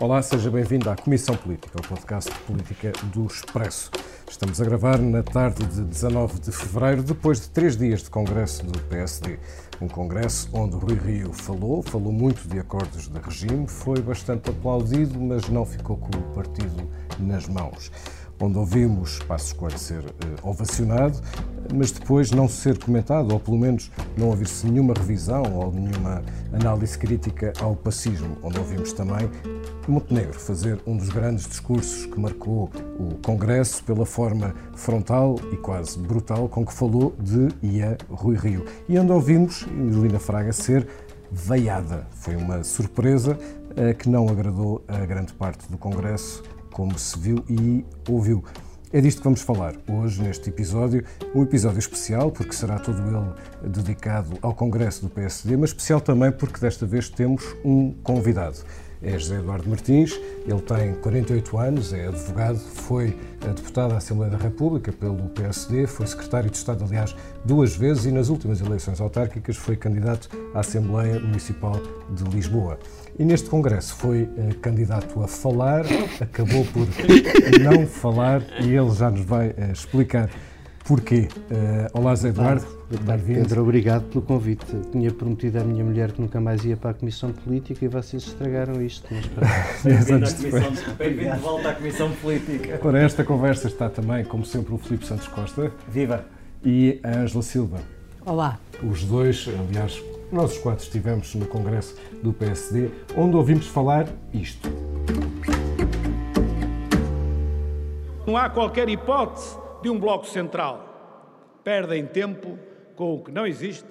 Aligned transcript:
Olá, 0.00 0.22
seja 0.22 0.48
bem-vindo 0.48 0.88
à 0.88 0.94
Comissão 0.94 1.36
Política, 1.36 1.76
o 1.76 1.88
podcast 1.88 2.32
de 2.32 2.38
política 2.42 2.92
do 3.12 3.26
Expresso. 3.26 3.90
Estamos 4.30 4.60
a 4.60 4.64
gravar 4.64 4.96
na 4.96 5.24
tarde 5.24 5.66
de 5.66 5.82
19 5.82 6.38
de 6.38 6.52
fevereiro, 6.52 7.02
depois 7.02 7.40
de 7.40 7.50
três 7.50 7.76
dias 7.76 8.04
de 8.04 8.08
congresso 8.08 8.64
do 8.64 8.78
PSD. 8.82 9.40
Um 9.80 9.88
congresso 9.88 10.48
onde 10.52 10.76
Rui 10.76 10.94
Rio 10.94 11.32
falou, 11.32 11.82
falou 11.82 12.12
muito 12.12 12.46
de 12.46 12.60
acordos 12.60 13.08
de 13.08 13.18
regime, 13.18 13.66
foi 13.66 14.00
bastante 14.00 14.48
aplaudido, 14.48 15.18
mas 15.18 15.48
não 15.48 15.66
ficou 15.66 15.96
com 15.96 16.16
o 16.16 16.22
partido 16.32 16.88
nas 17.18 17.48
mãos 17.48 17.90
onde 18.40 18.58
ouvimos 18.58 19.18
Passos 19.20 19.52
Coelho 19.52 19.78
ser 19.78 20.04
uh, 20.04 20.14
ovacionado, 20.48 21.18
mas 21.74 21.90
depois 21.90 22.30
não 22.30 22.48
ser 22.48 22.78
comentado, 22.78 23.32
ou 23.32 23.40
pelo 23.40 23.58
menos 23.58 23.90
não 24.16 24.28
ouvir-se 24.28 24.66
nenhuma 24.66 24.94
revisão 24.94 25.42
ou 25.54 25.72
nenhuma 25.72 26.22
análise 26.52 26.96
crítica 26.96 27.52
ao 27.60 27.74
pacismo, 27.74 28.36
onde 28.42 28.58
ouvimos 28.58 28.92
também 28.92 29.28
Montenegro 29.90 30.38
fazer 30.38 30.78
um 30.86 30.96
dos 30.96 31.08
grandes 31.08 31.46
discursos 31.46 32.04
que 32.06 32.20
marcou 32.20 32.70
o 32.98 33.14
Congresso 33.22 33.82
pela 33.84 34.04
forma 34.04 34.54
frontal 34.76 35.36
e 35.50 35.56
quase 35.56 35.98
brutal 35.98 36.48
com 36.48 36.64
que 36.64 36.72
falou 36.72 37.14
de 37.18 37.48
e 37.62 37.82
a 37.82 37.96
Rui 38.10 38.36
Rio. 38.36 38.66
E 38.88 38.98
onde 38.98 39.12
ouvimos 39.12 39.66
Helena 39.66 40.18
Fraga 40.18 40.52
ser 40.52 40.86
veiada. 41.32 42.06
Foi 42.12 42.36
uma 42.36 42.62
surpresa 42.64 43.38
uh, 43.72 43.94
que 43.96 44.08
não 44.08 44.28
agradou 44.28 44.84
a 44.86 44.98
grande 45.06 45.32
parte 45.32 45.70
do 45.70 45.78
Congresso, 45.78 46.42
como 46.72 46.98
se 46.98 47.18
viu 47.18 47.42
e 47.48 47.84
ouviu. 48.08 48.44
É 48.90 49.00
disto 49.00 49.18
que 49.18 49.24
vamos 49.24 49.42
falar 49.42 49.74
hoje 49.86 50.22
neste 50.22 50.48
episódio, 50.48 51.04
um 51.34 51.42
episódio 51.42 51.78
especial 51.78 52.30
porque 52.30 52.52
será 52.52 52.78
todo 52.78 52.98
ele 53.02 53.70
dedicado 53.70 54.38
ao 54.40 54.54
Congresso 54.54 55.02
do 55.02 55.10
PSD, 55.10 55.56
mas 55.56 55.70
especial 55.70 56.00
também 56.00 56.32
porque 56.32 56.58
desta 56.58 56.86
vez 56.86 57.10
temos 57.10 57.42
um 57.64 57.92
convidado 58.02 58.58
é 59.02 59.18
José 59.18 59.36
Eduardo 59.36 59.68
Martins, 59.68 60.18
ele 60.46 60.60
tem 60.60 60.94
48 60.94 61.58
anos, 61.58 61.92
é 61.92 62.08
advogado, 62.08 62.58
foi 62.58 63.16
eh, 63.42 63.48
deputado 63.48 63.92
à 63.92 63.98
Assembleia 63.98 64.30
da 64.30 64.38
República 64.38 64.92
pelo 64.92 65.28
PSD, 65.28 65.86
foi 65.86 66.06
secretário 66.06 66.50
de 66.50 66.56
Estado, 66.56 66.84
aliás, 66.84 67.14
duas 67.44 67.76
vezes 67.76 68.06
e 68.06 68.12
nas 68.12 68.28
últimas 68.28 68.60
eleições 68.60 69.00
autárquicas 69.00 69.56
foi 69.56 69.76
candidato 69.76 70.28
à 70.54 70.60
Assembleia 70.60 71.20
Municipal 71.20 71.80
de 72.10 72.24
Lisboa. 72.24 72.78
E 73.18 73.24
neste 73.24 73.48
Congresso 73.48 73.94
foi 73.94 74.22
uh, 74.22 74.54
candidato 74.60 75.22
a 75.22 75.28
falar, 75.28 75.84
acabou 76.20 76.64
por 76.66 76.86
não 77.60 77.86
falar 77.86 78.42
e 78.62 78.74
ele 78.74 78.90
já 78.90 79.10
nos 79.10 79.24
vai 79.24 79.48
uh, 79.50 79.72
explicar 79.72 80.30
porquê. 80.88 81.28
Uh, 81.50 81.98
olá, 81.98 82.14
Zé 82.14 82.30
Eduardo. 82.30 82.66
Pedro, 83.26 83.60
obrigado 83.60 84.04
pelo 84.04 84.22
convite. 84.22 84.64
Tinha 84.90 85.12
prometido 85.12 85.60
à 85.60 85.64
minha 85.64 85.84
mulher 85.84 86.12
que 86.12 86.20
nunca 86.22 86.40
mais 86.40 86.64
ia 86.64 86.78
para 86.78 86.92
a 86.92 86.94
Comissão 86.94 87.30
Política 87.30 87.84
e 87.84 87.88
vocês 87.88 88.22
estragaram 88.22 88.80
isto. 88.80 89.06
Bem-vindo 89.84 90.26
Bem 90.96 91.14
de 91.14 91.38
volta 91.40 91.68
à 91.68 91.74
Comissão 91.74 92.10
Política. 92.12 92.78
Para 92.78 93.02
esta 93.02 93.22
conversa 93.22 93.68
está 93.68 93.90
também, 93.90 94.24
como 94.24 94.46
sempre, 94.46 94.74
o 94.74 94.78
Filipe 94.78 95.04
Santos 95.04 95.28
Costa. 95.28 95.70
Viva! 95.88 96.24
E 96.64 96.98
a 97.04 97.18
Ângela 97.18 97.42
Silva. 97.42 97.80
Olá. 98.24 98.58
Os 98.82 99.04
dois, 99.04 99.46
aliás, 99.68 100.02
nós 100.32 100.52
os 100.52 100.58
quatro 100.58 100.82
estivemos 100.82 101.34
no 101.34 101.44
Congresso 101.44 101.96
do 102.22 102.32
PSD, 102.32 102.88
onde 103.14 103.36
ouvimos 103.36 103.66
falar 103.66 104.08
isto. 104.32 104.70
Não 108.26 108.38
há 108.38 108.48
qualquer 108.48 108.88
hipótese 108.88 109.67
de 109.82 109.90
um 109.90 109.98
bloco 109.98 110.26
central. 110.26 111.60
Perdem 111.62 112.06
tempo 112.06 112.58
com 112.96 113.14
o 113.14 113.24
que 113.24 113.30
não 113.30 113.46
existe 113.46 113.86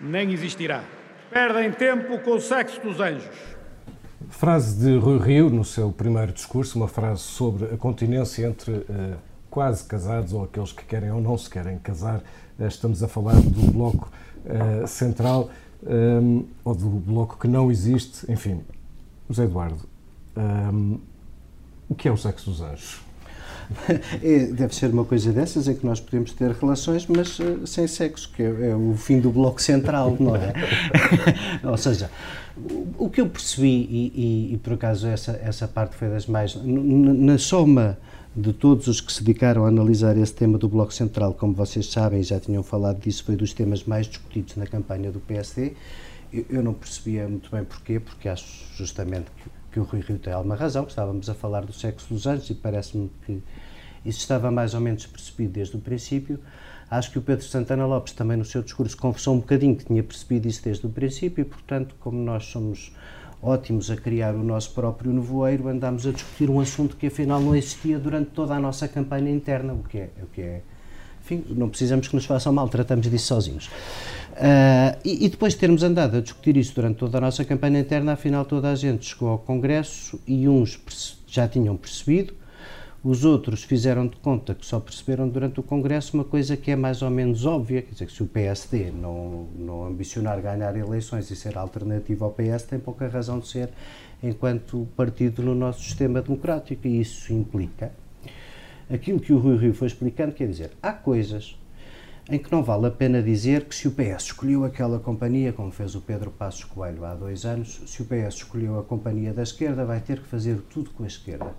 nem 0.00 0.32
existirá. 0.32 0.82
Perdem 1.30 1.70
tempo 1.70 2.18
com 2.18 2.32
o 2.32 2.40
sexo 2.40 2.80
dos 2.80 2.98
anjos. 2.98 3.36
Frase 4.30 4.78
de 4.78 4.96
Rui 4.96 5.18
Rio 5.18 5.50
no 5.50 5.64
seu 5.64 5.92
primeiro 5.92 6.32
discurso, 6.32 6.78
uma 6.78 6.88
frase 6.88 7.20
sobre 7.20 7.66
a 7.66 7.76
continência 7.76 8.46
entre 8.46 8.72
uh, 8.72 9.16
quase 9.50 9.84
casados 9.84 10.32
ou 10.32 10.44
aqueles 10.44 10.72
que 10.72 10.84
querem 10.84 11.10
ou 11.10 11.20
não 11.20 11.36
se 11.36 11.50
querem 11.50 11.78
casar. 11.78 12.22
Uh, 12.58 12.66
estamos 12.66 13.02
a 13.02 13.08
falar 13.08 13.34
do 13.34 13.72
bloco 13.72 14.10
uh, 14.44 14.86
central 14.86 15.50
um, 15.82 16.44
ou 16.64 16.74
do 16.74 16.88
bloco 16.88 17.38
que 17.38 17.48
não 17.48 17.70
existe. 17.70 18.30
Enfim, 18.30 18.60
José 19.28 19.44
Eduardo, 19.44 19.80
um, 20.36 20.98
o 21.88 21.94
que 21.94 22.08
é 22.08 22.12
o 22.12 22.16
sexo 22.16 22.50
dos 22.50 22.60
anjos? 22.60 23.00
É, 24.22 24.46
deve 24.52 24.74
ser 24.74 24.90
uma 24.90 25.04
coisa 25.04 25.32
dessas 25.32 25.68
em 25.68 25.74
que 25.74 25.84
nós 25.86 26.00
podemos 26.00 26.32
ter 26.32 26.50
relações, 26.52 27.06
mas 27.06 27.38
uh, 27.38 27.66
sem 27.66 27.86
sexo, 27.86 28.30
que 28.34 28.42
é, 28.42 28.70
é, 28.70 28.76
o 28.76 28.94
fim 28.94 29.20
do 29.20 29.30
bloco 29.30 29.60
central, 29.60 30.16
não 30.18 30.36
é? 30.36 30.52
Ou 31.64 31.76
seja, 31.76 32.10
o, 32.56 33.04
o, 33.06 33.10
que 33.10 33.20
eu 33.20 33.28
percebi, 33.28 33.68
e, 33.68 34.12
e, 34.14 34.54
e, 34.54 34.56
por 34.58 34.74
acaso 34.74 35.06
essa, 35.06 35.32
essa 35.42 35.68
parte 35.68 35.96
foi 35.96 36.08
das 36.08 36.26
mais. 36.26 36.56
Na 36.64 37.38
soma 37.38 37.98
de 38.34 38.52
todos 38.52 38.86
os 38.86 39.00
que 39.00 39.12
se 39.12 39.22
dedicaram 39.22 39.64
a 39.64 39.68
analisar 39.68 40.16
esse 40.16 40.32
tema 40.32 40.56
do 40.56 40.68
Bloco 40.68 40.94
Central, 40.94 41.34
como 41.34 41.52
vocês 41.52 41.90
sabem, 41.90 42.22
já 42.22 42.38
tinham 42.38 42.62
falado 42.62 43.00
disso, 43.00 43.24
foi 43.24 43.36
dos 43.36 43.52
temas 43.52 43.84
mais 43.84 44.06
discutidos 44.06 44.56
na 44.56 44.66
campanha 44.66 45.10
do 45.10 45.20
PSD. 45.20 45.72
Eu, 46.32 46.44
eu 46.48 46.62
não 46.62 46.72
percebia 46.72 47.26
muito 47.28 47.50
bem 47.50 47.64
porquê, 47.64 47.98
porque 47.98 48.28
acho 48.28 48.46
justamente 48.76 49.26
que 49.42 49.59
que 49.70 49.78
o 49.78 49.84
Rui 49.84 50.00
Rio 50.00 50.18
tem 50.18 50.32
alguma 50.32 50.56
razão, 50.56 50.84
que 50.84 50.90
estávamos 50.90 51.28
a 51.28 51.34
falar 51.34 51.64
do 51.64 51.72
sexo 51.72 52.12
dos 52.12 52.26
anjos 52.26 52.50
e 52.50 52.54
parece-me 52.54 53.10
que 53.24 53.42
isso 54.04 54.18
estava 54.18 54.50
mais 54.50 54.74
ou 54.74 54.80
menos 54.80 55.06
percebido 55.06 55.52
desde 55.52 55.76
o 55.76 55.80
princípio. 55.80 56.40
Acho 56.90 57.10
que 57.12 57.18
o 57.18 57.22
Pedro 57.22 57.44
Santana 57.44 57.86
Lopes 57.86 58.12
também 58.12 58.36
no 58.36 58.44
seu 58.44 58.62
discurso 58.62 58.96
confessou 58.96 59.34
um 59.34 59.38
bocadinho 59.38 59.76
que 59.76 59.84
tinha 59.84 60.02
percebido 60.02 60.48
isso 60.48 60.62
desde 60.64 60.86
o 60.86 60.90
princípio 60.90 61.42
e, 61.42 61.44
portanto, 61.44 61.94
como 62.00 62.18
nós 62.18 62.46
somos 62.46 62.92
ótimos 63.42 63.90
a 63.90 63.96
criar 63.96 64.34
o 64.34 64.42
nosso 64.42 64.72
próprio 64.74 65.12
nevoeiro, 65.12 65.68
andámos 65.68 66.06
a 66.06 66.12
discutir 66.12 66.50
um 66.50 66.60
assunto 66.60 66.96
que 66.96 67.06
afinal 67.06 67.40
não 67.40 67.54
existia 67.54 67.98
durante 67.98 68.30
toda 68.30 68.54
a 68.54 68.60
nossa 68.60 68.88
campanha 68.88 69.30
interna, 69.30 69.72
o 69.72 69.82
que 69.82 69.98
é, 69.98 70.10
o 70.22 70.26
que 70.26 70.42
é 70.42 70.62
enfim, 71.22 71.44
não 71.50 71.68
precisamos 71.68 72.08
que 72.08 72.14
nos 72.14 72.24
façam 72.24 72.52
mal, 72.52 72.68
tratamos 72.68 73.08
disso 73.08 73.26
sozinhos. 73.26 73.70
Uh, 74.32 74.96
e, 75.04 75.26
e, 75.26 75.28
depois 75.28 75.52
de 75.52 75.58
termos 75.58 75.82
andado 75.82 76.16
a 76.16 76.20
discutir 76.20 76.56
isso 76.56 76.74
durante 76.74 76.96
toda 76.96 77.18
a 77.18 77.20
nossa 77.20 77.44
campanha 77.44 77.80
interna, 77.80 78.12
afinal 78.12 78.44
toda 78.44 78.70
a 78.70 78.74
gente 78.74 79.04
chegou 79.04 79.28
ao 79.28 79.38
Congresso 79.38 80.20
e 80.26 80.48
uns 80.48 80.80
já 81.26 81.46
tinham 81.46 81.76
percebido, 81.76 82.32
os 83.02 83.24
outros 83.24 83.64
fizeram 83.64 84.06
de 84.06 84.16
conta 84.16 84.54
que 84.54 84.64
só 84.64 84.78
perceberam 84.78 85.28
durante 85.28 85.60
o 85.60 85.62
Congresso 85.62 86.16
uma 86.16 86.24
coisa 86.24 86.56
que 86.56 86.70
é 86.70 86.76
mais 86.76 87.02
ou 87.02 87.10
menos 87.10 87.44
óbvia, 87.44 87.82
quer 87.82 87.92
dizer, 87.92 88.06
que 88.06 88.12
se 88.12 88.22
o 88.22 88.26
PSD 88.26 88.90
não, 88.90 89.46
não 89.58 89.84
ambicionar 89.84 90.40
ganhar 90.40 90.76
eleições 90.76 91.30
e 91.30 91.36
ser 91.36 91.58
alternativo 91.58 92.24
ao 92.24 92.30
PS, 92.30 92.64
tem 92.64 92.78
pouca 92.78 93.08
razão 93.08 93.38
de 93.38 93.48
ser 93.48 93.70
enquanto 94.22 94.86
partido 94.96 95.42
no 95.42 95.54
nosso 95.54 95.82
sistema 95.82 96.20
democrático, 96.20 96.86
e 96.86 97.00
isso 97.00 97.32
implica 97.32 97.90
aquilo 98.92 99.20
que 99.20 99.32
o 99.32 99.38
Rui 99.38 99.56
Rio 99.56 99.74
foi 99.74 99.86
explicando, 99.86 100.32
quer 100.32 100.48
dizer, 100.48 100.72
há 100.82 100.92
coisas 100.92 101.56
em 102.30 102.38
que 102.38 102.52
não 102.52 102.62
vale 102.62 102.86
a 102.86 102.90
pena 102.92 103.20
dizer 103.20 103.64
que 103.64 103.74
se 103.74 103.88
o 103.88 103.90
PS 103.90 104.26
escolheu 104.26 104.64
aquela 104.64 105.00
companhia, 105.00 105.52
como 105.52 105.72
fez 105.72 105.96
o 105.96 106.00
Pedro 106.00 106.30
Passos 106.30 106.62
Coelho 106.62 107.04
há 107.04 107.12
dois 107.12 107.44
anos, 107.44 107.82
se 107.86 108.02
o 108.02 108.04
PS 108.04 108.36
escolheu 108.36 108.78
a 108.78 108.84
companhia 108.84 109.32
da 109.32 109.42
esquerda, 109.42 109.84
vai 109.84 110.00
ter 110.00 110.20
que 110.20 110.28
fazer 110.28 110.60
tudo 110.70 110.90
com 110.90 111.02
a 111.02 111.08
esquerda. 111.08 111.52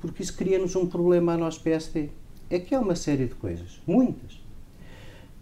Porque 0.00 0.22
isso 0.22 0.34
cria-nos 0.34 0.74
um 0.74 0.86
problema 0.86 1.34
a 1.34 1.36
nós 1.36 1.58
PSD. 1.58 2.08
É 2.48 2.58
que 2.58 2.74
há 2.74 2.80
uma 2.80 2.96
série 2.96 3.26
de 3.26 3.34
coisas, 3.34 3.78
muitas, 3.86 4.40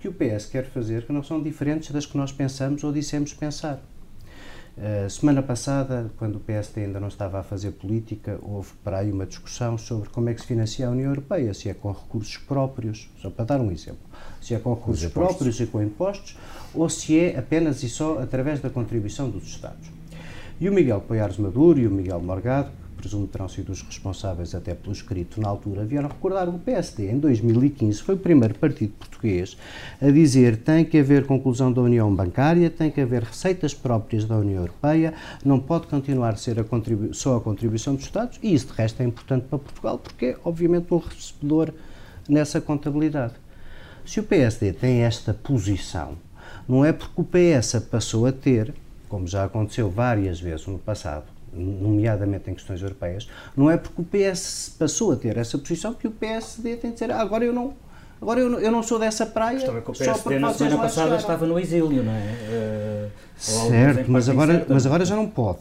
que 0.01 0.09
o 0.09 0.13
PS 0.13 0.47
quer 0.47 0.65
fazer 0.67 1.07
que 1.07 1.13
não 1.13 1.23
são 1.23 1.41
diferentes 1.41 1.93
das 1.93 2.05
que 2.05 2.17
nós 2.17 2.33
pensamos 2.33 2.83
ou 2.83 2.93
dissemos 2.93 3.33
pensar. 3.33 3.81
Uh, 4.77 5.09
semana 5.09 5.41
passada, 5.41 6.11
quando 6.17 6.37
o 6.37 6.41
PSD 6.41 6.87
ainda 6.87 6.99
não 6.99 7.07
estava 7.07 7.39
a 7.39 7.43
fazer 7.45 7.71
política, 7.71 8.41
houve 8.43 8.73
para 8.83 8.99
aí 8.99 9.13
uma 9.13 9.25
discussão 9.25 9.79
sobre 9.79 10.09
como 10.09 10.29
é 10.29 10.35
que 10.35 10.41
se 10.41 10.49
financia 10.49 10.89
a 10.89 10.91
União 10.91 11.11
Europeia, 11.11 11.55
se 11.55 11.69
é 11.69 11.75
com 11.75 11.93
recursos 11.93 12.37
próprios, 12.39 13.09
só 13.23 13.31
para 13.31 13.45
dar 13.45 13.61
um 13.61 13.71
exemplo, 13.71 14.03
se 14.41 14.53
é 14.53 14.59
com 14.59 14.75
recursos 14.75 15.09
próprios 15.13 15.61
e 15.61 15.67
com 15.67 15.81
impostos, 15.81 16.37
ou 16.75 16.89
se 16.89 17.19
é 17.21 17.39
apenas 17.39 17.85
e 17.85 17.89
só 17.89 18.19
através 18.19 18.61
da 18.61 18.69
contribuição 18.69 19.31
dos 19.31 19.45
Estados. 19.45 19.89
E 20.61 20.69
o 20.69 20.73
Miguel 20.73 21.01
Poiares 21.01 21.37
Maduro 21.37 21.79
e 21.79 21.87
o 21.87 21.91
Miguel 21.91 22.21
Morgado, 22.21 22.71
presumo 23.05 23.27
terão 23.27 23.47
sido 23.51 23.71
os 23.71 23.83
responsáveis 23.83 24.55
até 24.55 24.75
pelo 24.75 24.93
escrito 24.93 25.39
na 25.39 25.47
altura, 25.47 25.85
vieram 25.85 26.09
recordar 26.09 26.49
o 26.49 26.59
PSD 26.59 27.11
em 27.11 27.19
2015 27.19 28.03
foi 28.03 28.15
o 28.15 28.19
primeiro 28.19 28.55
partido 28.55 28.95
português 28.99 29.59
a 30.01 30.11
dizer 30.11 30.57
tem 30.57 30.87
que 30.87 30.99
haver 30.99 31.27
conclusão 31.27 31.71
da 31.71 31.83
União 31.83 32.13
Bancária, 32.15 32.71
tem 32.71 32.91
que 32.91 33.03
haver 33.03 33.23
receitas 33.23 33.75
próprias 33.75 34.25
da 34.25 34.39
União 34.39 34.63
Europeia, 34.63 35.13
não 35.45 35.61
pode 35.61 35.87
continuar 35.87 36.31
a 36.31 36.37
ser 36.37 36.59
a 36.59 36.65
só 37.13 37.37
a 37.37 37.41
contribuição 37.43 37.95
dos 37.95 38.05
Estados 38.05 38.39
e 38.43 38.55
isso 38.55 38.69
de 38.69 38.73
resto 38.73 39.03
é 39.03 39.05
importante 39.05 39.45
para 39.51 39.59
Portugal 39.59 39.99
porque 39.99 40.25
é 40.25 40.37
obviamente 40.43 40.87
um 40.95 40.97
recebedor 40.97 41.75
nessa 42.27 42.59
contabilidade. 42.59 43.35
Se 44.07 44.19
o 44.19 44.23
PSD 44.23 44.73
tem 44.73 45.03
esta 45.03 45.35
posição, 45.35 46.17
não 46.67 46.83
é 46.83 46.91
porque 46.91 47.21
o 47.21 47.25
PS 47.25 47.81
passou 47.91 48.25
a 48.25 48.33
ter, 48.33 48.73
como 49.11 49.27
já 49.27 49.45
aconteceu 49.45 49.91
várias 49.91 50.41
vezes 50.41 50.67
no 50.67 50.79
passado, 50.79 51.34
nomeadamente 51.55 52.51
em 52.51 52.55
questões 52.55 52.83
europeias, 52.83 53.29
não 53.57 53.71
é 53.71 53.77
porque 53.77 54.01
o 54.01 54.05
PS 54.05 54.75
passou 54.79 55.13
a 55.13 55.17
ter 55.17 55.37
essa 55.37 55.57
posição 55.59 55.95
que 55.95 56.07
o 56.07 56.11
PSD 56.11 56.77
tem 56.77 56.91
de 56.91 56.95
dizer 56.95 57.11
ah, 57.11 57.21
agora 57.21 57.45
eu 57.45 57.53
não 57.53 57.75
agora 58.21 58.41
eu 58.41 58.51
não, 58.51 58.59
eu 58.59 58.73
não 58.73 58.83
sou 58.83 58.99
dessa 58.99 59.27
praia 59.27 59.57
Estava 59.57 59.83
que 59.83 59.91
o 59.91 59.95
PSD 59.95 60.39
na 60.39 60.53
semana 60.53 60.77
passada 60.77 60.91
chegaram. 60.93 61.17
estava 61.17 61.47
no 61.47 61.59
exílio, 61.59 62.03
não 62.03 62.13
é? 62.13 63.09
Uh, 63.09 63.11
certo, 63.37 64.11
mas 64.11 64.29
agora, 64.29 64.67
mas 64.69 64.87
agora 64.87 65.05
já 65.05 65.17
não 65.17 65.29
pode. 65.29 65.61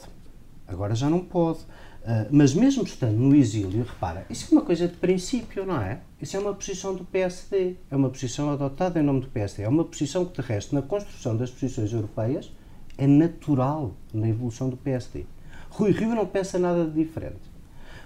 Agora 0.68 0.95
já 0.95 1.10
não 1.10 1.19
pode. 1.19 1.60
Uh, 1.60 2.28
mas 2.31 2.54
mesmo 2.54 2.84
estando 2.84 3.16
no 3.16 3.34
exílio, 3.34 3.84
repara, 3.84 4.25
isso 4.30 4.48
é 4.50 4.51
uma 4.51 4.62
coisa 4.62 4.88
de 4.90 4.94
princípio, 4.95 5.66
não 5.66 5.81
é? 5.81 6.01
Isso 6.22 6.36
é 6.36 6.40
uma 6.40 6.54
posição 6.54 6.94
do 6.94 7.06
PSD, 7.06 7.78
é 7.90 7.95
uma 7.95 8.10
posição 8.10 8.51
adotada 8.51 9.00
em 9.00 9.04
nome 9.04 9.22
do 9.22 9.28
PSD, 9.28 9.63
é 9.63 9.69
uma 9.69 9.86
posição 9.86 10.25
que, 10.25 10.42
de 10.42 10.45
resto, 10.45 10.75
na 10.75 10.81
construção 10.81 11.38
das 11.38 11.50
posições 11.50 11.94
europeias, 11.94 12.51
é 12.98 13.07
natural 13.07 13.94
na 14.13 14.28
evolução 14.28 14.69
do 14.69 14.75
PSD. 14.75 15.25
Rui 15.74 15.92
Rio 15.92 16.16
não 16.16 16.25
pensa 16.25 16.60
nada 16.60 16.86
de 16.86 17.04
diferente. 17.04 17.52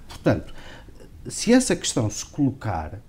Portanto, 0.07 0.53
se 1.27 1.51
essa 1.51 1.75
questão 1.75 2.09
se 2.09 2.25
colocar, 2.25 2.99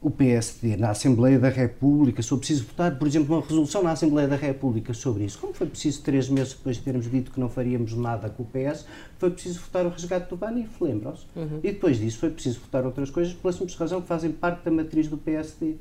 o 0.00 0.10
PSD 0.10 0.76
na 0.76 0.90
Assembleia 0.90 1.38
da 1.38 1.48
República, 1.48 2.22
se 2.22 2.28
for 2.28 2.38
preciso 2.38 2.64
votar, 2.64 2.96
por 2.96 3.08
exemplo, 3.08 3.34
uma 3.34 3.42
resolução 3.44 3.82
na 3.82 3.90
Assembleia 3.90 4.28
da 4.28 4.36
República 4.36 4.94
sobre 4.94 5.24
isso, 5.24 5.38
como 5.38 5.52
foi 5.52 5.66
preciso 5.66 6.02
três 6.02 6.28
meses 6.28 6.52
depois 6.52 6.76
de 6.76 6.82
termos 6.82 7.10
dito 7.10 7.32
que 7.32 7.40
não 7.40 7.48
faríamos 7.48 7.94
nada 7.94 8.30
com 8.30 8.44
o 8.44 8.46
PS, 8.46 8.84
foi 9.18 9.30
preciso 9.30 9.60
votar 9.60 9.84
o 9.86 9.88
resgate 9.88 10.28
do 10.30 10.36
Banif, 10.36 10.70
lembram-se? 10.80 11.26
Uhum. 11.34 11.58
E 11.64 11.72
depois 11.72 11.98
disso 11.98 12.18
foi 12.18 12.30
preciso 12.30 12.60
votar 12.60 12.84
outras 12.84 13.10
coisas 13.10 13.34
pela 13.34 13.52
simples 13.52 13.74
razão 13.74 14.00
que 14.00 14.06
fazem 14.06 14.30
parte 14.30 14.64
da 14.64 14.70
matriz 14.70 15.08
do 15.08 15.18
PSD. 15.18 15.76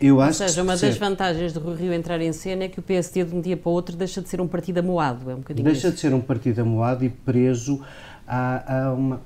Eu 0.00 0.20
acho 0.20 0.42
Ou 0.42 0.48
seja, 0.48 0.62
uma 0.62 0.76
das 0.76 0.96
vantagens 0.96 1.52
do 1.52 1.74
Rio 1.74 1.92
entrar 1.92 2.20
em 2.20 2.32
cena 2.32 2.64
é 2.64 2.68
que 2.68 2.78
o 2.78 2.82
PSD 2.82 3.24
de 3.24 3.34
um 3.34 3.40
dia 3.40 3.56
para 3.56 3.70
o 3.70 3.72
outro 3.72 3.96
deixa 3.96 4.20
de 4.20 4.28
ser 4.28 4.40
um 4.40 4.48
partido 4.48 4.78
amoado, 4.78 5.30
é 5.30 5.34
um 5.34 5.38
bocadinho 5.38 5.64
Deixa 5.64 5.88
isso. 5.88 5.96
de 5.96 6.00
ser 6.00 6.12
um 6.12 6.20
partido 6.20 6.60
amoado 6.60 7.04
e 7.04 7.08
preso 7.08 7.82
a, 8.26 8.86
a 8.86 8.92
uma... 8.92 9.20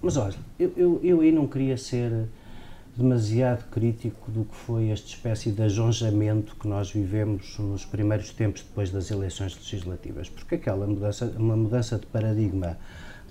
Mas 0.00 0.16
olha, 0.16 0.36
eu, 0.58 0.72
eu, 0.76 1.00
eu 1.02 1.20
aí 1.20 1.32
não 1.32 1.46
queria 1.46 1.76
ser 1.76 2.28
demasiado 2.96 3.68
crítico 3.70 4.30
do 4.30 4.44
que 4.44 4.54
foi 4.54 4.88
esta 4.88 5.06
espécie 5.06 5.50
de 5.50 5.62
ajonjamento 5.62 6.56
que 6.56 6.66
nós 6.66 6.90
vivemos 6.90 7.58
nos 7.58 7.84
primeiros 7.84 8.30
tempos 8.30 8.62
depois 8.62 8.90
das 8.90 9.10
eleições 9.10 9.54
legislativas, 9.54 10.30
porque 10.30 10.54
aquela 10.54 10.86
mudança, 10.86 11.26
uma 11.36 11.56
mudança 11.56 11.98
de 11.98 12.06
paradigma 12.06 12.78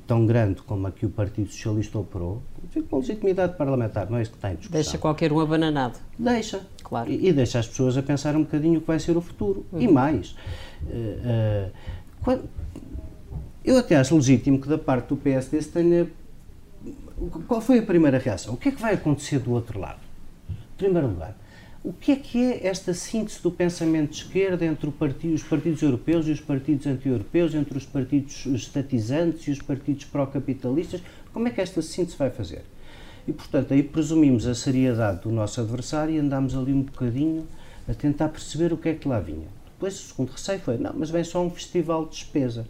tão 0.08 0.26
grande 0.26 0.62
como 0.62 0.88
a 0.88 0.92
que 0.92 1.06
o 1.06 1.10
Partido 1.10 1.50
Socialista 1.50 1.98
operou, 1.98 2.42
com 2.90 2.98
legitimidade 2.98 3.58
parlamentar, 3.58 4.10
não 4.10 4.18
é 4.18 4.22
isso 4.22 4.32
que 4.32 4.38
está 4.38 4.52
em 4.52 4.56
discussão. 4.56 4.82
Deixa 4.82 4.98
qualquer 4.98 5.32
um 5.32 5.40
abananado. 5.40 5.98
Deixa. 6.18 6.66
Claro. 6.84 7.10
E, 7.10 7.30
e 7.30 7.34
deixa 7.34 7.60
as 7.60 7.68
pessoas 7.68 7.98
a 7.98 8.04
pensar 8.04 8.36
um 8.36 8.44
bocadinho 8.44 8.78
o 8.78 8.82
que 8.82 8.88
vai 8.88 9.00
ser 9.00 9.18
o 9.18 9.22
futuro. 9.22 9.66
Uhum. 9.72 9.82
E 9.82 9.88
mais, 9.88 10.36
uh, 10.84 10.88
uh, 10.88 11.72
quando, 12.24 12.50
eu 13.64 13.78
até 13.78 13.96
acho 13.96 14.16
legítimo 14.16 14.60
que 14.60 14.68
da 14.68 14.78
parte 14.78 15.08
do 15.08 15.18
PSD 15.18 15.62
se 15.62 15.70
tenha 15.70 16.08
qual 17.48 17.62
foi 17.62 17.80
a 17.80 17.84
primeira 17.84 18.18
reação? 18.18 18.54
O 18.54 18.58
que 18.58 18.70
é 18.70 18.72
que 18.72 18.82
vai 18.82 18.94
acontecer 18.94 19.40
do 19.40 19.52
outro 19.52 19.80
lado? 19.80 20.00
Em 20.50 20.78
primeiro 20.78 21.08
lugar, 21.08 21.36
o 21.86 21.94
que 21.94 22.14
é 22.14 22.16
que 22.16 22.44
é 22.44 22.66
esta 22.66 22.96
síntese 22.96 23.44
do 23.44 23.52
pensamento 23.52 24.10
de 24.10 24.18
esquerda 24.18 24.66
entre 24.66 24.90
partido, 24.90 25.36
os 25.36 25.44
partidos 25.44 25.84
europeus 25.84 26.28
e 26.28 26.32
os 26.32 26.42
partidos 26.42 26.88
anti-europeus, 26.88 27.54
entre 27.54 27.78
os 27.78 27.86
partidos 27.86 28.48
estatizantes 28.48 29.48
e 29.48 29.52
os 29.52 29.62
partidos 29.62 30.06
pró-capitalistas? 30.06 31.04
Como 31.32 31.48
é 31.48 31.52
que 31.52 31.62
esta 31.62 31.84
síntese 31.84 32.18
vai 32.18 32.32
fazer? 32.32 32.64
E, 33.28 33.32
portanto, 33.32 33.72
aí 33.72 33.84
presumimos 33.84 34.48
a 34.48 34.56
seriedade 34.56 35.22
do 35.22 35.30
nosso 35.30 35.62
adversário 35.62 36.16
e 36.16 36.18
andámos 36.18 36.56
ali 36.56 36.74
um 36.74 36.82
bocadinho 36.82 37.48
a 37.88 37.94
tentar 37.94 38.30
perceber 38.30 38.74
o 38.74 38.78
que 38.78 38.90
é 38.90 38.96
que 38.96 39.08
lá 39.08 39.20
vinha. 39.20 39.48
Depois, 39.76 39.94
o 39.94 40.08
segundo 40.08 40.32
receio 40.32 40.60
foi: 40.62 40.80
não, 40.80 40.94
mas 40.96 41.12
vem 41.12 41.24
só 41.24 41.44
um 41.44 41.52
festival 41.52 42.06
de 42.06 42.12
despesa. 42.12 42.66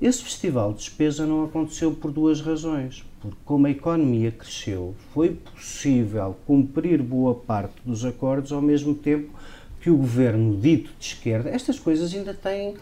Esse 0.00 0.22
festival 0.22 0.72
de 0.72 0.78
despesa 0.78 1.26
não 1.26 1.44
aconteceu 1.44 1.92
por 1.92 2.10
duas 2.10 2.40
razões. 2.40 3.04
Porque, 3.20 3.36
como 3.44 3.66
a 3.66 3.70
economia 3.70 4.30
cresceu, 4.30 4.94
foi 5.12 5.34
possível 5.34 6.34
cumprir 6.46 7.02
boa 7.02 7.34
parte 7.34 7.74
dos 7.84 8.02
acordos 8.02 8.50
ao 8.50 8.62
mesmo 8.62 8.94
tempo 8.94 9.30
que 9.78 9.90
o 9.90 9.96
governo 9.98 10.56
dito 10.56 10.90
de 10.98 11.04
esquerda. 11.04 11.50
Estas 11.50 11.78
coisas 11.78 12.14
ainda 12.14 12.32
têm 12.32 12.76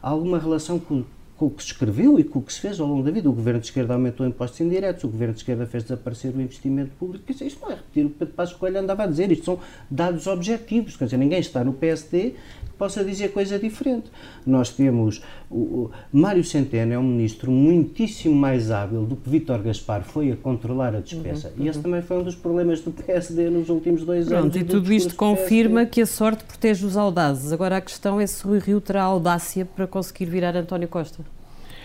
alguma 0.00 0.38
relação 0.38 0.78
com, 0.78 1.02
com 1.36 1.46
o 1.46 1.50
que 1.50 1.60
se 1.60 1.70
escreveu 1.70 2.20
e 2.20 2.24
com 2.24 2.38
o 2.38 2.42
que 2.42 2.52
se 2.52 2.60
fez 2.60 2.78
ao 2.78 2.86
longo 2.86 3.02
da 3.02 3.10
vida. 3.10 3.28
O 3.28 3.32
governo 3.32 3.58
de 3.58 3.66
esquerda 3.66 3.94
aumentou 3.94 4.24
impostos 4.24 4.60
indiretos, 4.60 5.02
o 5.02 5.08
governo 5.08 5.34
de 5.34 5.40
esquerda 5.40 5.66
fez 5.66 5.82
desaparecer 5.82 6.32
o 6.32 6.40
investimento 6.40 6.92
público. 7.00 7.32
Isto 7.32 7.60
não 7.62 7.72
é 7.72 7.74
repetir 7.74 8.06
o 8.06 8.10
que 8.10 8.18
Pedro 8.18 8.34
Passos 8.34 8.56
Coelho 8.56 8.78
andava 8.78 9.02
a 9.02 9.06
dizer, 9.08 9.32
isto 9.32 9.44
são 9.44 9.58
dados 9.90 10.28
objetivos. 10.28 10.96
Quer 10.96 11.06
dizer, 11.06 11.16
ninguém 11.16 11.40
está 11.40 11.64
no 11.64 11.72
PSD 11.72 12.34
possa 12.80 13.04
dizer 13.04 13.28
coisa 13.28 13.58
diferente. 13.58 14.10
Nós 14.46 14.70
temos. 14.70 15.22
O, 15.50 15.58
o, 15.58 15.90
Mário 16.10 16.42
Centeno 16.42 16.94
é 16.94 16.98
um 16.98 17.02
ministro 17.02 17.50
muitíssimo 17.52 18.34
mais 18.34 18.70
hábil 18.70 19.04
do 19.04 19.16
que 19.16 19.28
Vítor 19.28 19.58
Gaspar 19.58 20.02
foi 20.02 20.32
a 20.32 20.36
controlar 20.36 20.96
a 20.96 21.00
despesa. 21.00 21.48
Uhum, 21.48 21.54
uhum. 21.58 21.64
E 21.66 21.68
esse 21.68 21.78
também 21.80 22.00
foi 22.00 22.16
um 22.16 22.22
dos 22.22 22.34
problemas 22.34 22.80
do 22.80 22.90
PSD 22.90 23.50
nos 23.50 23.68
últimos 23.68 24.02
dois 24.02 24.28
Pronto, 24.28 24.44
anos. 24.44 24.56
E 24.56 24.64
tudo 24.64 24.90
isto 24.90 25.14
confirma 25.14 25.84
que 25.84 26.00
a 26.00 26.06
sorte 26.06 26.42
protege 26.44 26.86
os 26.86 26.96
audazes. 26.96 27.52
Agora 27.52 27.76
a 27.76 27.80
questão 27.82 28.18
é 28.18 28.26
se 28.26 28.42
Rui 28.42 28.58
Rio 28.58 28.80
terá 28.80 29.02
audácia 29.02 29.66
para 29.66 29.86
conseguir 29.86 30.24
virar 30.24 30.56
António 30.56 30.88
Costa. 30.88 31.22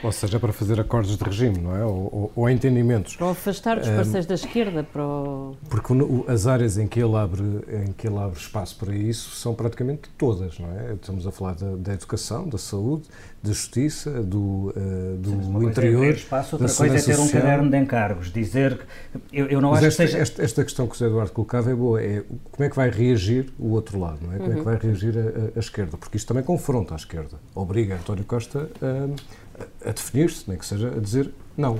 Ou 0.05 0.11
seja, 0.11 0.39
para 0.39 0.53
fazer 0.53 0.79
acordos 0.79 1.17
de 1.17 1.23
regime, 1.23 1.57
não 1.57 1.75
é? 1.75 1.83
Ou, 1.83 2.09
ou, 2.11 2.31
ou 2.35 2.49
entendimentos. 2.49 3.15
Para 3.15 3.31
afastar 3.31 3.79
os 3.79 3.87
parceiros 3.87 4.25
um, 4.25 4.29
da 4.29 4.35
esquerda, 4.35 4.83
para 4.83 5.03
o... 5.03 5.55
Porque 5.67 5.93
o, 5.93 6.25
as 6.27 6.45
áreas 6.45 6.77
em 6.77 6.87
que, 6.87 6.99
ele 6.99 7.15
abre, 7.15 7.43
em 7.43 7.91
que 7.91 8.07
ele 8.07 8.17
abre 8.17 8.37
espaço 8.37 8.75
para 8.77 8.95
isso 8.95 9.31
são 9.31 9.55
praticamente 9.55 10.09
todas, 10.15 10.59
não 10.59 10.69
é? 10.71 10.93
Estamos 10.93 11.25
a 11.25 11.31
falar 11.31 11.55
da, 11.55 11.75
da 11.75 11.93
educação, 11.93 12.47
da 12.47 12.57
saúde, 12.59 13.05
da 13.41 13.51
justiça, 13.51 14.11
do, 14.23 14.73
uh, 14.75 15.17
do 15.17 15.29
Sim, 15.29 15.65
interior. 15.65 16.05
É 16.05 16.09
espaço, 16.09 16.55
outra 16.55 16.73
coisa 16.73 16.97
é 16.97 17.01
ter 17.01 17.19
um 17.19 17.27
caderno 17.27 17.69
de 17.69 17.77
encargos, 17.77 18.31
dizer 18.31 18.77
que. 18.77 18.85
Eu, 19.31 19.47
eu 19.47 19.61
não 19.61 19.71
Mas 19.71 19.79
acho 19.79 19.87
esta, 19.87 20.03
que 20.03 20.09
seja. 20.09 20.21
Esta, 20.21 20.43
esta, 20.43 20.63
questão 20.63 20.87
que 20.87 20.93
o 20.93 20.95
José 20.95 21.09
Eduardo 21.09 21.31
colocava 21.31 21.71
é 21.71 21.75
boa, 21.75 22.01
é 22.01 22.23
como 22.51 22.65
é 22.65 22.69
que 22.69 22.75
vai 22.75 22.89
reagir 22.89 23.51
o 23.59 23.71
outro 23.71 23.99
lado, 23.99 24.19
não 24.21 24.33
é? 24.33 24.37
Como 24.37 24.49
uhum. 24.49 24.51
é 24.51 24.53
que 24.53 24.59
uhum. 24.59 24.63
vai 24.63 24.77
reagir 24.77 25.17
a, 25.17 25.21
a, 25.21 25.57
a, 25.57 25.59
esquerda? 25.59 25.97
Porque 25.97 26.17
isto 26.17 26.27
também 26.27 26.43
confronta 26.43 26.93
a 26.93 26.97
esquerda. 26.97 27.37
Obriga 27.53 27.95
António 27.95 28.25
Costa 28.25 28.69
a 28.81 29.44
a 29.83 29.91
definir-se, 29.91 30.47
nem 30.47 30.57
que 30.57 30.65
seja 30.65 30.89
a 30.95 30.99
dizer 30.99 31.31
não. 31.57 31.79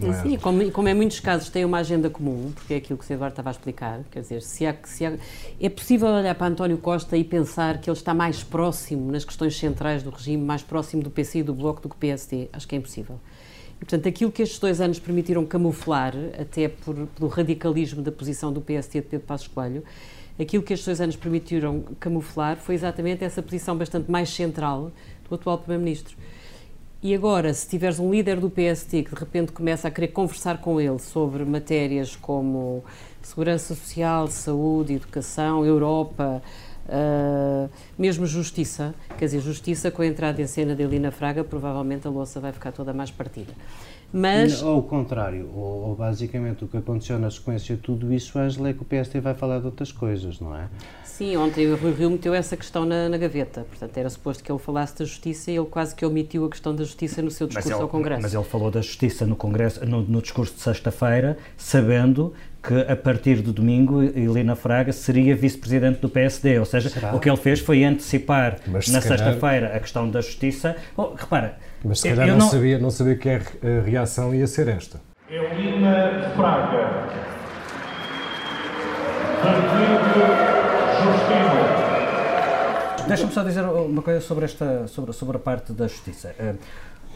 Sim, 0.00 0.10
é? 0.10 0.22
sim, 0.22 0.38
como, 0.38 0.70
como 0.70 0.88
em 0.88 0.94
muitos 0.94 1.18
casos 1.18 1.48
tem 1.48 1.64
uma 1.64 1.78
agenda 1.78 2.08
comum, 2.08 2.52
porque 2.54 2.74
é 2.74 2.76
aquilo 2.76 2.98
que 2.98 3.10
o 3.10 3.12
Eduardo 3.12 3.32
estava 3.32 3.50
a 3.50 3.52
explicar, 3.52 4.00
quer 4.10 4.20
dizer, 4.20 4.42
se 4.42 4.64
há, 4.64 4.74
se 4.84 5.04
há, 5.04 5.14
é 5.60 5.68
possível 5.68 6.08
olhar 6.08 6.34
para 6.36 6.46
António 6.46 6.78
Costa 6.78 7.16
e 7.16 7.24
pensar 7.24 7.78
que 7.78 7.90
ele 7.90 7.96
está 7.96 8.14
mais 8.14 8.44
próximo 8.44 9.10
nas 9.10 9.24
questões 9.24 9.58
centrais 9.58 10.02
do 10.02 10.10
regime, 10.10 10.42
mais 10.44 10.62
próximo 10.62 11.02
do 11.02 11.10
PC 11.10 11.40
e 11.40 11.42
do 11.42 11.52
Bloco 11.52 11.80
do 11.82 11.88
que 11.88 11.96
PSD? 11.96 12.48
Acho 12.52 12.68
que 12.68 12.76
é 12.76 12.78
impossível. 12.78 13.18
E, 13.76 13.84
portanto, 13.84 14.08
aquilo 14.08 14.30
que 14.30 14.42
estes 14.42 14.58
dois 14.58 14.80
anos 14.80 15.00
permitiram 15.00 15.44
camuflar, 15.44 16.14
até 16.40 16.68
por, 16.68 16.94
pelo 16.94 17.28
radicalismo 17.28 18.00
da 18.00 18.12
posição 18.12 18.52
do 18.52 18.60
PSD 18.60 19.00
de 19.00 19.06
Pedro 19.08 19.26
Passos 19.26 19.48
Coelho, 19.48 19.82
aquilo 20.38 20.62
que 20.62 20.72
estes 20.72 20.86
dois 20.86 21.00
anos 21.00 21.16
permitiram 21.16 21.82
camuflar 21.98 22.56
foi 22.56 22.76
exatamente 22.76 23.24
essa 23.24 23.42
posição 23.42 23.76
bastante 23.76 24.08
mais 24.08 24.30
central 24.30 24.92
do 25.28 25.34
atual 25.34 25.58
Primeiro-Ministro. 25.58 26.16
E 27.00 27.14
agora, 27.14 27.54
se 27.54 27.68
tiveres 27.68 28.00
um 28.00 28.10
líder 28.10 28.40
do 28.40 28.50
PST 28.50 29.04
que 29.04 29.14
de 29.14 29.20
repente 29.20 29.52
começa 29.52 29.86
a 29.86 29.90
querer 29.90 30.08
conversar 30.08 30.58
com 30.60 30.80
ele 30.80 30.98
sobre 30.98 31.44
matérias 31.44 32.16
como 32.16 32.84
segurança 33.22 33.72
social, 33.72 34.26
saúde, 34.26 34.94
educação, 34.94 35.64
Europa, 35.64 36.42
uh, 36.88 37.70
mesmo 37.96 38.26
justiça, 38.26 38.96
quer 39.16 39.26
dizer, 39.26 39.40
justiça 39.40 39.92
com 39.92 40.02
a 40.02 40.06
entrada 40.08 40.42
em 40.42 40.46
cena 40.48 40.74
de 40.74 40.82
Elina 40.82 41.12
Fraga, 41.12 41.44
provavelmente 41.44 42.04
a 42.08 42.10
louça 42.10 42.40
vai 42.40 42.50
ficar 42.50 42.72
toda 42.72 42.92
mais 42.92 43.12
partida. 43.12 43.52
Mas... 44.12 44.62
Ou 44.62 44.78
o 44.78 44.82
contrário, 44.82 45.50
ou, 45.54 45.88
ou, 45.88 45.94
basicamente 45.94 46.64
o 46.64 46.68
que 46.68 46.78
aconteceu 46.78 47.18
na 47.18 47.30
sequência 47.30 47.76
de 47.76 47.82
tudo 47.82 48.12
isso, 48.12 48.38
Angela, 48.38 48.70
é 48.70 48.72
que 48.72 48.80
o 48.80 48.84
PST 48.84 49.20
vai 49.20 49.34
falar 49.34 49.58
de 49.58 49.66
outras 49.66 49.92
coisas, 49.92 50.40
não 50.40 50.56
é? 50.56 50.68
Sim, 51.04 51.36
ontem 51.36 51.66
o 51.66 51.76
Rui 51.76 51.92
Rio 51.92 52.10
meteu 52.10 52.32
essa 52.32 52.56
questão 52.56 52.84
na, 52.86 53.08
na, 53.08 53.18
gaveta, 53.18 53.66
portanto 53.68 53.98
era 53.98 54.08
suposto 54.08 54.42
que 54.42 54.52
ele 54.52 54.58
falasse 54.58 54.96
da 54.96 55.04
justiça 55.04 55.50
e 55.50 55.56
ele 55.56 55.66
quase 55.66 55.94
que 55.94 56.06
omitiu 56.06 56.46
a 56.46 56.48
questão 56.48 56.74
da 56.74 56.84
justiça 56.84 57.20
no 57.20 57.30
seu 57.30 57.48
discurso 57.48 57.72
ele, 57.72 57.82
ao 57.82 57.88
Congresso. 57.88 58.22
Mas 58.22 58.34
ele 58.34 58.44
falou 58.44 58.70
da 58.70 58.80
justiça 58.80 59.26
no, 59.26 59.34
Congresso, 59.34 59.84
no, 59.84 60.02
no 60.02 60.22
discurso 60.22 60.54
de 60.54 60.60
sexta-feira, 60.60 61.36
sabendo 61.56 62.32
que 62.62 62.74
a 62.90 62.96
partir 62.96 63.42
de 63.42 63.52
domingo 63.52 64.02
Helena 64.02 64.54
Fraga 64.54 64.92
seria 64.92 65.34
vice-presidente 65.34 66.00
do 66.00 66.08
PSD, 66.08 66.58
ou 66.58 66.64
seja, 66.64 66.88
Será? 66.88 67.14
o 67.14 67.20
que 67.20 67.28
ele 67.28 67.36
fez 67.36 67.60
foi 67.60 67.84
antecipar 67.84 68.58
Mas, 68.66 68.88
na 68.88 69.00
sexta-feira 69.00 69.74
a 69.74 69.80
questão 69.80 70.08
da 70.08 70.20
justiça. 70.20 70.76
Oh, 70.96 71.14
repara, 71.14 71.58
mas 71.84 72.00
se 72.00 72.08
calhar 72.08 72.28
não, 72.28 72.38
não, 72.38 72.48
sabia, 72.48 72.78
não 72.78 72.90
sabia 72.90 73.16
que 73.16 73.28
a 73.28 73.40
reação 73.84 74.34
ia 74.34 74.46
ser 74.46 74.68
esta. 74.68 75.00
Elina 75.30 76.30
Fraga. 76.34 77.28
Deixa-me 83.06 83.32
só 83.32 83.42
dizer 83.42 83.62
uma 83.62 84.02
coisa 84.02 84.20
sobre, 84.20 84.44
esta, 84.44 84.86
sobre, 84.86 85.12
sobre 85.12 85.36
a 85.36 85.40
parte 85.40 85.72
da 85.72 85.86
justiça. 85.86 86.34
Eh, 86.38 86.54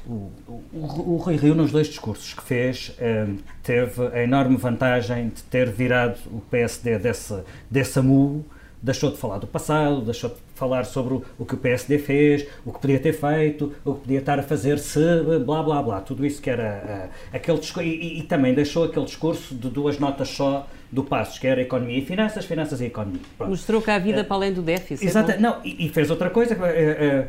o, 0.06 0.30
o, 0.48 1.14
o 1.14 1.16
Rui 1.16 1.36
Rio, 1.36 1.54
nos 1.54 1.70
dois 1.70 1.86
discursos 1.86 2.32
que 2.32 2.42
fez, 2.42 2.94
eh, 2.98 3.26
teve 3.62 4.06
a 4.06 4.22
enorme 4.22 4.56
vantagem 4.56 5.28
de 5.28 5.42
ter 5.44 5.70
virado 5.70 6.18
o 6.26 6.40
PSD 6.50 6.98
desse, 6.98 7.42
desse 7.70 7.98
amulo 7.98 8.44
deixou 8.82 9.10
de 9.12 9.16
falar 9.16 9.38
do 9.38 9.46
passado, 9.46 10.00
deixou 10.00 10.30
de 10.30 10.36
falar 10.62 10.84
sobre 10.84 11.14
o, 11.14 11.24
o, 11.40 11.44
que 11.44 11.54
o 11.54 11.56
PSD 11.56 11.98
fez, 11.98 12.46
o 12.64 12.72
que 12.72 12.78
podia 12.78 13.00
ter 13.00 13.12
feito, 13.12 13.72
o 13.84 13.94
que 13.94 14.00
podia 14.02 14.20
estar 14.20 14.38
a 14.38 14.44
fazer 14.44 14.78
se, 14.78 15.00
blá 15.44 15.60
blá 15.60 15.82
blá, 15.82 16.00
tudo 16.00 16.24
isso 16.24 16.40
que 16.40 16.48
era 16.48 17.10
uh, 17.12 17.36
aquele 17.36 17.58
discurso, 17.58 17.88
e, 17.88 18.20
e, 18.20 18.22
também 18.22 18.54
deixou 18.54 18.84
aquele 18.84 19.04
discurso 19.04 19.56
de 19.56 19.68
duas 19.68 19.98
notas 19.98 20.28
só 20.28 20.68
do 20.90 21.02
Passos, 21.02 21.38
que 21.40 21.48
era 21.48 21.60
economia 21.60 21.98
e 21.98 22.04
finanças, 22.04 22.44
finanças 22.44 22.80
e 22.80 22.84
economia. 22.84 23.20
Pronto. 23.36 23.50
Mostrou 23.50 23.82
que 23.82 23.90
há 23.90 23.98
vida 23.98 24.20
uh, 24.20 24.24
para 24.24 24.36
além 24.36 24.52
do 24.52 24.62
déficit. 24.62 25.04
Exato, 25.04 25.32
é 25.32 25.38
não, 25.38 25.58
e, 25.64 25.86
e, 25.86 25.88
fez 25.88 26.10
outra 26.10 26.30
coisa, 26.30 26.54
uh, 26.54 27.28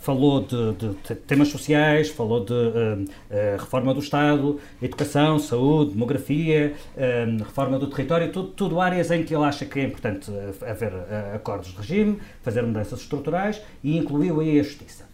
falou 0.00 0.40
de, 0.40 0.72
de, 0.72 0.88
de, 0.88 1.14
temas 1.14 1.48
sociais, 1.48 2.08
falou 2.08 2.44
de 2.44 2.52
uh, 2.52 3.04
uh, 3.04 3.06
reforma 3.58 3.92
do 3.94 4.00
Estado, 4.00 4.58
educação, 4.82 5.38
saúde, 5.38 5.92
demografia, 5.92 6.74
reforma 7.38 7.78
do 7.78 7.86
território, 7.86 8.32
tudo, 8.32 8.48
tudo, 8.48 8.80
áreas 8.80 9.10
em 9.10 9.22
que 9.22 9.34
ele 9.34 9.44
acha 9.44 9.64
que 9.66 9.78
é 9.78 9.84
importante 9.84 10.32
haver 10.66 10.92
acordos 11.34 11.70
de 11.70 11.76
regime, 11.76 12.18
fazer 12.42 12.62
mudanças 12.62 13.00
estruturais 13.00 13.60
e 13.84 13.96
incluiu 13.96 14.40
aí 14.40 14.58
a 14.58 14.62
justiça. 14.62 15.04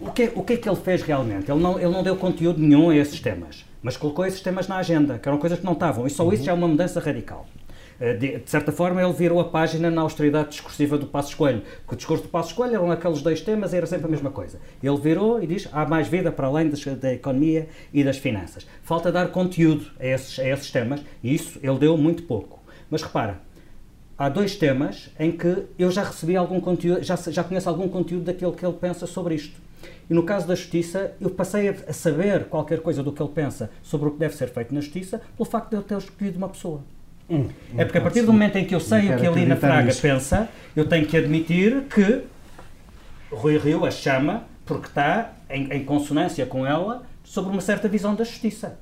O 0.00 0.10
que, 0.10 0.32
o 0.34 0.42
que 0.42 0.54
é 0.54 0.56
que 0.56 0.68
ele 0.68 0.76
fez 0.76 1.02
realmente? 1.02 1.50
Ele 1.50 1.60
não, 1.60 1.78
ele 1.78 1.90
não 1.90 2.02
deu 2.02 2.16
conteúdo 2.16 2.58
nenhum 2.58 2.90
a 2.90 2.96
esses 2.96 3.20
temas, 3.20 3.64
mas 3.82 3.96
colocou 3.96 4.26
esses 4.26 4.40
temas 4.40 4.66
na 4.66 4.78
agenda, 4.78 5.18
que 5.18 5.28
eram 5.28 5.38
coisas 5.38 5.58
que 5.58 5.64
não 5.64 5.74
estavam, 5.74 6.06
e 6.06 6.10
só 6.10 6.24
uhum. 6.24 6.32
isso 6.32 6.44
já 6.44 6.52
é 6.52 6.54
uma 6.54 6.66
mudança 6.66 6.98
radical. 6.98 7.46
Eh, 8.02 8.14
de, 8.14 8.38
de, 8.38 8.50
certa 8.50 8.72
forma, 8.72 9.00
ele 9.00 9.12
virou 9.12 9.38
a 9.38 9.44
página 9.44 9.88
na 9.88 10.02
austeridade 10.02 10.48
discursiva 10.48 10.98
do 10.98 11.06
Passo 11.06 11.28
Escolho, 11.28 11.62
porque 11.78 11.94
o 11.94 11.96
discurso 11.96 12.24
do 12.24 12.28
Passo 12.28 12.48
Escolho 12.48 12.74
eram 12.74 12.90
aqueles 12.90 13.22
dois 13.22 13.40
temas 13.40 13.72
e 13.72 13.76
era 13.76 13.86
sempre 13.86 14.06
a 14.06 14.10
mesma 14.10 14.28
coisa. 14.28 14.58
Ele 14.82 14.96
virou 14.96 15.40
e 15.40 15.46
diz 15.46 15.68
há 15.72 15.86
mais 15.86 16.08
vida 16.08 16.32
para 16.32 16.48
além 16.48 16.68
das, 16.68 16.84
da 16.84 17.14
economia 17.14 17.68
e 17.94 18.02
das 18.02 18.18
finanças. 18.18 18.66
Falta 18.82 19.12
dar 19.12 19.28
conteúdo 19.28 19.86
a 20.00 20.04
esses, 20.04 20.36
a 20.40 20.48
esses 20.48 20.68
temas 20.72 21.00
e 21.22 21.32
isso 21.32 21.60
ele 21.62 21.78
deu 21.78 21.96
muito 21.96 22.24
pouco. 22.24 22.60
Mas 22.90 23.02
repara, 23.02 23.38
há 24.18 24.28
dois 24.28 24.56
temas 24.56 25.08
em 25.16 25.30
que 25.30 25.66
eu 25.78 25.88
já 25.88 26.02
recebi 26.02 26.36
algum 26.36 26.60
conteúdo, 26.60 27.04
já, 27.04 27.14
já 27.14 27.44
conheço 27.44 27.68
algum 27.68 27.88
conteúdo 27.88 28.24
daquilo 28.24 28.52
que 28.52 28.66
ele 28.66 28.76
pensa 28.80 29.06
sobre 29.06 29.36
isto. 29.36 29.60
E 30.10 30.14
no 30.14 30.24
caso 30.24 30.48
da 30.48 30.56
justiça, 30.56 31.12
eu 31.20 31.30
passei 31.30 31.68
a 31.68 31.92
saber 31.92 32.46
qualquer 32.46 32.80
coisa 32.80 33.00
do 33.00 33.12
que 33.12 33.22
ele 33.22 33.30
pensa 33.32 33.70
sobre 33.80 34.08
o 34.08 34.10
que 34.10 34.18
deve 34.18 34.34
ser 34.34 34.48
feito 34.48 34.74
na 34.74 34.80
justiça 34.80 35.22
pelo 35.36 35.48
facto 35.48 35.70
de 35.70 35.76
ele 35.76 35.84
ter 35.84 35.98
escolhido 35.98 36.38
uma 36.38 36.48
pessoa. 36.48 36.82
Hum, 37.30 37.48
é 37.76 37.84
porque 37.84 37.98
a 37.98 38.00
partir 38.00 38.22
do 38.22 38.32
momento 38.32 38.56
em 38.56 38.64
que 38.64 38.74
eu 38.74 38.80
sei 38.80 39.10
o 39.10 39.18
que 39.18 39.26
a 39.26 39.30
Lina 39.30 39.56
Fraga 39.56 39.84
nisso. 39.84 40.02
pensa, 40.02 40.48
eu 40.76 40.86
tenho 40.86 41.06
que 41.06 41.16
admitir 41.16 41.82
que 41.82 42.22
Rui 43.30 43.56
Rio 43.58 43.84
a 43.84 43.90
chama 43.90 44.44
porque 44.66 44.88
está 44.88 45.32
em, 45.48 45.72
em, 45.72 45.84
consonância 45.84 46.44
com 46.46 46.66
ela 46.66 47.02
sobre 47.24 47.50
uma 47.50 47.60
certa 47.60 47.88
visão 47.88 48.14
da 48.14 48.24
justiça. 48.24 48.78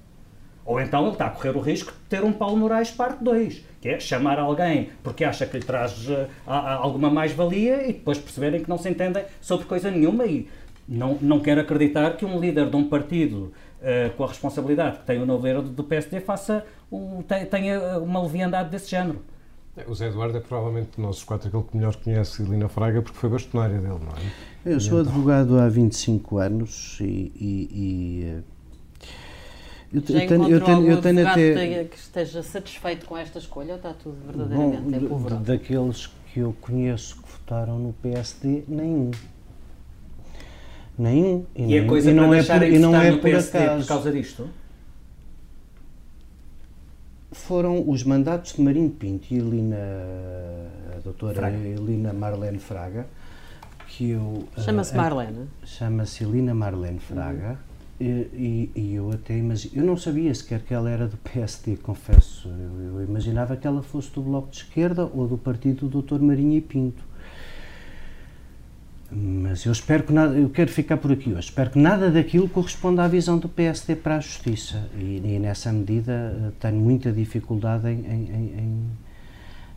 Ou 0.64 0.80
então 0.80 1.02
ele 1.02 1.12
está 1.12 1.26
a 1.26 1.30
correr 1.30 1.56
o 1.56 1.60
risco 1.60 1.92
de 1.92 1.98
ter 2.08 2.22
um 2.22 2.32
Paulo 2.32 2.56
Moraes 2.56 2.90
parte 2.90 3.22
2, 3.24 3.64
que 3.80 3.88
é 3.88 3.98
chamar 3.98 4.38
alguém 4.38 4.90
porque 5.02 5.24
acha 5.24 5.46
que 5.46 5.56
lhe 5.56 5.64
traz 5.64 6.08
uh, 6.08 6.28
alguma 6.46 7.10
mais-valia 7.10 7.88
e 7.88 7.92
depois 7.92 8.18
perceberem 8.18 8.62
que 8.62 8.68
não 8.68 8.78
se 8.78 8.88
entendem 8.88 9.24
sobre 9.40 9.66
coisa 9.66 9.90
nenhuma 9.90 10.26
e 10.26 10.48
não, 10.86 11.16
não 11.20 11.40
quero 11.40 11.60
acreditar 11.60 12.16
que 12.16 12.24
um 12.24 12.38
líder 12.38 12.68
de 12.68 12.76
um 12.76 12.88
partido 12.88 13.52
uh, 13.80 14.10
com 14.16 14.24
a 14.24 14.28
responsabilidade 14.28 14.98
que 14.98 15.06
tem 15.06 15.20
o 15.20 15.26
novo 15.26 15.46
líder 15.46 15.62
do 15.62 15.84
PSD 15.84 16.20
faça 16.20 16.64
tenha 17.50 17.98
uma 17.98 18.22
leviandade 18.22 18.70
desse 18.70 18.90
género. 18.90 19.22
O 19.86 19.94
Zé 19.94 20.08
Eduardo 20.08 20.36
é 20.36 20.40
provavelmente 20.40 20.96
de 20.96 21.00
nós 21.00 21.22
quatro 21.22 21.48
aquele 21.48 21.62
que 21.62 21.76
melhor 21.76 21.94
conhece 21.96 22.42
Lina 22.42 22.68
Fraga 22.68 23.00
porque 23.02 23.16
foi 23.16 23.30
bastonária 23.30 23.78
dele, 23.78 24.00
não 24.00 24.12
é? 24.12 24.72
Eu 24.74 24.80
sou 24.80 25.00
então... 25.00 25.12
advogado 25.12 25.58
há 25.58 25.68
25 25.68 26.38
anos 26.38 26.98
e. 27.00 27.04
e, 27.04 27.68
e 27.72 28.24
eh, 28.24 28.42
eu, 29.92 30.02
Já 30.06 30.22
eu 30.22 30.28
tenho, 30.28 30.48
eu 30.48 30.60
tenho, 30.60 30.90
eu 30.90 31.00
tenho 31.00 31.28
até. 31.28 31.84
que 31.84 31.96
esteja 31.96 32.42
satisfeito 32.42 33.06
com 33.06 33.16
esta 33.16 33.38
escolha 33.38 33.70
ou 33.70 33.76
está 33.76 33.92
tudo 33.92 34.16
verdadeiramente 34.24 35.08
Bom, 35.08 35.26
é 35.26 35.34
Daqueles 35.40 36.06
que 36.32 36.40
eu 36.40 36.54
conheço 36.60 37.16
que 37.16 37.32
votaram 37.32 37.78
no 37.78 37.92
PSD, 37.94 38.64
nenhum. 38.68 39.10
Nenhum. 40.96 41.46
E, 41.56 41.74
e 41.74 41.78
a 41.78 41.86
coisa 41.86 42.10
e 42.10 42.14
não 42.14 42.32
é 42.34 42.42
por, 42.42 42.62
e 42.62 42.78
não 42.78 42.94
é 42.94 43.16
por 43.16 43.34
acaso. 43.34 43.78
por 43.80 43.86
causa 43.86 44.12
disto? 44.12 44.48
Foram 47.32 47.88
os 47.88 48.02
mandatos 48.04 48.54
de 48.54 48.62
Marinho 48.62 48.90
Pinto 48.90 49.32
e 49.32 49.38
Elina, 49.38 49.76
a 50.96 51.00
doutora 51.00 51.34
Fraga. 51.34 51.56
Elina 51.56 52.12
Marlene 52.12 52.58
Fraga, 52.58 53.06
que 53.86 54.10
eu... 54.10 54.44
Chama-se 54.58 54.94
uh, 54.94 54.96
Marlene? 54.96 55.46
Chama-se 55.64 56.24
Elina 56.24 56.54
Marlene 56.54 56.98
Fraga, 56.98 57.58
uhum. 58.00 58.06
e, 58.06 58.70
e, 58.74 58.94
eu 58.94 59.10
até 59.12 59.36
imagino... 59.36 59.72
Eu 59.76 59.86
não 59.86 59.96
sabia 59.96 60.34
sequer 60.34 60.60
que 60.60 60.74
ela 60.74 60.90
era 60.90 61.06
do 61.06 61.16
PSD, 61.18 61.76
confesso. 61.76 62.48
Eu, 62.48 62.98
eu, 62.98 63.04
imaginava 63.04 63.56
que 63.56 63.66
ela 63.66 63.82
fosse 63.82 64.10
do 64.10 64.22
Bloco 64.22 64.50
de 64.50 64.58
Esquerda 64.58 65.04
ou 65.06 65.28
do 65.28 65.38
partido 65.38 65.88
do 65.88 66.02
Dr. 66.02 66.20
Marinho 66.20 66.56
e 66.58 66.60
Pinto. 66.60 67.09
Mas 69.12 69.64
eu 69.64 69.72
espero 69.72 70.04
que 70.04 70.12
nada, 70.12 70.36
eu 70.36 70.48
quero 70.48 70.70
ficar 70.70 70.96
por 70.96 71.10
aqui 71.10 71.30
hoje. 71.30 71.48
Espero 71.48 71.70
que 71.70 71.78
nada 71.78 72.10
daquilo 72.10 72.48
corresponda 72.48 73.02
à 73.02 73.08
visão 73.08 73.38
do 73.38 73.48
PSD 73.48 73.96
para 73.96 74.16
a 74.16 74.20
justiça. 74.20 74.88
E, 74.96 75.20
e 75.24 75.38
nessa 75.38 75.72
medida 75.72 76.12
eh, 76.12 76.50
tenho 76.60 76.76
muita 76.76 77.10
dificuldade 77.10 77.88
em, 77.88 78.00
em, 78.06 78.30
em, 78.58 78.90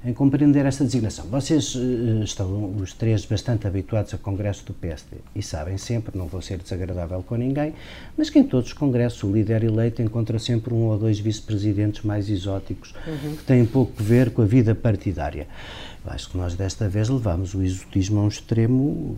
em, 0.06 0.14
compreender 0.14 0.66
esta 0.66 0.84
designação. 0.84 1.26
Vocês 1.26 1.76
uh, 1.76 2.24
estão, 2.24 2.76
os 2.76 2.94
três, 2.94 3.26
bastante 3.26 3.68
habituados 3.68 4.14
a 4.14 4.18
congresso 4.18 4.66
do 4.66 4.74
PSD 4.74 5.18
e 5.36 5.42
sabem 5.42 5.78
sempre, 5.78 6.18
não 6.18 6.28
vou 6.28 6.42
ser 6.42 6.58
desagradável 6.60 7.24
com 7.24 7.36
ninguém, 7.36 7.74
mas 8.18 8.30
que 8.30 8.40
em 8.40 8.44
todos 8.44 8.68
os 8.68 8.74
congressos 8.74 9.24
o 9.24 9.32
líder 9.32 9.64
eleito 9.64 10.02
encontra 10.02 10.38
sempre 10.40 10.74
um 10.74 10.88
ou 10.88 10.98
dois 10.98 11.20
vice-presidentes 11.20 12.04
mais 12.04 12.30
exóticos 12.30 12.94
uhum. 13.08 13.36
que 13.36 13.44
têm 13.44 13.66
pouco 13.66 13.94
a 14.00 14.04
ver 14.04 14.32
com 14.32 14.42
a 14.42 14.46
vida 14.46 14.74
partidária. 14.74 15.48
Acho 16.06 16.32
que 16.32 16.38
nós 16.38 16.54
desta 16.54 16.90
vez 16.90 17.08
levamos 17.08 17.54
o 17.54 17.64
exotismo 17.64 18.20
a 18.20 18.24
um 18.24 18.28
extremo 18.28 19.16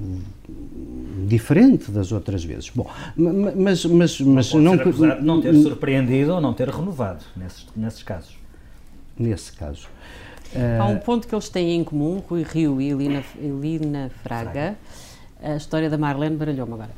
diferente 1.28 1.90
das 1.90 2.12
outras 2.12 2.44
vezes. 2.44 2.70
Bom, 2.70 2.88
mas, 3.18 3.84
mas, 3.86 4.22
mas 4.22 4.54
não, 4.54 4.76
não, 4.76 5.22
não 5.22 5.42
ter 5.42 5.56
surpreendido 5.56 6.34
ou 6.34 6.42
não 6.42 6.54
ter 6.54 6.70
renovado 6.70 7.24
nesses, 7.36 7.66
nesses 7.76 8.04
casos. 8.04 8.38
Nesse 9.18 9.52
caso. 9.54 9.88
Há 10.80 10.86
um 10.86 10.98
ponto 10.98 11.28
que 11.28 11.36
eles 11.36 11.50
têm 11.50 11.76
em 11.76 11.84
comum, 11.84 12.22
Rui 12.28 12.44
Rio 12.44 12.82
e 12.82 12.92
Elina, 12.92 13.24
Elina 13.40 14.12
Fraga. 14.24 14.52
Fraga. 14.52 14.78
A 15.44 15.56
história 15.58 15.90
da 15.90 15.98
Marlene 15.98 16.36
baralhou-me 16.38 16.74
agora 16.74 16.92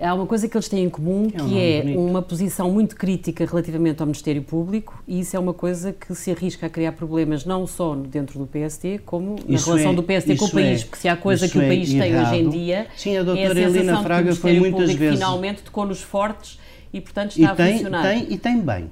há 0.00 0.14
uma 0.14 0.26
coisa 0.26 0.48
que 0.48 0.56
eles 0.56 0.68
têm 0.68 0.84
em 0.84 0.90
comum 0.90 1.30
é 1.32 1.38
que 1.38 1.60
é 1.60 1.96
uma 1.96 2.20
posição 2.20 2.70
muito 2.70 2.96
crítica 2.96 3.46
relativamente 3.46 4.00
ao 4.00 4.06
Ministério 4.06 4.42
Público 4.42 5.02
e 5.06 5.20
isso 5.20 5.36
é 5.36 5.38
uma 5.38 5.54
coisa 5.54 5.92
que 5.92 6.14
se 6.14 6.30
arrisca 6.30 6.66
a 6.66 6.68
criar 6.70 6.92
problemas 6.92 7.44
não 7.44 7.66
só 7.66 7.94
dentro 7.94 8.38
do 8.38 8.46
PST, 8.46 9.00
como 9.04 9.36
na 9.46 9.54
isso 9.54 9.70
relação 9.70 9.92
é, 9.92 9.94
do 9.94 10.02
PST 10.02 10.36
com 10.36 10.44
o 10.46 10.50
país, 10.50 10.80
é, 10.80 10.84
porque 10.84 10.98
se 10.98 11.08
há 11.08 11.16
coisa 11.16 11.48
que 11.48 11.58
o 11.58 11.60
país 11.60 11.94
é 11.94 11.98
tem 11.98 12.20
hoje 12.20 12.34
em 12.36 12.48
dia 12.48 12.86
Sim, 12.96 13.16
a 13.18 13.22
doutora 13.22 13.60
é 13.60 13.64
a 13.64 13.68
Helena 13.68 14.02
Fraga 14.02 14.32
que 14.32 14.32
o 14.32 14.36
foi 14.36 14.58
muitas 14.58 14.80
Público 14.80 14.98
vezes 14.98 15.18
finalmente 15.18 15.62
tocou 15.62 15.86
nos 15.86 16.02
fortes 16.02 16.58
e 16.92 17.00
portanto 17.00 17.38
está 17.38 17.52
e 17.52 17.56
tem, 17.56 17.66
a 17.66 17.72
funcionar. 17.72 18.02
Tem, 18.02 18.26
e 18.32 18.38
tem 18.38 18.60
bem. 18.60 18.90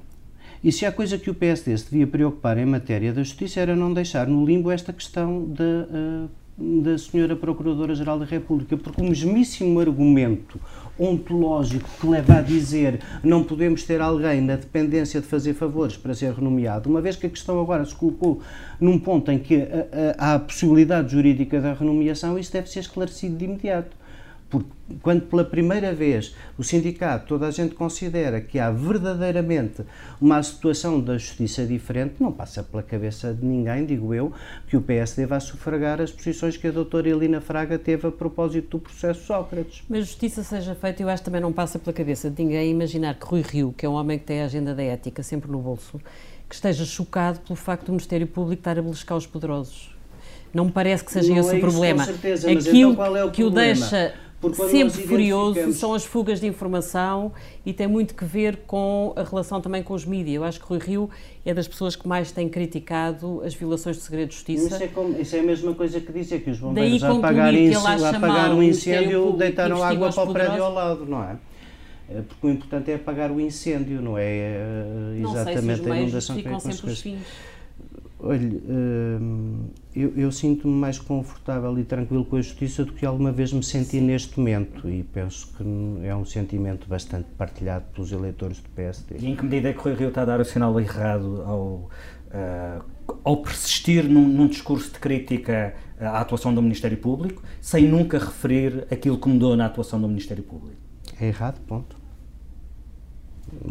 E 0.63 0.71
se 0.71 0.85
há 0.85 0.91
coisa 0.93 1.17
que 1.17 1.29
o 1.29 1.33
PSD 1.33 1.77
se 1.77 1.91
devia 1.91 2.07
preocupar 2.07 2.57
em 2.57 2.65
matéria 2.65 3.11
da 3.11 3.21
justiça 3.21 3.59
era 3.59 3.75
não 3.75 3.93
deixar 3.93 4.27
no 4.27 4.45
limbo 4.45 4.71
esta 4.71 4.93
questão 4.93 5.43
da, 5.43 5.63
uh, 5.63 6.81
da 6.81 6.97
senhora 6.97 7.35
Procuradora-Geral 7.35 8.17
da 8.17 8.23
República, 8.23 8.77
porque 8.77 9.01
o 9.01 9.03
mesmíssimo 9.03 9.77
argumento 9.81 10.57
ontológico 10.97 11.89
que 11.99 12.07
leva 12.07 12.35
a 12.37 12.41
dizer 12.41 13.01
não 13.21 13.43
podemos 13.43 13.83
ter 13.83 13.99
alguém 13.99 14.39
na 14.39 14.55
dependência 14.55 15.19
de 15.19 15.27
fazer 15.27 15.53
favores 15.53 15.97
para 15.97 16.13
ser 16.13 16.31
renomeado, 16.31 16.89
uma 16.89 17.01
vez 17.01 17.17
que 17.17 17.25
a 17.25 17.29
questão 17.29 17.59
agora 17.59 17.83
se 17.83 17.93
colocou 17.93 18.41
num 18.79 18.97
ponto 18.97 19.31
em 19.31 19.39
que 19.39 19.67
há 20.17 20.35
a 20.35 20.39
possibilidade 20.39 21.11
jurídica 21.11 21.59
da 21.59 21.73
renomeação, 21.73 22.39
isso 22.39 22.53
deve 22.53 22.69
ser 22.69 22.81
esclarecido 22.81 23.35
de 23.35 23.45
imediato. 23.45 24.02
Porque 24.53 24.69
quando 25.01 25.21
pela 25.23 25.43
primeira 25.43 25.91
vez 25.95 26.35
o 26.59 26.63
sindicato, 26.63 27.25
toda 27.25 27.47
a 27.47 27.51
gente 27.51 27.73
considera 27.73 28.39
que 28.39 28.59
há 28.59 28.69
verdadeiramente 28.69 29.81
uma 30.21 30.43
situação 30.43 31.01
da 31.01 31.17
justiça 31.17 31.65
diferente, 31.65 32.17
não 32.19 32.31
passa 32.31 32.61
pela 32.61 32.83
cabeça 32.83 33.33
de 33.33 33.43
ninguém, 33.43 33.83
digo 33.83 34.13
eu, 34.13 34.31
que 34.67 34.77
o 34.77 34.81
PSD 34.81 35.25
vai 35.25 35.41
sufragar 35.41 35.99
as 35.99 36.11
posições 36.11 36.55
que 36.55 36.67
a 36.67 36.71
doutora 36.71 37.09
Elina 37.09 37.41
Fraga 37.41 37.79
teve 37.79 38.07
a 38.07 38.11
propósito 38.11 38.77
do 38.77 38.83
processo 38.83 39.25
Sócrates. 39.25 39.83
Mas 39.89 40.05
justiça 40.05 40.43
seja 40.43 40.75
feita, 40.75 41.01
eu 41.01 41.09
acho 41.09 41.23
que 41.23 41.25
também 41.25 41.41
não 41.41 41.51
passa 41.51 41.79
pela 41.79 41.91
cabeça 41.91 42.29
de 42.29 42.43
ninguém 42.43 42.69
imaginar 42.69 43.15
que 43.15 43.25
Rui 43.25 43.41
Rio, 43.41 43.73
que 43.75 43.87
é 43.87 43.89
um 43.89 43.93
homem 43.93 44.19
que 44.19 44.25
tem 44.25 44.43
a 44.43 44.45
agenda 44.45 44.75
da 44.75 44.83
ética 44.83 45.23
sempre 45.23 45.51
no 45.51 45.57
bolso, 45.57 45.99
que 46.47 46.53
esteja 46.53 46.85
chocado 46.85 47.39
pelo 47.39 47.55
facto 47.55 47.87
do 47.87 47.93
Ministério 47.93 48.27
Público 48.27 48.59
estar 48.59 48.77
a 48.77 48.83
beliscar 48.83 49.17
os 49.17 49.25
poderosos. 49.25 49.93
Não 50.53 50.65
me 50.65 50.71
parece 50.71 51.03
que 51.03 51.11
seja 51.11 51.33
não 51.33 51.39
esse 51.39 51.55
é 51.55 51.57
o 51.57 51.59
problema. 51.59 52.05
Certeza, 52.05 52.51
Aquilo 52.51 52.91
então 52.91 53.17
é 53.17 53.25
o 53.25 53.31
que 53.31 53.43
o 53.43 53.49
deixa 53.49 54.13
sempre 54.69 55.03
furioso 55.03 55.73
são 55.73 55.93
as 55.93 56.03
fugas 56.03 56.39
de 56.39 56.47
informação 56.47 57.31
e 57.65 57.73
tem 57.73 57.87
muito 57.87 58.13
que 58.15 58.25
ver 58.25 58.57
com 58.67 59.13
a 59.15 59.23
relação 59.23 59.61
também 59.61 59.83
com 59.83 59.93
os 59.93 60.05
mídias. 60.05 60.35
Eu 60.35 60.43
acho 60.43 60.59
que 60.59 60.65
Rui 60.65 60.79
Rio 60.79 61.09
é 61.45 61.53
das 61.53 61.67
pessoas 61.67 61.95
que 61.95 62.07
mais 62.07 62.31
tem 62.31 62.49
criticado 62.49 63.41
as 63.43 63.53
violações 63.53 63.97
de 63.97 64.03
segredo 64.03 64.29
de 64.29 64.35
justiça. 64.35 64.75
Isso 64.75 64.83
é, 64.83 64.87
como, 64.87 65.19
isso 65.19 65.35
é 65.35 65.39
a 65.39 65.43
mesma 65.43 65.73
coisa 65.73 65.99
que 65.99 66.11
dizer 66.11 66.41
que 66.43 66.51
os 66.51 66.59
bombeiros 66.59 67.03
a 67.03 67.11
apagar, 67.11 67.53
a 67.53 68.09
apagar 68.09 68.53
um 68.53 68.63
incêndio 68.63 69.33
deitaram 69.33 69.83
água 69.83 70.11
para 70.11 70.23
o 70.23 70.33
prédio 70.33 70.63
ao 70.63 70.73
lado, 70.73 71.05
não 71.05 71.23
é? 71.23 71.37
é? 72.09 72.21
Porque 72.21 72.47
o 72.47 72.49
importante 72.49 72.91
é 72.91 72.95
apagar 72.95 73.31
o 73.31 73.39
incêndio, 73.39 74.01
não 74.01 74.17
é 74.17 74.57
exatamente 75.19 75.21
não 75.21 75.33
sei 75.33 75.75
se 75.77 75.91
a 75.91 75.97
inundação 75.97 76.35
que 76.35 76.47
é 76.47 76.51
os 78.23 78.41
hum, 78.41 79.65
eu, 79.95 80.13
eu 80.15 80.31
sinto-me 80.31 80.73
mais 80.73 80.97
confortável 80.97 81.77
e 81.77 81.83
tranquilo 81.83 82.25
com 82.25 82.35
a 82.35 82.41
justiça 82.41 82.83
do 82.83 82.93
que 82.93 83.05
alguma 83.05 83.31
vez 83.31 83.53
me 83.53 83.63
senti 83.63 83.91
Sim. 83.91 84.01
neste 84.01 84.39
momento 84.39 84.89
e 84.89 85.03
penso 85.03 85.47
que 85.55 85.63
é 86.05 86.15
um 86.15 86.25
sentimento 86.25 86.87
bastante 86.87 87.27
partilhado 87.37 87.85
pelos 87.93 88.11
eleitores 88.11 88.59
do 88.59 88.69
PSD. 88.69 89.17
E 89.19 89.29
em 89.29 89.35
que 89.35 89.43
medida 89.43 89.69
é 89.69 89.73
que 89.73 89.79
o 89.79 89.83
Rui 89.83 89.93
Rio 89.93 90.09
está 90.09 90.23
a 90.23 90.25
dar 90.25 90.39
o 90.39 90.45
sinal 90.45 90.79
errado 90.79 91.43
ao, 91.45 91.59
uh, 91.59 92.83
ao 93.23 93.37
persistir 93.37 94.03
num, 94.05 94.27
num, 94.27 94.47
discurso 94.47 94.91
de 94.91 94.99
crítica 94.99 95.75
a 95.99 96.19
atuação 96.19 96.53
do 96.53 96.61
Ministério 96.61 96.97
Público, 96.97 97.43
sem 97.61 97.87
nunca 97.87 98.17
referir 98.17 98.87
aquilo 98.91 99.17
que 99.17 99.29
mudou 99.29 99.55
na 99.55 99.67
atuação 99.67 100.01
do 100.01 100.07
Ministério 100.07 100.43
Público. 100.43 100.81
É 101.19 101.27
errado, 101.27 101.59
ponto. 101.67 102.02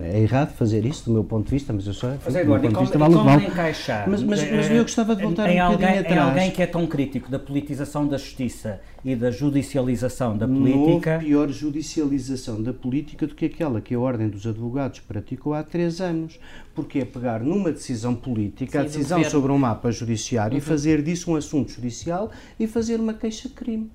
É 0.00 0.20
errado 0.20 0.52
fazer 0.54 0.84
isso, 0.84 1.06
do 1.06 1.12
meu 1.12 1.24
ponto 1.24 1.46
de 1.46 1.50
vista, 1.50 1.72
mas 1.72 1.86
eu 1.86 1.92
só. 1.92 2.14
Mas 2.24 2.36
é, 2.36 2.42
e 2.42 2.46
como, 2.46 2.60
vale, 2.60 3.14
como 3.14 3.24
vale. 3.24 3.46
encaixar? 3.46 4.08
Mas, 4.08 4.22
mas, 4.22 4.50
mas 4.50 4.70
eu 4.70 4.82
gostava 4.82 5.16
de 5.16 5.22
voltar 5.22 5.50
em, 5.50 5.60
um 5.60 5.64
alguém, 5.64 5.98
atrás. 5.98 6.16
Em 6.16 6.18
alguém 6.18 6.50
que 6.50 6.62
é 6.62 6.66
tão 6.66 6.86
crítico 6.86 7.30
da 7.30 7.38
politização 7.38 8.06
da 8.06 8.16
justiça 8.16 8.80
e 9.04 9.16
da 9.16 9.30
judicialização 9.30 10.36
da 10.36 10.46
política. 10.46 11.14
Não 11.14 11.20
pior 11.20 11.48
judicialização 11.48 12.62
da 12.62 12.72
política 12.72 13.26
do 13.26 13.34
que 13.34 13.46
aquela 13.46 13.80
que 13.80 13.94
a 13.94 13.98
Ordem 13.98 14.28
dos 14.28 14.46
Advogados 14.46 15.00
praticou 15.00 15.52
há 15.52 15.62
três 15.62 16.00
anos. 16.00 16.38
Porque 16.74 17.00
é 17.00 17.04
pegar 17.04 17.40
numa 17.40 17.72
decisão 17.72 18.14
política, 18.14 18.72
Sim, 18.72 18.78
a 18.78 18.82
decisão 18.82 19.24
sobre 19.24 19.52
um 19.52 19.58
mapa 19.58 19.90
judiciário, 19.90 20.52
uhum. 20.52 20.58
e 20.58 20.60
fazer 20.60 21.02
disso 21.02 21.30
um 21.30 21.36
assunto 21.36 21.72
judicial 21.72 22.30
e 22.58 22.66
fazer 22.66 22.98
uma 23.00 23.12
queixa-crime. 23.12 23.90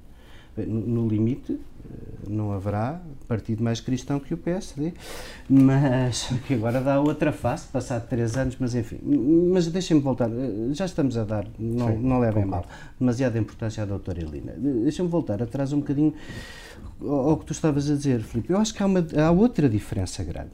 No, 0.66 1.08
limite, 1.08 1.60
não 2.28 2.52
haverá 2.52 3.02
partido 3.28 3.64
mais 3.64 3.80
cristão 3.80 4.20
que 4.20 4.34
o 4.34 4.38
PSD, 4.38 4.94
mas 5.50 6.30
que 6.48 6.54
agora 6.54 6.82
dá 6.82 7.00
outra 7.00 7.32
face, 7.32 7.68
passado 7.68 8.08
três 8.08 8.38
anos, 8.38 8.58
mas 8.60 8.76
enfim. 8.76 9.00
Mas 9.52 9.68
deixem-me 9.68 10.02
voltar, 10.02 10.30
já 10.72 10.86
estamos 10.86 11.18
a 11.18 11.24
dar, 11.24 11.48
não, 11.58 11.88
Sim, 11.88 11.98
não 11.98 12.20
levem 12.20 12.46
mal, 12.46 12.66
demasiada 13.00 13.38
importância 13.38 13.84
à 13.84 13.86
doutora 13.86 14.22
Helena. 14.22 14.54
Deixem-me 14.58 15.10
voltar 15.10 15.42
atrás 15.42 15.74
um 15.74 15.80
bocadinho 15.80 16.14
ao 17.02 17.38
que 17.38 17.46
tu 17.46 17.54
estavas 17.54 17.90
a 17.90 17.96
dizer, 17.96 18.22
Filipe. 18.22 18.52
Eu 18.52 18.58
acho 18.58 18.74
que 18.74 18.82
há, 18.82 18.86
uma, 18.86 19.06
há 19.16 19.32
outra 19.32 19.70
diferença 19.70 20.24
grande. 20.24 20.52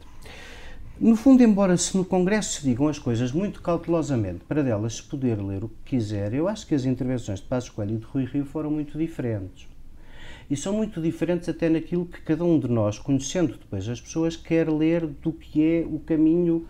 No 0.99 1.15
fundo, 1.15 1.41
embora 1.41 1.75
se 1.75 1.97
no 1.97 2.05
Congresso 2.05 2.61
se 2.61 2.63
digam 2.63 2.87
as 2.87 2.99
coisas 2.99 3.31
muito 3.31 3.61
cautelosamente 3.61 4.41
para 4.47 4.61
delas 4.61 4.97
se 4.97 5.03
poder 5.03 5.41
ler 5.41 5.63
o 5.63 5.69
que 5.69 5.97
quiser, 5.97 6.33
eu 6.33 6.47
acho 6.47 6.67
que 6.67 6.75
as 6.75 6.85
intervenções 6.85 7.39
de 7.39 7.45
Passos 7.45 7.69
Coelho 7.69 7.95
e 7.95 7.97
de 7.97 8.05
Rui 8.05 8.25
Rio 8.25 8.45
foram 8.45 8.69
muito 8.69 8.97
diferentes 8.97 9.72
e 10.53 10.55
são 10.55 10.71
muito 10.71 11.01
diferentes 11.01 11.49
até 11.49 11.67
naquilo 11.67 12.05
que 12.05 12.21
cada 12.21 12.43
um 12.45 12.59
de 12.59 12.67
nós, 12.67 12.99
conhecendo 12.99 13.57
depois 13.57 13.89
as 13.89 13.99
pessoas, 13.99 14.35
quer 14.35 14.69
ler 14.69 15.07
do 15.07 15.33
que 15.33 15.63
é 15.63 15.79
o 15.83 15.97
caminho. 15.97 16.67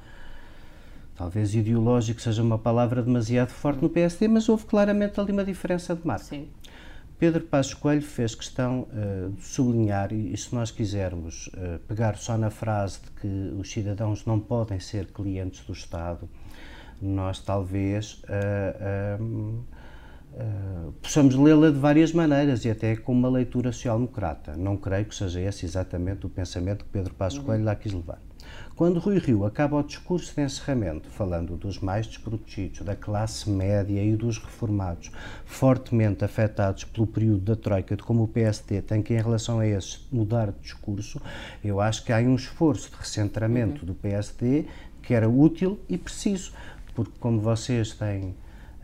Talvez 1.17 1.53
ideológico 1.53 2.21
seja 2.21 2.41
uma 2.41 2.57
palavra 2.57 3.03
demasiado 3.03 3.49
forte 3.49 3.81
no 3.81 3.89
PSD, 3.89 4.29
mas 4.29 4.47
houve 4.47 4.63
claramente 4.63 5.19
ali 5.19 5.33
uma 5.33 5.43
diferença 5.43 5.93
de 5.93 6.07
marca. 6.07 6.23
Sim. 6.23 6.47
Pedro 7.19 7.41
Passos 7.41 7.73
Coelho 7.73 8.01
fez 8.01 8.33
questão 8.33 8.87
uh, 8.87 9.31
de 9.31 9.43
sublinhar, 9.43 10.13
e, 10.13 10.31
e, 10.31 10.37
se 10.37 10.55
nós 10.55 10.71
quisermos 10.71 11.47
uh, 11.47 11.77
pegar 11.85 12.15
só 12.15 12.37
na 12.37 12.49
frase 12.49 13.01
de 13.01 13.11
que 13.19 13.53
os 13.59 13.69
cidadãos 13.69 14.25
não 14.25 14.39
podem 14.39 14.79
ser 14.79 15.07
clientes 15.07 15.65
do 15.65 15.73
Estado, 15.73 16.29
nós 17.01 17.37
talvez 17.39 18.23
uh, 18.23 19.63
Uh, 20.33 20.91
possamos 20.93 21.35
lê-la 21.35 21.69
de 21.69 21.77
várias 21.77 22.11
maneiras 22.11 22.65
e 22.65 22.69
até 22.71 22.95
com 22.95 23.11
uma 23.11 23.29
leitura 23.29 23.71
social-democrata. 23.71 24.57
Não 24.57 24.75
creio 24.75 25.05
que 25.05 25.13
seja 25.13 25.39
esse 25.39 25.65
exatamente 25.65 26.25
o 26.25 26.29
pensamento 26.29 26.85
que 26.85 26.91
Pedro 26.91 27.13
Passos 27.13 27.39
uhum. 27.39 27.45
Coelho 27.45 27.63
lá 27.63 27.75
quis 27.75 27.93
levar. 27.93 28.19
Quando 28.75 28.99
Rui 28.99 29.19
Rio 29.19 29.45
acaba 29.45 29.77
o 29.77 29.83
discurso 29.83 30.33
de 30.35 30.41
encerramento, 30.41 31.07
falando 31.07 31.55
dos 31.55 31.79
mais 31.79 32.07
desprotegidos, 32.07 32.81
da 32.81 32.95
classe 32.95 33.47
média 33.47 34.03
e 34.03 34.15
dos 34.15 34.39
reformados, 34.39 35.11
fortemente 35.45 36.25
afetados 36.25 36.83
pelo 36.83 37.05
período 37.05 37.41
da 37.41 37.55
Troika, 37.55 37.95
de 37.95 38.01
como 38.01 38.23
o 38.23 38.27
PSD 38.27 38.81
tem 38.81 39.03
que, 39.03 39.13
em 39.13 39.21
relação 39.21 39.59
a 39.59 39.67
esses, 39.67 40.07
mudar 40.11 40.51
de 40.51 40.59
discurso, 40.59 41.21
eu 41.63 41.79
acho 41.79 42.03
que 42.03 42.11
há 42.11 42.17
um 42.17 42.33
esforço 42.33 42.89
de 42.89 42.97
recentramento 42.97 43.81
uhum. 43.81 43.87
do 43.87 43.93
PSD 43.93 44.65
que 45.03 45.13
era 45.13 45.29
útil 45.29 45.79
e 45.87 45.95
preciso, 45.95 46.53
porque, 46.95 47.13
como 47.19 47.39
vocês 47.39 47.93
têm 47.93 48.33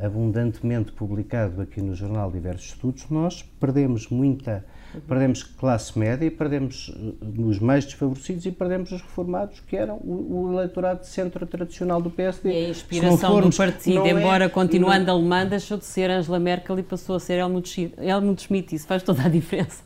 abundantemente 0.02 0.92
publicado 0.94 1.62
aqui 1.62 1.82
no 1.82 1.94
jornal 1.94 2.32
diversos 2.32 2.68
estudos, 2.68 3.10
nós 3.10 3.44
perdemos 3.60 4.08
muita, 4.08 4.66
perdemos 5.08 5.44
classe 5.44 6.00
média 6.00 6.30
perdemos 6.32 6.90
uh, 6.90 7.42
os 7.46 7.60
mais 7.60 7.84
desfavorecidos 7.84 8.46
e 8.46 8.52
perdemos 8.52 8.92
os 8.92 9.02
reformados, 9.02 9.60
que 9.60 9.76
eram 9.76 9.98
o, 9.98 10.46
o 10.46 10.54
eleitorado 10.54 11.02
de 11.02 11.08
centro 11.08 11.46
tradicional 11.46 12.02
do 12.02 12.10
PSD. 12.10 12.50
E 12.50 12.66
a 12.66 12.70
inspiração 12.70 13.18
formos, 13.18 13.56
do 13.56 13.58
partido, 13.58 14.06
é- 14.06 14.12
embora 14.12 14.46
é, 14.46 14.50
continuando 14.50 15.08
não... 15.08 15.16
alemã, 15.16 15.46
deixou 15.46 15.78
de 15.78 15.86
ser 15.86 16.10
Angela 16.10 16.40
Merkel 16.40 16.80
e 16.80 16.84
passou 16.84 17.18
a 17.18 17.20
ser 17.20 17.40
Helmut 17.40 17.68
Schmidt, 17.68 17.96
Helmut 18.00 18.42
Schmidt 18.42 18.76
isso 18.76 18.88
faz 18.88 19.04
toda 19.04 19.24
a 19.24 19.30
diferença. 19.30 19.84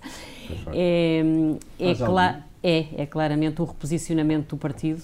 É, 0.71 1.23
é, 1.79 1.95
cla 1.95 2.43
é, 2.61 2.85
é 2.97 3.05
claramente 3.05 3.61
o 3.61 3.65
reposicionamento 3.65 4.55
do 4.55 4.59
partido 4.59 5.03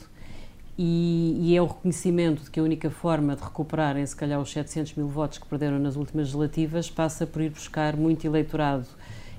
e, 0.82 1.36
e, 1.42 1.58
é 1.58 1.62
o 1.62 1.66
reconhecimento 1.66 2.42
de 2.42 2.50
que 2.50 2.58
a 2.58 2.64
única 2.64 2.90
forma 2.90 3.36
de 3.36 3.44
recuperarem, 3.44 4.06
se 4.06 4.16
calhar, 4.16 4.40
os 4.40 4.50
700 4.50 4.94
mil 4.94 5.10
votos 5.10 5.38
que 5.38 5.46
perderam 5.46 5.78
nas 5.78 5.98
últimas 5.98 6.28
legislativas 6.28 6.90
passa 6.90 7.28
por 7.28 7.42
ir 7.42 7.50
buscar 7.50 7.98
muito 7.98 8.24
eleitorado 8.26 8.86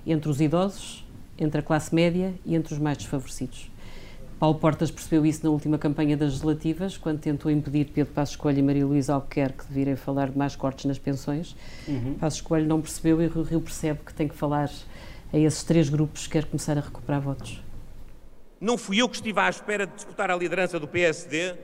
entre 0.06 0.28
os 0.28 0.38
idosos, 0.38 1.02
entre 1.38 1.60
a 1.60 1.62
classe 1.62 1.94
média 1.94 2.34
e 2.44 2.54
entre 2.54 2.74
os 2.74 2.78
mais 2.78 2.98
desfavorecidos. 2.98 3.70
Paulo 4.38 4.58
Portas 4.58 4.90
percebeu 4.90 5.24
isso 5.24 5.42
na 5.42 5.50
última 5.50 5.78
campanha 5.78 6.14
das 6.14 6.28
legislativas, 6.32 6.98
quando 6.98 7.20
tentou 7.20 7.50
impedir 7.50 7.86
Pedro 7.86 8.12
Passos 8.12 8.36
Coelho 8.36 8.58
e 8.58 8.62
Maria 8.62 8.84
Luísa 8.84 9.14
Albuquerque 9.14 9.66
de 9.66 9.72
virem 9.72 9.96
falar 9.96 10.28
de 10.28 10.36
mais 10.36 10.54
cortes 10.54 10.84
nas 10.84 10.98
pensões. 10.98 11.56
Uhum. 11.88 12.16
Passos 12.20 12.42
Coelho 12.42 12.66
não 12.66 12.82
percebeu 12.82 13.22
e 13.22 13.26
o 13.26 13.42
Rio 13.42 13.62
percebe 13.62 14.00
que 14.04 14.12
tem 14.12 14.28
que 14.28 14.34
falar 14.34 14.70
a 15.32 15.38
esses 15.38 15.62
três 15.62 15.88
grupos 15.88 16.26
que 16.26 16.34
quer 16.34 16.44
começar 16.44 16.76
a 16.76 16.82
recuperar 16.82 17.22
votos. 17.22 17.62
Não 18.60 18.76
fui 18.76 19.00
eu 19.00 19.08
que 19.08 19.16
estive 19.16 19.40
à 19.40 19.48
espera 19.48 19.86
de 19.86 19.94
disputar 19.94 20.30
a 20.30 20.36
liderança 20.36 20.78
do 20.78 20.86
PSD 20.86 21.54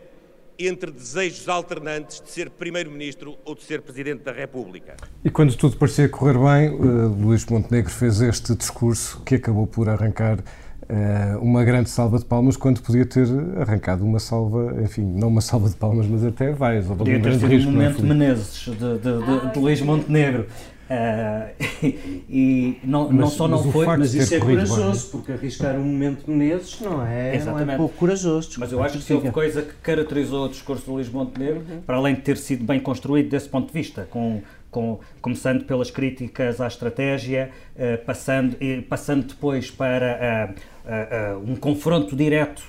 entre 0.59 0.91
desejos 0.91 1.47
alternantes 1.47 2.23
de 2.23 2.31
ser 2.31 2.49
Primeiro-Ministro 2.49 3.37
ou 3.45 3.55
de 3.55 3.63
ser 3.65 3.83
Presidente 3.83 4.23
da 4.25 4.33
República. 4.33 4.97
E 5.23 5.29
quando 5.29 5.55
tudo 5.55 5.77
parecia 5.77 6.09
correr 6.09 6.39
bem, 6.39 6.71
uh, 6.71 7.09
Luís 7.09 7.45
Montenegro 7.45 7.91
fez 7.91 8.23
este 8.23 8.55
discurso 8.55 9.21
que 9.27 9.35
acabou 9.35 9.67
por 9.67 9.91
arrancar 9.91 10.39
uh, 10.39 11.39
uma 11.43 11.63
grande 11.65 11.91
salva 11.91 12.19
de 12.19 12.25
palmas, 12.25 12.57
quando 12.57 12.81
podia 12.81 13.05
ter 13.05 13.27
arrancado 13.61 14.03
uma 14.03 14.19
salva, 14.19 14.83
enfim, 14.83 15.03
não 15.03 15.29
uma 15.29 15.43
salva 15.43 15.69
de 15.69 15.77
palmas, 15.77 16.07
mas 16.07 16.25
até 16.25 16.51
várias. 16.51 16.87
Podia 16.87 17.21
ter 17.21 17.39
sido 17.39 17.69
um 17.69 17.73
momento 17.73 18.03
Menezes 18.03 18.65
de, 18.65 18.75
de, 18.75 18.99
de, 18.99 19.53
de 19.53 19.59
Luís 19.59 19.83
Montenegro. 19.83 20.47
Uh, 20.89 21.51
e 22.31 22.79
não, 22.85 23.09
mas, 23.09 23.17
não 23.17 23.27
só 23.29 23.49
não 23.49 23.73
foi. 23.73 23.87
Mas 23.87 24.15
isso 24.15 24.35
é 24.35 24.39
corajoso, 24.39 25.11
porque 25.11 25.33
arriscar 25.33 25.75
um 25.77 25.85
momento 25.85 26.31
Menezes 26.31 26.81
não 26.81 27.05
é, 27.05 27.39
não 27.45 27.59
é 27.59 27.77
pouco 27.77 27.95
corajoso. 27.97 28.51
Mas 28.59 28.73
eu 28.73 28.83
acho 28.83 28.99
que 28.99 29.05
se 29.05 29.13
houve 29.13 29.31
coisa 29.31 29.63
que 29.63 29.75
caracterizou 29.83 30.47
o 30.47 30.49
discurso 30.49 30.87
do 30.87 30.93
Luís 30.95 31.09
Montenegro, 31.09 31.63
uhum. 31.69 31.81
para 31.83 31.97
além 31.97 32.15
de 32.15 32.21
ter 32.21 32.37
sido 32.37 32.65
bem 32.65 32.79
construído 32.79 33.29
desse 33.29 33.49
ponto 33.49 33.67
de 33.67 33.73
vista, 33.73 34.07
com, 34.11 34.43
com, 34.71 35.01
começando 35.21 35.65
pelas 35.65 35.91
críticas 35.91 36.61
à 36.61 36.69
estratégia, 36.69 37.51
uh, 37.75 38.05
passando, 38.05 38.57
e 38.61 38.81
passando 38.83 39.27
depois 39.27 39.71
para 39.71 40.55
uh, 40.55 41.51
um 41.51 41.57
confronto 41.57 42.15
direto 42.15 42.63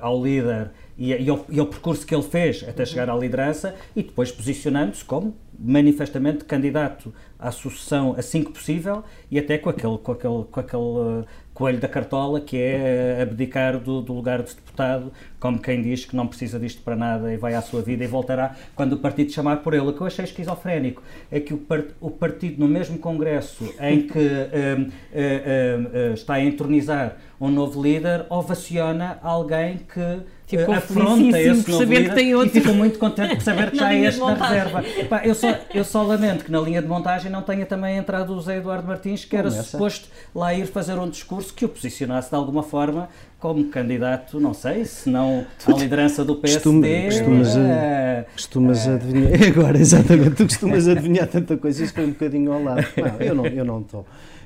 ao 0.00 0.22
líder 0.22 0.70
e, 0.96 1.12
e, 1.12 1.28
ao, 1.28 1.44
e, 1.50 1.60
ao, 1.60 1.66
percurso 1.66 2.06
que 2.06 2.14
ele 2.14 2.22
fez 2.22 2.64
até 2.66 2.86
chegar 2.86 3.10
à 3.10 3.14
liderança 3.14 3.74
e 3.94 4.02
depois 4.02 4.30
posicionando-se 4.30 5.04
como 5.04 5.36
manifestamente 5.62 6.44
candidato 6.44 7.12
à 7.38 7.50
sucessão 7.50 8.14
assim 8.18 8.42
que 8.42 8.52
possível 8.52 9.02
e 9.30 9.38
até 9.38 9.58
com 9.58 9.70
aquele, 9.70 9.98
com 9.98 10.12
aquele, 10.12 10.44
com 10.44 10.60
aquele 10.60 10.82
uh, 10.82 11.24
coelho 11.54 11.78
da 11.78 11.88
cartola 11.88 12.40
que 12.40 12.56
é 12.56 13.20
abdicar 13.22 13.78
do, 13.78 14.00
do, 14.00 14.12
lugar 14.12 14.42
de 14.42 14.54
deputado, 14.54 15.12
como 15.38 15.58
quem 15.58 15.82
diz 15.82 16.04
que 16.04 16.16
não 16.16 16.26
precisa 16.26 16.58
disto 16.58 16.82
para 16.82 16.96
nada 16.96 17.32
e 17.32 17.36
vai 17.36 17.54
à 17.54 17.60
sua 17.60 17.82
vida 17.82 18.02
e 18.02 18.06
voltará 18.06 18.56
quando 18.74 18.94
o 18.94 18.98
partido 18.98 19.30
chamar 19.32 19.56
por 19.58 19.74
ele. 19.74 19.86
O 19.86 19.92
que 19.92 20.00
eu 20.00 20.06
achei 20.06 20.24
esquizofrénico 20.24 21.02
é 21.30 21.40
que 21.40 21.52
o, 21.52 21.58
part, 21.58 21.88
o 22.00 22.10
partido, 22.10 22.58
no 22.58 22.68
mesmo 22.68 22.98
congresso 22.98 23.74
em 23.80 24.06
que 24.06 24.18
uh, 24.18 24.82
uh, 24.82 26.14
está 26.14 26.34
a 26.34 26.44
entronizar 26.44 27.16
um 27.40 27.50
novo 27.50 27.82
líder, 27.82 28.24
ovaciona 28.30 29.18
alguém 29.22 29.78
que 29.92 30.22
Ficou 30.58 30.74
afronta 30.74 31.40
esse 31.40 31.70
novo 31.70 31.78
saber 31.78 31.98
líder 31.98 32.08
que 32.10 32.14
tem 32.14 32.34
outro. 32.34 32.48
e 32.48 32.60
fica 32.60 32.72
muito 32.74 32.98
contente 32.98 33.36
por 33.36 33.42
saber 33.42 33.70
que 33.70 33.76
já 33.78 33.94
é 33.94 34.00
este 34.04 34.20
na 34.20 34.34
reserva. 34.34 34.84
Pá, 35.08 35.22
eu, 35.24 35.34
só, 35.34 35.51
eu 35.74 35.84
só 35.84 36.02
lamento 36.02 36.44
que 36.44 36.50
na 36.50 36.60
linha 36.60 36.80
de 36.80 36.88
montagem 36.88 37.30
não 37.30 37.42
tenha 37.42 37.66
também 37.66 37.96
entrado 37.96 38.32
o 38.32 38.36
José 38.36 38.58
Eduardo 38.58 38.86
Martins, 38.86 39.24
que 39.24 39.36
era 39.36 39.50
suposto 39.50 40.08
lá 40.34 40.54
ir 40.54 40.66
fazer 40.66 40.98
um 40.98 41.08
discurso 41.08 41.52
que 41.54 41.64
o 41.64 41.68
posicionasse 41.68 42.30
de 42.30 42.36
alguma 42.36 42.62
forma 42.62 43.08
como 43.38 43.64
candidato, 43.64 44.38
não 44.38 44.54
sei, 44.54 44.84
se 44.84 45.10
não 45.10 45.44
à 45.66 45.72
liderança 45.72 46.24
do 46.24 46.36
PSD. 46.36 47.06
Costumas, 47.06 47.56
é, 47.56 48.26
costumas 48.32 48.86
é, 48.86 48.94
adivinhar, 48.94 49.42
agora 49.48 49.78
exatamente, 49.78 50.36
tu 50.36 50.44
costumas 50.44 50.86
adivinhar 50.86 51.26
tanta 51.26 51.56
coisa, 51.56 51.82
isso 51.82 51.92
foi 51.92 52.04
um 52.04 52.10
bocadinho 52.10 52.52
ao 52.52 52.62
lado. 52.62 52.86
Não, 52.96 53.20
eu 53.20 53.34
não 53.34 53.46
estou. 53.46 53.58
Eu 53.58 53.64
não 53.64 53.80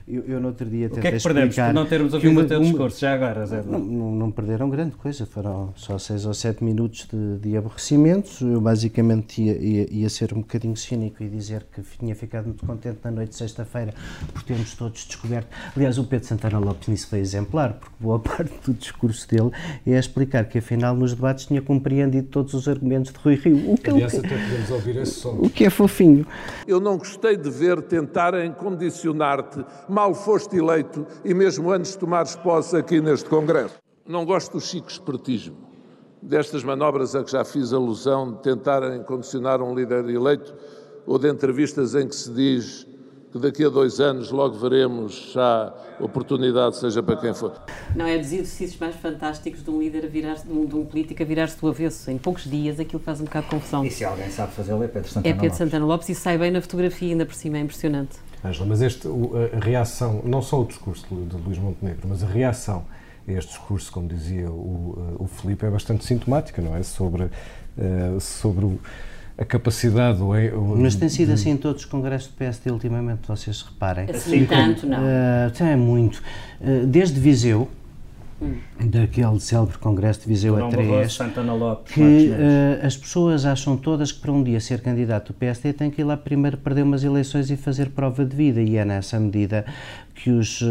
eu, 0.08 0.22
eu 0.24 0.40
no 0.40 0.48
outro 0.48 0.68
dia 0.68 0.86
O 0.86 0.90
que 0.90 1.08
é 1.08 1.12
que 1.12 1.22
perdemos 1.22 1.56
por 1.56 1.72
não 1.72 1.84
termos 1.84 2.14
ouvido 2.14 2.30
uma, 2.30 2.42
o 2.42 2.46
teu 2.46 2.60
discurso, 2.60 3.00
já 3.00 3.12
agora, 3.12 3.44
Zé? 3.44 3.62
Não, 3.62 3.78
não, 3.78 4.12
não, 4.12 4.30
perderam 4.30 4.70
grande 4.70 4.94
coisa, 4.94 5.26
foram 5.26 5.72
só 5.74 5.98
seis 5.98 6.24
ou 6.24 6.32
sete 6.32 6.62
minutos 6.62 7.08
de, 7.12 7.38
de 7.38 7.56
aborrecimentos. 7.56 8.40
Eu 8.40 8.60
basicamente 8.60 9.42
ia, 9.42 9.56
ia, 9.56 9.86
ia, 9.90 10.08
ser 10.08 10.32
um 10.32 10.38
bocadinho 10.38 10.76
cínico 10.76 11.24
e 11.24 11.28
dizer 11.28 11.66
que 11.72 11.82
tinha 11.98 12.14
ficado 12.14 12.46
muito 12.46 12.64
contente 12.64 12.98
na 13.02 13.10
noite 13.10 13.30
de 13.30 13.36
sexta-feira 13.36 13.92
por 14.32 14.44
termos 14.44 14.74
todos 14.74 15.04
descoberto. 15.04 15.48
Aliás, 15.74 15.98
o 15.98 16.04
Pedro 16.04 16.28
Santana 16.28 16.58
Lopes 16.60 16.86
nisso 16.86 17.08
foi 17.08 17.18
exemplar, 17.18 17.72
porque 17.72 17.94
boa 17.98 18.18
parte 18.20 18.52
do, 18.64 18.74
discurso 18.74 19.28
dele 19.28 19.50
é 19.84 19.98
explicar 19.98 20.44
que 20.44 20.58
afinal 20.58 20.94
nos 20.94 21.14
debates 21.14 21.46
tinha 21.46 21.60
compreendido 21.60 22.28
todos 22.28 22.54
os 22.54 22.68
argumentos 22.68 23.12
de 23.12 23.18
Rui 23.18 23.34
Rio. 23.34 23.72
O 23.72 23.76
que, 23.76 23.90
Aliás, 23.90 24.14
é, 24.14 24.18
até 24.18 24.28
podemos 24.28 24.70
ouvir 24.70 24.96
esse 24.98 25.12
som. 25.12 25.38
O 25.40 25.50
que 25.50 25.64
é 25.64 25.70
fofinho. 25.70 26.24
Eu 26.66 26.78
não 26.78 26.96
gostei 26.96 27.36
de 27.36 27.50
ver 27.50 27.82
tentarem 27.82 28.52
condicionar-te, 28.52 29.64
mal 29.96 30.14
foste 30.14 30.58
eleito 30.58 31.06
e 31.24 31.32
mesmo 31.32 31.70
antes 31.70 31.92
de 31.92 31.98
tomares 31.98 32.36
posse 32.36 32.76
aqui 32.76 33.00
neste 33.00 33.30
Congresso. 33.30 33.76
Não 34.06 34.26
gosto 34.26 34.52
do 34.52 34.60
chico 34.60 34.90
espertismo, 34.90 35.56
destas 36.20 36.62
manobras 36.62 37.14
a 37.14 37.24
que 37.24 37.30
já 37.30 37.42
fiz 37.46 37.72
alusão, 37.72 38.32
de 38.32 38.42
tentarem 38.42 39.02
condicionar 39.04 39.62
um 39.62 39.74
líder 39.74 40.06
eleito 40.10 40.54
ou 41.06 41.18
de 41.18 41.30
entrevistas 41.30 41.94
em 41.94 42.06
que 42.06 42.14
se 42.14 42.30
diz 42.30 42.86
que 43.32 43.38
daqui 43.38 43.64
a 43.64 43.70
dois 43.70 43.98
anos 43.98 44.30
logo 44.30 44.58
veremos 44.58 45.32
já 45.32 45.72
oportunidade, 45.98 46.76
seja 46.76 47.02
para 47.02 47.16
quem 47.16 47.32
for. 47.32 47.58
Não 47.94 48.04
é 48.04 48.18
dos 48.18 48.30
exercícios 48.30 48.78
mais 48.78 48.96
fantásticos 48.96 49.64
de 49.64 49.70
um 49.70 49.80
líder 49.80 50.06
virar 50.08 50.34
de 50.34 50.52
um, 50.52 50.66
de 50.66 50.76
um 50.76 50.84
político 50.84 51.22
a 51.22 51.24
virar-se 51.24 51.58
do 51.58 51.68
avesso. 51.68 52.10
Em 52.10 52.18
poucos 52.18 52.44
dias 52.44 52.78
aquilo 52.78 53.00
faz 53.02 53.18
um 53.22 53.24
bocado 53.24 53.46
de 53.46 53.50
confusão. 53.52 53.82
E 53.82 53.90
se 53.90 54.04
alguém 54.04 54.28
sabe 54.28 54.52
fazê-lo 54.52 54.84
é 54.84 54.88
Pedro 54.88 55.08
Santana 55.08 55.34
É 55.34 55.40
Pedro 55.40 55.56
Santana 55.56 55.86
Lopes 55.86 56.10
e 56.10 56.14
sai 56.14 56.36
bem 56.36 56.50
na 56.50 56.60
fotografia, 56.60 57.12
ainda 57.12 57.24
por 57.24 57.34
cima, 57.34 57.56
é 57.56 57.60
impressionante. 57.62 58.25
Angela, 58.44 58.66
mas 58.66 58.82
este, 58.82 59.08
a 59.08 59.64
reação, 59.64 60.22
não 60.24 60.40
só 60.40 60.62
o 60.62 60.64
discurso 60.64 61.06
de 61.08 61.36
Luís 61.36 61.58
Montenegro, 61.58 62.08
mas 62.08 62.22
a 62.22 62.26
reação 62.26 62.84
a 63.26 63.32
este 63.32 63.50
discurso, 63.50 63.90
como 63.90 64.06
dizia 64.08 64.50
o, 64.50 65.16
o 65.18 65.26
Filipe, 65.26 65.66
é 65.66 65.70
bastante 65.70 66.04
sintomática, 66.04 66.62
não 66.62 66.76
é? 66.76 66.82
Sobre, 66.82 67.24
uh, 67.24 68.20
sobre 68.20 68.64
o 68.64 68.80
a 69.38 69.44
capacidade. 69.44 70.20
O, 70.20 70.30
o, 70.30 70.76
Mas 70.78 70.96
tem 70.96 71.08
sido 71.08 71.28
de... 71.28 71.34
assim 71.34 71.50
em 71.50 71.56
todos 71.56 71.82
os 71.82 71.88
congressos 71.88 72.28
do 72.28 72.34
PSD 72.34 72.70
ultimamente, 72.70 73.26
vocês 73.26 73.62
reparem. 73.62 74.08
Assim 74.10 74.46
tanto, 74.46 74.86
não? 74.86 74.98
Uh, 74.98 75.64
é 75.64 75.76
muito. 75.76 76.22
Uh, 76.60 76.86
desde 76.86 77.20
Viseu. 77.20 77.68
Daquele 78.78 79.40
célebre 79.40 79.78
congresso 79.78 80.20
de 80.20 80.28
Viseu 80.28 80.62
a 80.62 80.68
3, 80.68 81.18
Lopes, 81.58 81.94
que 81.94 82.00
uh, 82.00 82.86
as 82.86 82.96
pessoas 82.96 83.46
acham 83.46 83.76
todas 83.76 84.12
que 84.12 84.20
para 84.20 84.32
um 84.32 84.42
dia 84.42 84.60
ser 84.60 84.80
candidato 84.80 85.32
do 85.32 85.34
PSD 85.34 85.72
tem 85.72 85.90
que 85.90 86.02
ir 86.02 86.04
lá 86.04 86.16
primeiro 86.16 86.58
perder 86.58 86.82
umas 86.82 87.02
eleições 87.02 87.50
e 87.50 87.56
fazer 87.56 87.90
prova 87.90 88.24
de 88.24 88.36
vida, 88.36 88.60
e 88.60 88.76
é 88.76 88.84
nessa 88.84 89.18
medida 89.18 89.64
que 90.16 90.30
os 90.30 90.62
uh, 90.62 90.66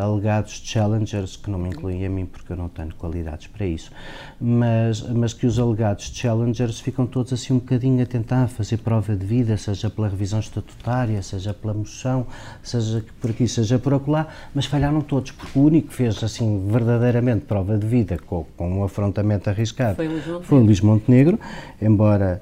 alegados 0.00 0.62
challengers, 0.64 1.36
que 1.36 1.50
não 1.50 1.58
me 1.58 1.68
incluem 1.68 2.04
a 2.06 2.08
mim 2.08 2.24
porque 2.24 2.52
eu 2.52 2.56
não 2.56 2.68
tenho 2.68 2.94
qualidades 2.94 3.46
para 3.46 3.66
isso, 3.66 3.92
mas, 4.40 5.02
mas 5.02 5.34
que 5.34 5.46
os 5.46 5.58
alegados 5.58 6.10
challengers 6.14 6.80
ficam 6.80 7.06
todos 7.06 7.32
assim 7.32 7.52
um 7.52 7.58
bocadinho 7.58 8.02
a 8.02 8.06
tentar 8.06 8.48
fazer 8.48 8.78
prova 8.78 9.14
de 9.14 9.26
vida, 9.26 9.56
seja 9.58 9.90
pela 9.90 10.08
revisão 10.08 10.40
estatutária, 10.40 11.22
seja 11.22 11.52
pela 11.52 11.74
moção, 11.74 12.26
seja 12.62 13.04
por 13.20 13.30
aqui, 13.30 13.46
seja 13.46 13.78
por 13.78 13.92
acolá, 13.92 14.26
mas 14.54 14.64
falharam 14.64 15.02
todos, 15.02 15.32
porque 15.32 15.58
o 15.58 15.62
único 15.62 15.88
que 15.88 15.94
fez 15.94 16.24
assim 16.24 16.66
verdadeiramente 16.66 17.44
prova 17.44 17.76
de 17.76 17.86
vida 17.86 18.18
com, 18.18 18.46
com 18.56 18.78
um 18.78 18.84
afrontamento 18.84 19.50
arriscado 19.50 19.96
foi 19.96 20.08
o, 20.08 20.42
foi 20.42 20.58
o 20.58 20.62
Luís 20.62 20.80
Montenegro, 20.80 21.38
embora 21.80 22.40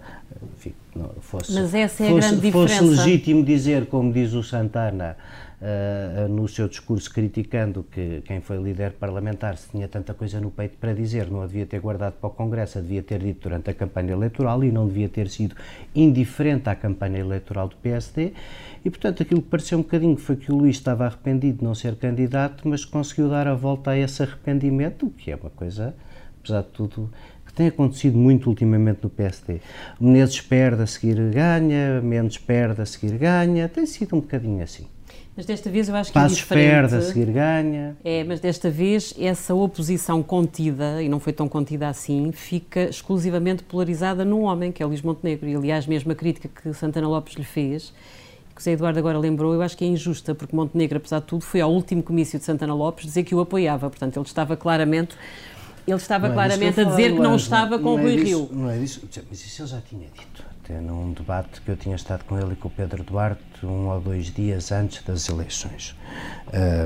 enfim, 0.57 0.75
fosse, 1.21 1.53
mas 1.53 1.75
essa 1.75 2.05
é 2.05 2.09
fosse, 2.09 2.27
a 2.27 2.29
grande 2.29 2.41
diferença. 2.41 2.75
fosse 2.77 2.85
legítimo 2.85 3.45
dizer, 3.45 3.87
como 3.87 4.13
diz 4.13 4.33
o 4.33 4.43
Santana, 4.43 5.17
uh, 5.65 6.29
no 6.29 6.47
seu 6.47 6.69
discurso 6.69 7.13
criticando 7.13 7.83
que 7.83 8.23
quem 8.27 8.41
foi 8.41 8.59
líder 8.59 8.93
parlamentar 8.93 9.57
se 9.57 9.71
tinha 9.71 9.89
tanta 9.89 10.13
coisa 10.13 10.41
no 10.41 10.51
peito 10.51 10.77
para 10.77 10.93
dizer, 10.93 11.31
não 11.31 11.41
a 11.41 11.47
devia 11.47 11.65
ter 11.65 11.81
guardado 11.81 12.15
para 12.15 12.29
o 12.29 12.31
Congresso, 12.31 12.79
a 12.79 12.81
devia 12.83 13.03
ter 13.03 13.21
dito 13.21 13.49
durante 13.49 13.71
a 13.71 13.75
campanha 13.75 14.13
eleitoral 14.13 14.63
e 14.63 14.71
não 14.71 14.87
devia 14.87 15.09
ter 15.09 15.29
sido 15.29 15.57
indiferente 15.95 16.69
à 16.69 16.75
campanha 16.75 17.19
eleitoral 17.19 17.69
do 17.69 17.77
PSD. 17.77 18.33
E, 18.85 18.91
portanto, 18.91 19.23
aquilo 19.23 19.41
que 19.41 19.49
pareceu 19.49 19.79
um 19.79 19.83
bocadinho 19.83 20.17
foi 20.17 20.37
que 20.37 20.53
o 20.53 20.57
Luís 20.57 20.77
estava 20.77 21.07
arrependido 21.07 21.59
de 21.59 21.65
não 21.65 21.75
ser 21.75 21.97
candidato, 21.97 22.69
mas 22.69 22.85
conseguiu 22.85 23.31
dar 23.31 23.49
a 23.49 23.55
volta 23.55 23.93
a 23.93 23.99
esse 23.99 24.23
arrependimento, 24.23 25.07
o 25.07 25.11
que 25.11 25.31
é 25.31 25.37
uma 25.37 25.51
coisa, 25.51 25.95
apesar 26.39 26.63
de 26.63 26.69
tudo, 26.69 27.11
tem 27.55 27.69
acontecido 27.69 28.19
muito 28.19 28.49
ultimamente 28.49 28.99
no 29.03 29.09
PSD. 29.09 29.61
Menezes 30.01 30.41
perde, 30.41 30.83
a 30.83 30.87
seguir 30.87 31.17
ganha, 31.31 32.01
Mendes 32.03 32.37
perde, 32.37 32.83
a 32.83 32.87
seguir 32.87 33.17
ganha, 33.17 33.69
tem 33.69 33.87
sido 33.87 34.17
um 34.17 34.21
bocadinho 34.21 34.63
assim. 34.63 34.87
Mas 35.37 35.47
desta 35.47 35.69
vez 35.69 35.89
eu 35.89 35.97
acho 35.97 36.11
que 36.11 36.15
Passos 36.15 36.39
é 36.39 36.41
diferente. 36.41 36.71
perde, 36.71 36.95
a 36.95 37.01
seguir 37.01 37.33
ganha. 37.33 37.97
É, 38.05 38.23
mas 38.23 38.39
desta 38.39 38.71
vez 38.71 39.13
essa 39.19 39.53
oposição 39.53 40.23
contida, 40.23 41.03
e 41.03 41.09
não 41.09 41.19
foi 41.19 41.33
tão 41.33 41.49
contida 41.49 41.89
assim, 41.89 42.31
fica 42.31 42.85
exclusivamente 42.85 43.65
polarizada 43.65 44.25
num 44.25 44.43
homem, 44.43 44.71
que 44.71 44.83
é 44.83 44.87
o 44.87 44.89
Luís 44.89 45.03
Montenegro. 45.03 45.49
E 45.49 45.57
aliás, 45.57 45.87
mesmo 45.87 46.13
a 46.13 46.15
crítica 46.15 46.49
que 46.49 46.73
Santana 46.73 47.09
Lopes 47.09 47.35
lhe 47.35 47.45
fez, 47.45 47.93
que 48.55 48.61
o 48.61 48.63
Zé 48.63 48.73
Eduardo 48.73 49.01
agora 49.01 49.19
lembrou, 49.19 49.53
eu 49.53 49.63
acho 49.63 49.77
que 49.77 49.85
é 49.85 49.89
injusta, 49.89 50.37
porque 50.37 50.55
Montenegro, 50.55 50.99
apesar 50.99 51.19
de 51.19 51.27
tudo, 51.27 51.43
foi 51.43 51.61
ao 51.61 51.73
último 51.73 52.03
comício 52.03 52.39
de 52.39 52.45
Santana 52.45 52.73
Lopes 52.73 53.05
dizer 53.05 53.25
que 53.25 53.35
o 53.35 53.41
apoiava. 53.41 53.91
Portanto, 53.91 54.17
ele 54.17 54.27
estava 54.27 54.57
claramente 54.57 55.17
ele 55.87 55.99
estava 55.99 56.29
não 56.29 56.35
claramente 56.35 56.81
é 56.81 56.83
a 56.83 56.87
dizer 56.87 57.13
que 57.13 57.21
não 57.21 57.37
estava 57.37 57.79
com 57.79 57.91
o 57.91 57.97
Rui 57.97 58.17
disso, 58.17 58.25
Rio. 58.25 58.49
Não 58.53 58.71
é 58.71 58.79
disso, 58.79 59.03
mas 59.29 59.45
isso 59.45 59.63
ele 59.63 59.69
já 59.69 59.81
tinha 59.83 60.07
dito 60.07 60.54
até 60.65 60.81
num 60.81 61.13
debate 61.13 61.61
que 61.61 61.71
eu 61.71 61.77
tinha 61.77 61.95
estado 61.95 62.25
com 62.25 62.39
ele 62.39 62.55
e 62.55 62.57
com 62.57 62.69
o 62.69 62.71
Pedro 62.71 63.05
Duarte 63.05 63.43
um 63.63 63.89
ou 63.89 64.01
dois 64.01 64.27
dias 64.27 64.73
antes 64.73 65.03
das 65.03 65.29
eleições. 65.29 65.95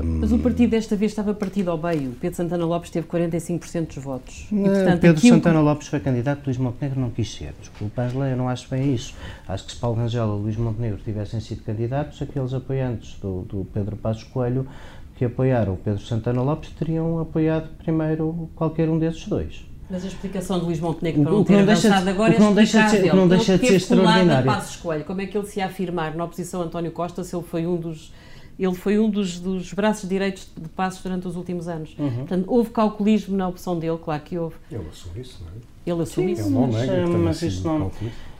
Um, 0.03 0.19
Mas 0.19 0.31
o 0.33 0.39
partido 0.39 0.71
desta 0.71 0.95
vez 0.95 1.11
estava 1.11 1.33
partido 1.33 1.71
ao 1.71 1.77
meio. 1.77 2.11
Pedro 2.19 2.35
Santana 2.35 2.65
Lopes 2.65 2.89
teve 2.89 3.07
45% 3.07 3.87
dos 3.87 4.03
votos. 4.03 4.47
E, 4.51 4.63
portanto, 4.63 4.99
Pedro 4.99 5.21
Santana 5.21 5.61
Lopes 5.61 5.87
foi 5.87 5.99
candidato, 6.01 6.45
Luís 6.45 6.57
Montenegro 6.57 6.99
não 6.99 7.09
quis 7.09 7.33
ser. 7.33 7.53
Desculpa, 7.59 8.01
Angela, 8.01 8.29
eu 8.29 8.37
não 8.37 8.49
acho 8.49 8.69
bem 8.69 8.93
isso. 8.93 9.13
Acho 9.47 9.65
que 9.65 9.71
se 9.71 9.77
Paulo 9.77 9.97
Rangel 9.97 10.37
e 10.37 10.41
Luís 10.43 10.57
Montenegro 10.57 10.99
tivessem 11.03 11.39
sido 11.39 11.63
candidatos, 11.63 12.21
aqueles 12.21 12.53
apoiantes 12.53 13.17
do, 13.19 13.43
do 13.43 13.67
Pedro 13.73 13.95
Passos 13.95 14.23
Coelho 14.23 14.67
que 15.15 15.25
apoiaram 15.25 15.73
o 15.73 15.77
Pedro 15.77 16.01
Santana 16.01 16.41
Lopes 16.41 16.69
teriam 16.71 17.19
apoiado 17.19 17.67
primeiro 17.77 18.49
qualquer 18.55 18.87
um 18.89 18.97
desses 18.97 19.27
dois. 19.27 19.68
Mas 19.89 20.03
a 20.03 20.07
explicação 20.07 20.59
de 20.59 20.65
Luís 20.65 20.79
Montenegro 20.79 21.23
para 21.23 21.31
não 21.31 21.43
ter 21.43 21.59
avançado 21.59 22.03
de, 22.03 22.09
agora 22.11 22.35
é 22.35 22.39
não 22.39 22.53
deixa 22.53 22.83
de 22.83 22.91
ser, 22.91 23.13
não 23.15 23.27
deixa 23.27 23.57
de 23.57 23.67
ser 23.67 23.75
extraordinário. 23.75 24.45
Passo 24.45 24.71
escolha. 24.75 25.03
Como 25.03 25.19
é 25.21 25.25
que 25.25 25.37
ele 25.37 25.47
se 25.47 25.59
ia 25.59 25.65
afirmar 25.65 26.15
na 26.15 26.25
oposição 26.25 26.61
a 26.61 26.65
António 26.65 26.91
Costa 26.91 27.23
se 27.23 27.35
ele 27.35 27.43
foi 27.43 27.65
um 27.65 27.77
dos 27.77 28.11
ele 28.59 28.75
foi 28.75 28.99
um 28.99 29.09
dos, 29.09 29.39
dos 29.39 29.71
braços 29.71 30.07
direitos 30.07 30.49
de 30.55 30.67
Passos 30.69 31.01
durante 31.01 31.25
os 31.25 31.37
últimos 31.37 31.69
anos. 31.69 31.95
Uhum. 31.97 32.11
Portanto, 32.11 32.45
houve 32.45 32.69
calculismo 32.71 33.37
na 33.37 33.47
opção 33.47 33.79
dele, 33.79 33.97
claro 34.03 34.21
que 34.21 34.37
houve. 34.37 34.55
Ele 34.69 34.85
assume 34.91 35.21
isso, 35.21 35.41
não 35.41 35.47
é? 35.47 35.91
Ele 35.91 36.01
assume 36.03 36.35
Sim, 36.35 36.41
isso. 36.41 36.51
Mas, 36.51 36.89
é, 36.89 37.05
mas 37.05 37.41
isso 37.41 37.65
não... 37.65 37.89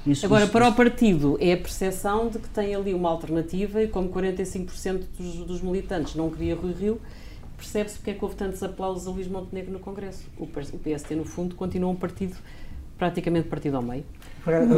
Isso, 0.06 0.26
Agora, 0.26 0.44
isso, 0.44 0.52
para 0.52 0.66
isso. 0.66 0.74
o 0.74 0.78
partido, 0.78 1.38
é 1.42 1.54
a 1.54 1.58
percepção 1.58 2.30
de 2.30 2.40
que 2.40 2.50
tem 2.50 2.74
ali 2.74 2.94
uma 2.94 3.10
alternativa 3.10 3.84
e 3.84 3.88
como 3.88 4.10
45% 4.10 5.04
dos, 5.18 5.36
dos 5.46 5.62
militantes 5.62 6.16
não 6.16 6.30
queria 6.30 6.56
Rui 6.56 6.74
Rio, 6.74 7.02
percebe-se 7.60 7.98
porque 7.98 8.12
é 8.12 8.14
que 8.14 8.24
houve 8.24 8.36
tantos 8.36 8.64
aplausos 8.64 9.06
a 9.06 9.12
Luís 9.12 9.28
Montenegro 9.28 9.72
no 9.72 9.80
Congresso. 9.80 10.26
O, 10.38 10.48
PST, 10.48 11.16
no 11.16 11.26
fundo, 11.26 11.56
continua 11.56 11.92
um 11.92 11.96
partido 11.96 12.36
praticamente 12.98 13.48
partido 13.48 13.78
ao 13.78 13.84
meio. 13.84 14.04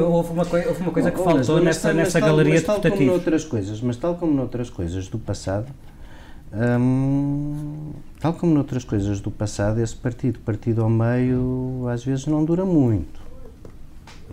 Houve 0.09 0.31
uma, 0.31 0.45
coi 0.45 0.65
houve 0.67 0.81
uma 0.81 0.91
coisa 0.91 1.11
que 1.11 1.17
faltou 1.17 1.55
mas, 1.55 1.65
nessa, 1.65 1.93
nessa 1.93 2.19
tal, 2.19 2.29
galeria 2.29 2.53
mas, 2.53 2.63
tal 2.63 2.81
como 2.81 3.01
noutras 3.03 3.45
coisas, 3.45 3.81
mas 3.81 3.97
tal 3.97 4.15
como 4.15 4.33
noutras 4.33 4.69
coisas 4.69 5.07
do 5.07 5.17
passado, 5.17 5.67
hum, 6.53 7.91
tal 8.19 8.33
como 8.33 8.53
noutras 8.53 8.83
coisas 8.83 9.19
do 9.19 9.31
passado, 9.31 9.79
esse 9.79 9.95
partido, 9.95 10.39
partido 10.39 10.83
ao 10.83 10.89
meio, 10.89 11.87
às 11.89 12.03
vezes 12.03 12.25
não 12.27 12.43
dura 12.43 12.65
muito. 12.65 13.20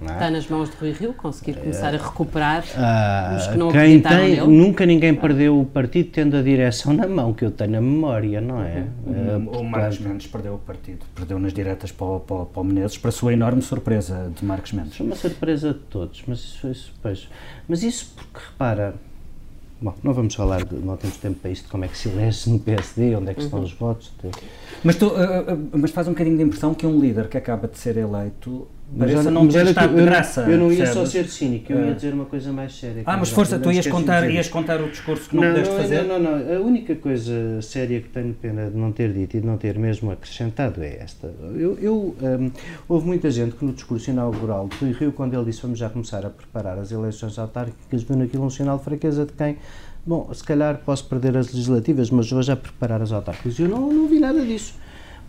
É? 0.03 0.13
Está 0.13 0.31
nas 0.31 0.47
mãos 0.49 0.71
de 0.71 0.77
Rui 0.77 0.93
Rio 0.93 1.13
conseguir 1.13 1.55
começar 1.55 1.95
a 1.95 1.99
recuperar 1.99 2.65
ah, 2.77 3.37
os 3.37 3.47
que 3.49 3.57
não 3.57 3.71
quem 3.71 4.01
tem, 4.01 4.37
nele. 4.37 4.47
Nunca 4.47 4.87
ninguém 4.87 5.15
perdeu 5.15 5.61
o 5.61 5.65
partido 5.65 6.11
tendo 6.11 6.37
a 6.37 6.43
direção 6.43 6.93
na 6.93 7.07
mão, 7.07 7.33
que 7.33 7.45
eu 7.45 7.51
tenho 7.51 7.79
a 7.79 7.81
memória, 7.81 8.41
não 8.41 8.63
é? 8.63 8.85
Uhum. 9.07 9.47
Uh, 9.47 9.61
o 9.61 9.65
Marcos 9.65 9.99
Mendes 9.99 10.27
perdeu 10.27 10.55
o 10.55 10.59
partido, 10.59 11.05
perdeu 11.15 11.39
nas 11.39 11.53
diretas 11.53 11.91
para 11.91 12.07
o, 12.07 12.21
para, 12.21 12.47
para 12.47 12.61
o 12.61 12.65
Menezes, 12.65 12.99
para 12.99 13.09
a 13.09 13.13
sua 13.13 13.33
enorme 13.33 13.63
surpresa 13.63 14.31
de 14.35 14.45
Marcos 14.45 14.73
Mendes. 14.73 14.97
Foi 14.97 15.07
uma 15.07 15.17
surpresa 15.17 15.73
de 15.73 15.81
todos, 15.81 16.23
mas 16.27 16.39
isso, 16.39 16.69
isso, 16.69 16.95
pois, 17.03 17.29
mas 17.69 17.83
isso 17.83 18.13
porque, 18.17 18.47
repara, 18.51 18.95
Bom, 19.81 19.95
não 20.03 20.13
vamos 20.13 20.35
falar, 20.35 20.65
de, 20.65 20.75
não 20.75 20.97
temos 20.97 21.19
tempo 21.19 21.39
para 21.39 21.51
isto, 21.53 21.65
de 21.65 21.71
como 21.71 21.85
é 21.85 21.89
que 21.89 21.97
se 21.97 22.09
elege 22.09 22.51
no 22.51 22.59
PSD, 22.59 23.15
onde 23.15 23.31
é 23.31 23.35
que 23.35 23.43
estão 23.43 23.61
uhum. 23.61 23.65
os 23.65 23.73
votos. 23.73 24.13
Mas, 24.83 24.97
tu, 24.97 25.07
uh, 25.07 25.11
uh, 25.11 25.69
mas 25.73 25.93
faz 25.93 26.09
um 26.09 26.11
bocadinho 26.11 26.37
de 26.37 26.43
impressão 26.43 26.75
que 26.75 26.85
um 26.85 26.99
líder 26.99 27.29
que 27.29 27.39
acaba 27.39 27.69
de 27.69 27.79
ser 27.79 27.97
eleito 27.97 28.67
Pareça 28.97 29.31
não 29.31 29.47
ter 29.47 29.67
estado 29.67 29.95
de 29.95 30.03
graça. 30.03 30.41
Eu 30.43 30.59
não 30.59 30.73
ia 30.73 30.87
só 30.87 31.05
ser 31.05 31.29
cínico, 31.29 31.73
eu 31.73 31.81
ia 31.81 31.91
é. 31.91 31.95
dizer 31.95 32.15
uma 32.15 32.25
coisa 32.25 32.53
mais 32.53 32.75
séria. 32.75 33.03
Ah, 33.05 33.17
mas 33.17 33.31
força, 33.31 33.59
tu 33.59 33.71
ias 33.71 33.87
contar, 33.87 34.29
ias 34.31 34.49
contar 34.49 34.81
o 34.81 34.89
discurso 34.89 35.29
que 35.29 35.37
não, 35.37 35.43
não 35.43 35.51
pudeste 35.51 35.75
não, 35.75 35.81
fazer? 35.81 36.03
Não, 36.05 36.19
não, 36.19 36.39
não. 36.39 36.57
A 36.57 36.61
única 36.61 36.95
coisa 36.95 37.61
séria 37.61 38.01
que 38.01 38.09
tenho 38.09 38.33
pena 38.35 38.71
de 38.71 38.77
não 38.77 38.91
ter 38.91 39.13
dito 39.13 39.37
e 39.37 39.41
de 39.41 39.47
não 39.47 39.59
ter 39.59 39.79
mesmo 39.79 40.11
acrescentado 40.11 40.83
é 40.83 40.99
esta. 41.03 41.31
Eu, 41.55 41.79
eu 41.81 42.17
um, 42.21 42.51
houve 42.89 43.07
muita 43.07 43.31
gente 43.31 43.57
que 43.57 43.65
no 43.65 43.73
discurso 43.73 44.11
inaugural 44.11 44.69
do 44.81 44.93
Rio, 44.93 45.13
quando 45.13 45.35
ele 45.35 45.45
disse 45.45 45.61
vamos 45.61 45.79
já 45.79 45.91
começar 45.91 46.25
a 46.25 46.31
preparar 46.31 46.79
as 46.79 46.91
eleições 46.91 47.39
autárquicas, 47.39 48.03
viu 48.03 48.17
naquilo 48.17 48.45
um 48.45 48.51
sinal 48.51 48.79
de 48.79 48.85
fraqueza 48.85 49.27
de 49.27 49.33
quem 49.33 49.57
bom, 50.09 50.33
se 50.33 50.43
calhar 50.43 50.81
posso 50.85 51.05
perder 51.05 51.37
as 51.37 51.53
legislativas, 51.53 52.11
mas 52.11 52.31
vou 52.31 52.43
já 52.43 52.57
preparar 52.57 53.03
as 53.03 53.13
autárquicas. 53.13 53.59
Eu 53.59 53.69
não, 53.69 53.93
não 53.93 54.09
vi 54.09 54.19
nada 54.19 54.45
disso. 54.45 54.75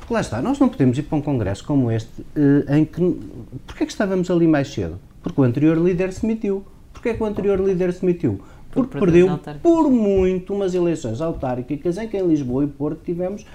Porque 0.10 0.16
lá 0.16 0.22
está, 0.22 0.42
nós 0.42 0.58
não 0.58 0.68
podemos 0.68 0.98
ir 0.98 1.04
para 1.04 1.20
um 1.20 1.22
congresso 1.22 1.64
como 1.64 1.92
este 1.92 2.10
eh, 2.36 2.80
em 2.80 2.84
que. 2.84 3.00
Porquê 3.68 3.84
é 3.84 3.86
que 3.86 3.92
estávamos 3.92 4.32
ali 4.32 4.48
mais 4.48 4.68
cedo? 4.68 5.00
Porque 5.22 5.40
o 5.40 5.44
anterior 5.44 5.78
líder 5.78 6.12
se 6.12 6.24
demitiu. 6.24 6.66
Porquê 6.92 7.10
é 7.10 7.14
que 7.14 7.22
o 7.22 7.28
anterior 7.28 7.60
líder 7.60 7.94
se 7.94 8.02
demitiu? 8.02 8.42
Porque 8.72 8.90
por 8.90 9.02
perdeu 9.02 9.40
por 9.62 9.88
muito 9.92 10.56
umas 10.56 10.74
eleições 10.74 11.22
autárquicas 11.22 12.00
em 12.00 12.08
que 12.08 12.18
em 12.18 12.28
Lisboa 12.28 12.64
e 12.64 12.68
Porto 12.68 13.02
tivemos 13.06 13.46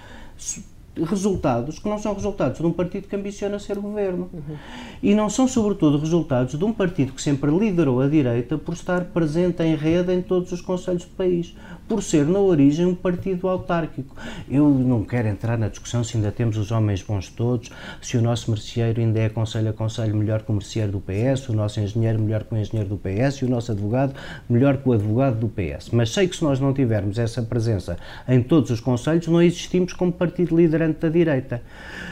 resultados 1.02 1.78
que 1.78 1.88
não 1.88 1.98
são 1.98 2.14
resultados 2.14 2.60
de 2.60 2.66
um 2.66 2.72
partido 2.72 3.08
que 3.08 3.16
ambiciona 3.16 3.58
ser 3.58 3.78
governo. 3.78 4.30
Uhum. 4.32 4.56
E 5.02 5.14
não 5.14 5.28
são, 5.28 5.48
sobretudo, 5.48 5.98
resultados 5.98 6.58
de 6.58 6.64
um 6.64 6.72
partido 6.72 7.12
que 7.12 7.20
sempre 7.20 7.50
liderou 7.50 8.00
a 8.00 8.08
direita 8.08 8.56
por 8.56 8.74
estar 8.74 9.04
presente 9.06 9.62
em 9.62 9.74
rede 9.74 10.12
em 10.12 10.22
todos 10.22 10.52
os 10.52 10.60
conselhos 10.60 11.04
do 11.04 11.10
país, 11.10 11.54
por 11.88 12.02
ser, 12.02 12.26
na 12.26 12.38
origem, 12.38 12.86
um 12.86 12.94
partido 12.94 13.48
autárquico. 13.48 14.16
Eu 14.48 14.68
não 14.68 15.02
quero 15.04 15.28
entrar 15.28 15.58
na 15.58 15.68
discussão 15.68 16.04
se 16.04 16.16
ainda 16.16 16.30
temos 16.30 16.56
os 16.56 16.70
homens 16.70 17.02
bons 17.02 17.28
todos, 17.28 17.70
se 18.00 18.16
o 18.16 18.22
nosso 18.22 18.50
merceeiro 18.50 19.00
ainda 19.00 19.20
é 19.20 19.28
conselho 19.28 19.70
a 19.70 19.72
conselho 19.72 20.16
melhor 20.16 20.42
que 20.42 20.50
o 20.50 20.54
merceeiro 20.54 20.92
do 20.92 21.00
PS, 21.00 21.48
o 21.48 21.52
nosso 21.52 21.80
engenheiro 21.80 22.20
melhor 22.20 22.44
que 22.44 22.54
o 22.54 22.58
engenheiro 22.58 22.88
do 22.88 22.96
PS 22.96 23.36
e 23.36 23.44
o 23.44 23.48
nosso 23.48 23.72
advogado 23.72 24.14
melhor 24.48 24.76
que 24.76 24.88
o 24.88 24.92
advogado 24.92 25.38
do 25.38 25.48
PS. 25.48 25.90
Mas 25.92 26.10
sei 26.10 26.28
que 26.28 26.36
se 26.36 26.44
nós 26.44 26.60
não 26.60 26.72
tivermos 26.72 27.18
essa 27.18 27.42
presença 27.42 27.96
em 28.28 28.42
todos 28.42 28.70
os 28.70 28.80
conselhos, 28.80 29.26
não 29.26 29.42
existimos 29.42 29.92
como 29.92 30.12
partido 30.12 30.56
liderante 30.56 30.83
da 30.92 31.08
direita. 31.08 31.62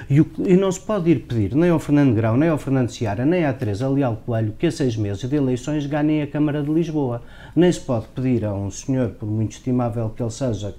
E, 0.08 0.20
o, 0.20 0.30
e 0.38 0.56
não 0.56 0.70
se 0.70 0.80
pode 0.80 1.10
ir 1.10 1.20
pedir 1.20 1.54
nem 1.54 1.70
ao 1.70 1.78
Fernando 1.78 2.14
Grão, 2.14 2.36
nem 2.36 2.48
ao 2.48 2.58
Fernando 2.58 2.90
Seara, 2.90 3.24
nem 3.24 3.44
à 3.44 3.52
Teresa 3.52 3.88
Leal 3.88 4.22
Coelho 4.24 4.54
que 4.58 4.66
a 4.66 4.70
seis 4.70 4.96
meses 4.96 5.28
de 5.28 5.36
eleições 5.36 5.86
ganhem 5.86 6.22
a 6.22 6.26
Câmara 6.26 6.62
de 6.62 6.72
Lisboa. 6.72 7.22
Nem 7.54 7.70
se 7.70 7.80
pode 7.80 8.06
pedir 8.08 8.44
a 8.44 8.54
um 8.54 8.70
senhor, 8.70 9.10
por 9.10 9.26
muito 9.26 9.52
estimável 9.52 10.10
que 10.10 10.22
ele 10.22 10.30
seja, 10.30 10.74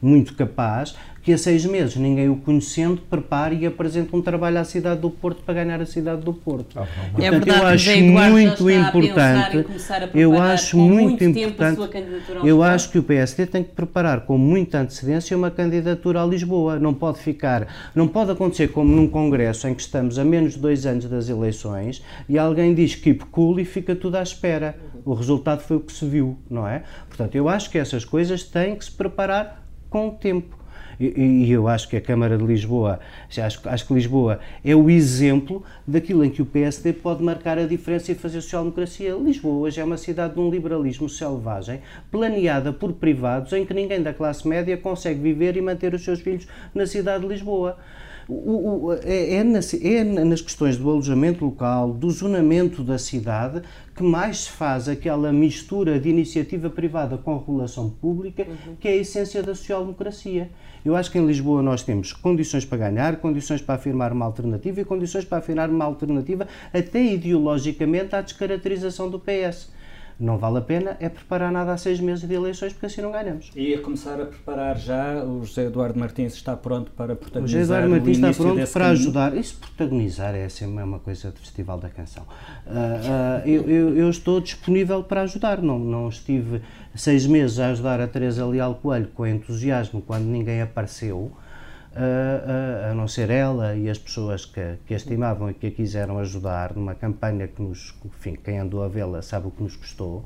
muito 0.00 0.34
capaz, 0.34 0.96
que 1.28 1.34
a 1.34 1.36
seis 1.36 1.66
meses, 1.66 1.94
ninguém 1.96 2.30
o 2.30 2.36
conhecendo, 2.36 3.02
prepare 3.02 3.54
e 3.54 3.66
apresente 3.66 4.16
um 4.16 4.22
trabalho 4.22 4.60
à 4.60 4.64
cidade 4.64 5.02
do 5.02 5.10
Porto 5.10 5.42
para 5.42 5.62
ganhar 5.62 5.78
a 5.78 5.84
cidade 5.84 6.22
do 6.22 6.32
Porto. 6.32 6.80
Ah, 6.80 6.86
Portanto, 6.86 7.22
é 7.22 7.30
verdade, 7.30 7.60
eu 7.60 7.68
acho 7.68 7.98
muito 8.00 8.70
importante, 8.70 9.66
eu 10.14 10.40
acho 10.40 10.78
muito, 10.78 11.22
muito 11.22 11.38
importante, 11.38 11.80
eu 12.42 12.62
acho 12.62 12.90
que 12.90 12.98
o 12.98 13.02
PSD 13.02 13.44
tem 13.44 13.62
que 13.62 13.74
preparar 13.74 14.20
com 14.22 14.38
muita 14.38 14.78
antecedência 14.78 15.36
uma 15.36 15.50
candidatura 15.50 16.22
a 16.22 16.26
Lisboa. 16.26 16.78
Não 16.78 16.94
pode 16.94 17.18
ficar, 17.18 17.90
não 17.94 18.08
pode 18.08 18.30
acontecer 18.30 18.68
como 18.68 18.90
num 18.90 19.06
congresso 19.06 19.68
em 19.68 19.74
que 19.74 19.82
estamos 19.82 20.18
a 20.18 20.24
menos 20.24 20.54
de 20.54 20.60
dois 20.60 20.86
anos 20.86 21.04
das 21.04 21.28
eleições 21.28 22.02
e 22.26 22.38
alguém 22.38 22.74
diz 22.74 22.94
keep 22.94 23.22
cool 23.26 23.60
e 23.60 23.66
fica 23.66 23.94
tudo 23.94 24.16
à 24.16 24.22
espera. 24.22 24.78
O 25.04 25.12
resultado 25.12 25.60
foi 25.60 25.76
o 25.76 25.80
que 25.80 25.92
se 25.92 26.06
viu, 26.06 26.38
não 26.48 26.66
é? 26.66 26.84
Portanto, 27.06 27.34
eu 27.34 27.50
acho 27.50 27.68
que 27.68 27.76
essas 27.76 28.02
coisas 28.02 28.44
têm 28.44 28.76
que 28.76 28.84
se 28.86 28.92
preparar 28.92 29.62
com 29.90 30.08
o 30.08 30.12
tempo. 30.12 30.57
E, 31.00 31.46
e, 31.46 31.50
eu 31.52 31.68
acho 31.68 31.88
que 31.88 31.96
a 31.96 32.00
Câmara 32.00 32.36
de 32.36 32.44
Lisboa, 32.44 32.98
acho, 33.28 33.68
acho 33.68 33.86
que 33.86 33.94
Lisboa 33.94 34.40
é 34.64 34.74
o 34.74 34.90
exemplo 34.90 35.62
daquilo 35.86 36.24
em 36.24 36.30
que 36.30 36.42
o 36.42 36.46
PSD 36.46 36.92
pode 36.92 37.22
marcar 37.22 37.58
a 37.58 37.66
diferença 37.66 38.10
e 38.10 38.14
fazer 38.14 38.40
social-democracia. 38.40 39.14
Lisboa 39.14 39.54
hoje 39.54 39.80
é 39.80 39.84
uma 39.84 39.96
cidade 39.96 40.34
de 40.34 40.40
um 40.40 40.50
liberalismo 40.50 41.08
selvagem, 41.08 41.80
planeada 42.10 42.72
por 42.72 42.92
privados, 42.92 43.52
em 43.52 43.64
que 43.64 43.72
ninguém 43.72 44.02
da 44.02 44.12
classe 44.12 44.46
média 44.46 44.76
consegue 44.76 45.20
viver 45.20 45.56
e 45.56 45.60
manter 45.60 45.94
os 45.94 46.02
seus 46.02 46.20
filhos 46.20 46.48
na 46.74 46.86
cidade 46.86 47.22
de 47.22 47.28
Lisboa. 47.28 47.78
O, 48.28 48.88
o, 48.88 48.92
é, 48.92 49.36
é, 49.36 49.44
nas, 49.44 49.72
é, 49.72 50.04
nas, 50.04 50.42
questões 50.42 50.76
do 50.76 50.90
alojamento 50.90 51.42
local, 51.46 51.94
do 51.94 52.10
zonamento 52.10 52.82
da 52.84 52.98
cidade, 52.98 53.62
que 53.96 54.02
mais 54.02 54.40
se 54.40 54.50
faz 54.50 54.86
aquela 54.86 55.32
mistura 55.32 55.98
de 55.98 56.10
iniciativa 56.10 56.68
privada 56.68 57.16
com 57.16 57.38
regulação 57.38 57.88
pública, 57.88 58.46
uhum. 58.46 58.76
que 58.78 58.86
é 58.86 58.92
a 58.92 58.96
essência 58.96 59.42
da 59.42 59.54
social-democracia. 59.54 60.50
Eu 60.84 60.94
acho 60.94 61.10
que 61.10 61.18
em 61.18 61.26
Lisboa 61.26 61.62
nós 61.62 61.82
temos 61.82 62.12
condições 62.12 62.66
para 62.66 62.90
ganhar, 62.90 63.16
condições 63.16 63.62
para 63.62 63.76
afirmar 63.76 64.12
uma 64.12 64.26
alternativa 64.26 64.78
e 64.80 64.84
condições 64.84 65.24
para 65.24 65.38
afirmar 65.38 65.70
uma 65.70 65.86
alternativa 65.86 66.46
até 66.72 67.02
ideologicamente 67.02 68.14
à 68.14 68.20
descaracterização 68.20 69.08
do 69.08 69.18
PS 69.18 69.77
não 70.18 70.36
vale 70.36 70.58
a 70.58 70.60
pena 70.60 70.96
é 70.98 71.08
preparar 71.08 71.52
nada 71.52 71.72
há 71.72 71.76
seis 71.76 72.00
meses 72.00 72.26
de 72.26 72.34
eleições, 72.34 72.72
porque 72.72 72.86
assim 72.86 73.00
não 73.00 73.12
ganhamos. 73.12 73.50
E 73.54 73.74
a 73.74 73.80
começar 73.80 74.20
a 74.20 74.26
preparar 74.26 74.76
já, 74.76 75.22
o 75.22 75.44
José 75.44 75.66
Eduardo 75.66 75.98
Martins 75.98 76.34
está 76.34 76.56
pronto 76.56 76.90
para 76.90 77.14
protagonizar 77.14 77.44
o 77.44 77.48
José 77.48 77.74
Eduardo 77.74 77.90
Martins 77.90 78.16
está 78.16 78.32
pronto 78.32 78.72
para 78.72 78.88
ajudar. 78.88 79.36
Isso, 79.36 79.56
protagonizar, 79.58 80.34
é 80.34 80.48
sempre 80.48 80.82
uma 80.82 80.98
coisa 80.98 81.30
do 81.30 81.38
Festival 81.38 81.78
da 81.78 81.88
Canção. 81.88 82.24
Uh, 82.66 82.70
uh, 82.70 83.48
eu, 83.48 83.62
eu, 83.68 83.96
eu, 83.96 84.10
estou 84.10 84.40
disponível 84.40 85.04
para 85.04 85.22
ajudar, 85.22 85.62
não, 85.62 85.78
não 85.78 86.08
estive 86.08 86.62
seis 86.94 87.26
meses 87.26 87.60
a 87.60 87.68
ajudar 87.68 88.00
a 88.00 88.08
Teresa 88.08 88.44
Leal 88.44 88.74
Coelho 88.74 89.08
com 89.14 89.26
entusiasmo 89.26 90.02
quando 90.02 90.24
ninguém 90.24 90.60
apareceu, 90.60 91.30
a, 91.94 92.88
a, 92.88 92.90
a, 92.90 92.94
não 92.94 93.08
ser 93.08 93.30
ela 93.30 93.74
e 93.74 93.88
as 93.88 93.98
pessoas 93.98 94.44
que, 94.44 94.76
que 94.86 94.94
a 94.94 94.96
estimavam 94.96 95.50
e 95.50 95.54
que 95.54 95.66
a 95.66 95.70
quiseram 95.70 96.18
ajudar 96.18 96.74
numa 96.74 96.94
campanha 96.94 97.48
que 97.48 97.60
nos, 97.60 97.94
enfim, 98.04 98.36
quem 98.42 98.58
andou 98.58 98.82
a 98.82 98.88
vê-la 98.88 99.22
sabe 99.22 99.48
o 99.48 99.50
que 99.50 99.62
nos 99.62 99.76
custou. 99.76 100.24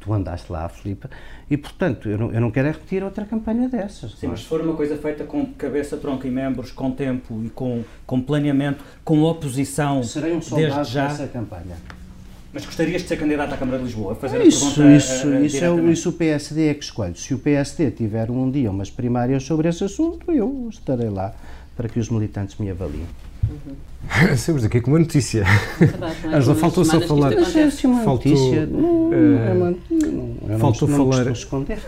Tu 0.00 0.12
andaste 0.12 0.52
lá, 0.52 0.68
Filipe, 0.68 1.08
e 1.48 1.56
portanto 1.56 2.10
eu 2.10 2.18
não, 2.18 2.32
eu 2.32 2.40
não 2.40 2.50
quero 2.50 2.68
é 2.68 2.72
repetir 2.72 3.02
outra 3.02 3.24
campanha 3.24 3.68
dessas. 3.68 4.12
Sim, 4.18 4.26
mas 4.26 4.40
se 4.40 4.46
for 4.46 4.60
uma 4.60 4.74
coisa 4.74 4.98
feita 4.98 5.24
com 5.24 5.46
cabeça, 5.46 5.96
tronco 5.96 6.26
e 6.26 6.30
membros, 6.30 6.72
com 6.72 6.90
tempo 6.90 7.40
e 7.44 7.48
com, 7.48 7.84
com 8.04 8.20
planeamento, 8.20 8.84
com 9.02 9.22
oposição, 9.22 10.02
Serei 10.02 10.34
um 10.34 10.42
soldado 10.42 10.74
desde 10.74 10.92
já. 10.92 11.06
dessa 11.06 11.26
campanha. 11.28 11.76
Mas 12.52 12.64
gostarias 12.64 13.02
de 13.02 13.08
ser 13.08 13.16
candidato 13.18 13.52
à 13.52 13.56
Câmara 13.56 13.78
de 13.78 13.84
Lisboa? 13.84 14.14
Fazer 14.14 14.40
isso, 14.46 14.66
a 14.80 14.96
isso, 14.96 15.26
a, 15.26 15.30
a, 15.36 15.40
isso, 15.40 15.64
é, 15.64 15.92
isso 15.92 16.08
o 16.08 16.12
PSD 16.12 16.68
é 16.68 16.74
que 16.74 16.82
escolhe. 16.82 17.14
Se 17.14 17.34
o 17.34 17.38
PSD 17.38 17.90
tiver 17.90 18.30
um 18.30 18.50
dia 18.50 18.70
umas 18.70 18.90
primárias 18.90 19.42
sobre 19.42 19.68
esse 19.68 19.84
assunto, 19.84 20.32
eu 20.32 20.68
estarei 20.70 21.10
lá 21.10 21.34
para 21.76 21.88
que 21.88 22.00
os 22.00 22.08
militantes 22.08 22.56
me 22.58 22.70
avaliem. 22.70 23.06
Uhum. 23.48 24.32
Estamos 24.32 24.64
aqui 24.64 24.80
com 24.80 24.90
uma 24.90 24.98
notícia. 24.98 25.44
É 25.44 26.28
Angela, 26.36 26.56
faltou 26.56 26.84
só 26.84 27.00
falar. 27.00 27.32
Mas 27.34 27.84
uma 27.84 28.02
faltou, 28.02 28.32
notícia. 28.32 28.66
Não, 28.66 29.12
é 29.12 29.52
uma, 29.52 29.70
não, 29.90 30.58
faltou 30.58 30.88
não, 30.88 30.96
falar. 30.96 31.30
esconder. 31.30 31.78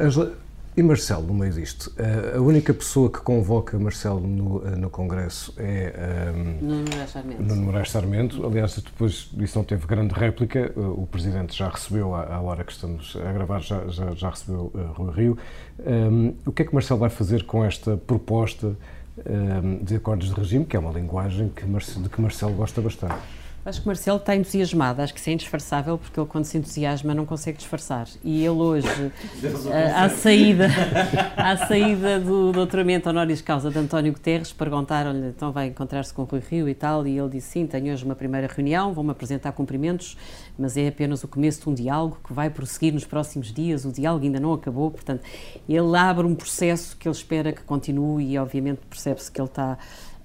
Angela, 0.00 0.32
e 0.78 0.82
Marcelo, 0.82 1.26
no 1.26 1.34
meio 1.34 1.52
disto, 1.52 1.92
a 2.36 2.40
única 2.40 2.72
pessoa 2.72 3.10
que 3.10 3.18
convoca 3.18 3.76
Marcelo 3.80 4.20
no, 4.20 4.64
eh, 4.64 4.76
no 4.76 4.88
Congresso 4.88 5.52
é 5.56 6.32
um, 6.32 6.64
Nuno 6.64 6.84
Moraes 6.88 7.10
Sarmento. 7.10 7.42
Nuno 7.42 7.62
Moraes 7.62 7.90
Sarmento. 7.90 8.46
Aliás, 8.46 8.76
depois 8.76 9.28
isso 9.40 9.58
não 9.58 9.64
teve 9.64 9.84
grande 9.88 10.14
réplica. 10.14 10.60
Eh, 10.60 10.72
o 10.76 11.04
Presidente 11.10 11.56
já 11.56 11.68
recebeu, 11.68 12.14
à, 12.14 12.40
hora 12.40 12.62
que 12.62 12.70
estamos 12.70 13.16
a 13.16 13.32
gravar, 13.32 13.58
já, 13.58 13.88
já, 13.88 14.12
já 14.12 14.30
recebeu 14.30 14.70
uh, 14.72 14.92
Rui 14.92 15.12
Rio. 15.12 15.38
Um, 15.84 16.34
o 16.46 16.52
que 16.52 16.62
é 16.62 16.64
que 16.64 16.72
Marcelo 16.72 17.00
vai 17.00 17.10
fazer 17.10 17.42
com 17.42 17.64
esta 17.64 17.96
proposta 17.96 18.76
um, 19.26 19.82
de 19.82 19.96
acordos 19.96 20.28
de 20.28 20.34
regime, 20.34 20.64
que 20.64 20.76
é 20.76 20.78
uma 20.78 20.92
linguagem 20.92 21.48
que 21.48 21.66
Marcelo, 21.66 22.04
de 22.04 22.08
que 22.08 22.20
Marcelo 22.20 22.52
gosta 22.52 22.80
bastante? 22.80 23.16
Acho 23.68 23.82
que 23.82 23.86
o 23.86 23.88
Marcelo 23.88 24.16
está 24.16 24.34
entusiasmado, 24.34 25.02
acho 25.02 25.12
que 25.12 25.20
isso 25.20 25.28
é 25.28 25.32
indisfarçável, 25.34 25.98
porque 25.98 26.18
ele, 26.18 26.26
quando 26.26 26.46
se 26.46 26.56
entusiasma, 26.56 27.14
não 27.14 27.26
consegue 27.26 27.58
disfarçar. 27.58 28.08
E 28.24 28.38
ele 28.42 28.56
hoje, 28.56 28.88
à 29.94 30.08
saída, 30.08 30.68
à 31.36 31.54
saída 31.54 32.18
do 32.18 32.50
doutoramento 32.50 33.10
honoris 33.10 33.42
causa 33.42 33.70
de 33.70 33.78
António 33.78 34.10
Guterres, 34.14 34.54
perguntaram-lhe, 34.54 35.28
então 35.28 35.52
vai 35.52 35.66
encontrar-se 35.66 36.14
com 36.14 36.22
o 36.22 36.24
Rui 36.24 36.40
Rio 36.48 36.66
e 36.66 36.74
tal, 36.74 37.06
e 37.06 37.18
ele 37.18 37.28
disse, 37.28 37.50
sim, 37.50 37.66
tenho 37.66 37.92
hoje 37.92 38.06
uma 38.06 38.14
primeira 38.14 38.46
reunião, 38.46 38.94
vão-me 38.94 39.10
apresentar 39.10 39.52
cumprimentos, 39.52 40.16
mas 40.58 40.78
é 40.78 40.88
apenas 40.88 41.22
o 41.22 41.28
começo 41.28 41.60
de 41.60 41.68
um 41.68 41.74
diálogo 41.74 42.16
que 42.26 42.32
vai 42.32 42.48
prosseguir 42.48 42.94
nos 42.94 43.04
próximos 43.04 43.52
dias, 43.52 43.84
o 43.84 43.92
diálogo 43.92 44.24
ainda 44.24 44.40
não 44.40 44.54
acabou, 44.54 44.90
portanto, 44.90 45.20
ele 45.68 45.94
abre 45.94 46.26
um 46.26 46.34
processo 46.34 46.96
que 46.96 47.06
ele 47.06 47.14
espera 47.14 47.52
que 47.52 47.60
continue 47.64 48.32
e, 48.32 48.38
obviamente, 48.38 48.80
percebe-se 48.88 49.30
que 49.30 49.38
ele 49.38 49.46
está 49.46 49.76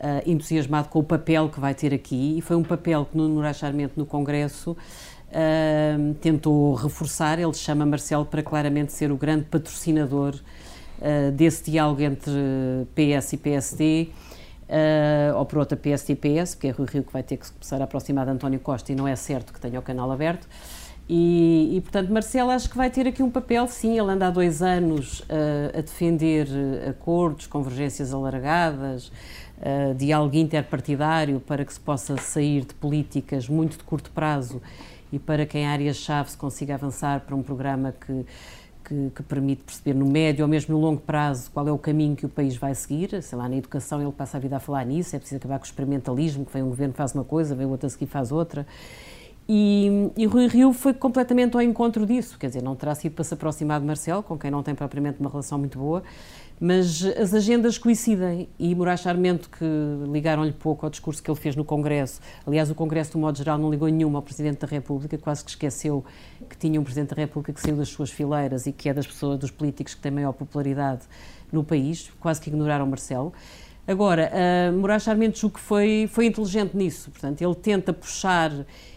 uh, 0.04 0.30
entusiasmado 0.30 0.90
com 0.90 1.00
o 1.00 1.04
papel 1.04 1.50
que 1.50 1.60
vai 1.60 1.74
ter 1.74 1.94
aqui, 1.94 2.38
e 2.38 2.42
foi 2.42 2.56
um 2.56 2.64
papel 2.64 3.08
que 3.10 3.18
Nuno 3.18 3.36
Moraes 3.36 3.62
no 3.96 4.06
Congresso 4.06 4.72
uh, 4.72 6.14
tentou 6.16 6.74
reforçar. 6.76 7.40
Ele 7.40 7.54
chama 7.54 7.86
Marcelo 7.86 8.26
para 8.26 8.44
claramente 8.44 8.92
ser 8.92 9.12
o 9.12 9.16
grande 9.16 9.46
patrocinador 9.46 10.36
uh, 10.36 11.32
desse 11.32 11.72
diálogo 11.72 12.02
entre 12.02 12.32
PS 12.94 13.34
e 13.34 13.38
PSD. 13.38 14.10
Uh, 14.64 15.38
ou 15.38 15.46
por 15.46 15.60
outra 15.60 15.78
PSD 15.78 16.14
e 16.14 16.16
PS, 16.16 16.56
porque 16.56 16.68
é 16.68 16.72
Rui 16.72 16.88
Rio 16.90 17.04
que 17.04 17.12
vai 17.14 17.22
ter 17.22 17.38
que 17.38 17.46
se 17.46 17.52
começar 17.52 17.80
a 17.82 17.84
aproximar 17.84 18.26
de 18.26 18.32
António 18.32 18.60
Costa 18.60 18.92
e 18.92 18.96
não 18.96 19.08
é 19.08 19.16
certo 19.16 19.54
que 19.54 19.60
tenha 19.60 19.78
o 19.78 19.84
canal 19.84 20.10
aberto. 20.10 20.48
E, 21.08 21.76
e, 21.76 21.82
portanto, 21.82 22.10
Marcelo 22.12 22.50
acho 22.50 22.70
que 22.70 22.78
vai 22.78 22.90
ter 22.90 23.06
aqui 23.06 23.22
um 23.22 23.30
papel, 23.30 23.68
sim, 23.68 24.00
ele 24.00 24.10
anda 24.10 24.28
há 24.28 24.30
dois 24.32 24.62
anos 24.62 25.20
uh, 25.20 25.78
a 25.78 25.82
defender 25.82 26.48
acordos, 26.90 27.46
convergências 27.46 28.14
alargadas, 28.14 29.12
uh, 29.64 29.96
diálogo 29.96 30.36
interpartidário 30.36 31.40
para 31.40 31.64
que 31.64 31.74
se 31.74 31.80
possa 31.80 32.18
sair 32.18 32.66
de 32.66 32.74
políticas 32.74 33.48
muito 33.48 33.78
de 33.78 33.84
curto 33.84 34.12
prazo 34.12 34.62
e 35.12 35.20
para 35.20 35.46
que 35.46 35.58
em 35.58 35.66
áreas-chave 35.66 36.32
se 36.32 36.38
consiga 36.38 36.76
avançar 36.76 37.22
para 37.22 37.36
um 37.36 37.44
programa 37.44 37.94
que, 37.94 38.26
que, 38.84 39.12
que, 39.16 39.24
permite 39.24 39.64
perceber 39.64 39.94
no 39.94 40.06
médio 40.06 40.44
ou 40.44 40.50
mesmo 40.50 40.76
no 40.76 40.82
longo 40.82 41.00
prazo 41.00 41.50
qual 41.52 41.68
é 41.68 41.72
o 41.72 41.78
caminho 41.78 42.16
que 42.16 42.26
o 42.26 42.30
país 42.30 42.58
vai 42.58 42.74
seguir. 42.76 43.22
Sei 43.22 43.38
lá, 43.38 43.48
na 43.48 43.56
educação 43.56 44.02
ele 44.02 44.12
passa 44.12 44.38
a 44.38 44.40
vida 44.40 44.58
a 44.58 44.60
falar 44.60 44.86
nisso, 44.86 45.16
é 45.16 45.20
preciso 45.20 45.38
acabar 45.38 45.60
com 45.60 45.66
o 45.66 45.68
experimentalismo, 45.68 46.46
que 46.46 46.52
vem 46.52 46.64
um 46.64 46.70
governo 46.70 46.94
faz 46.94 47.14
uma 47.14 47.24
coisa, 47.24 47.56
vem 47.56 47.68
outro 47.68 47.88
a 47.88 47.90
seguir 47.90 48.08
faz 48.08 48.32
outra. 48.32 48.66
E, 49.48 50.10
e 50.16 50.26
Rui 50.26 50.48
Rio 50.48 50.72
foi 50.72 50.94
completamente 50.94 51.56
ao 51.56 51.62
encontro 51.62 52.06
disso, 52.06 52.38
quer 52.40 52.48
dizer, 52.48 52.64
não 52.64 52.76
terá 52.76 52.96
sido 52.96 53.14
para 53.14 53.24
se 53.26 53.34
aproximar 53.34 53.80
de 53.80 53.86
Marcelo, 53.86 54.24
com 54.24 54.38
quem 54.38 54.50
não 54.50 54.64
tem 54.64 54.74
propriamente 54.74 55.20
uma 55.20 55.30
relação 55.30 55.58
muito 55.60 55.78
boa, 55.78 56.02
mas 56.60 57.04
as 57.04 57.34
agendas 57.34 57.78
coincidem. 57.78 58.48
E 58.58 58.74
Moraes 58.74 59.02
Charmento, 59.02 59.50
que 59.50 59.66
ligaram-lhe 60.10 60.54
pouco 60.54 60.86
ao 60.86 60.90
discurso 60.90 61.22
que 61.22 61.30
ele 61.30 61.38
fez 61.38 61.58
no 61.58 61.66
Congresso, 61.66 62.22
aliás, 62.48 62.72
o 62.72 62.76
Congresso, 62.76 63.12
de 63.12 63.18
modo 63.18 63.38
geral, 63.38 63.58
não 63.58 63.70
ligou 63.70 63.90
nenhuma 63.90 64.20
ao 64.20 64.24
Presidente 64.24 64.60
da 64.60 64.68
República, 64.68 65.18
quase 65.18 65.44
que 65.44 65.50
esqueceu 65.50 66.06
que 66.50 66.58
tinha 66.58 66.80
um 66.80 66.84
Presidente 66.84 67.10
da 67.10 67.22
República 67.22 67.52
que 67.52 67.60
saiu 67.60 67.76
das 67.76 67.90
suas 67.90 68.12
fileiras 68.12 68.66
e 68.66 68.72
que 68.72 68.88
é 68.88 68.94
das 68.94 69.06
pessoas, 69.06 69.38
dos 69.38 69.52
políticos 69.52 69.94
que 69.94 70.00
têm 70.00 70.12
maior 70.12 70.32
popularidade 70.32 71.02
no 71.52 71.66
país, 71.66 72.10
quase 72.20 72.40
que 72.40 72.50
ignoraram 72.50 72.88
Marcelo. 72.88 73.34
Agora, 73.86 74.32
uh, 74.32 74.78
Moraes 74.78 75.04
Charmento 75.04 75.38
julgo 75.38 75.58
que 75.58 75.62
foi, 75.62 76.08
foi 76.10 76.28
inteligente 76.28 76.76
nisso, 76.76 77.12
portanto, 77.12 77.42
ele 77.42 77.56
tenta 77.56 77.92
puxar, 77.92 78.50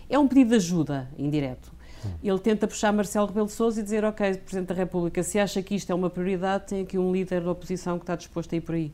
é 0.09 0.19
um 0.19 0.29
pedido 0.29 0.51
de 0.51 0.57
ajuda 0.57 1.09
indireto, 1.19 1.77
ele 2.23 2.39
tenta 2.39 2.67
puxar 2.67 2.93
Marcelo 2.93 3.27
Rebelo 3.27 3.47
de 3.47 3.53
Sousa 3.53 3.81
e 3.81 3.83
dizer, 3.83 4.05
ok, 4.05 4.35
Presidente 4.37 4.69
da 4.69 4.75
República, 4.75 5.23
se 5.23 5.39
acha 5.39 5.63
que 5.63 5.75
isto 5.75 5.91
é 5.91 5.95
uma 5.95 6.11
prioridade, 6.11 6.67
tem 6.67 6.83
aqui 6.83 6.99
um 6.99 7.13
líder 7.13 7.43
da 7.43 7.51
oposição 7.51 7.99
que 7.99 8.05
está 8.05 8.17
disposto 8.17 8.53
a 8.53 8.57
ir 8.57 8.61
por 8.61 8.75
aí. 8.75 8.93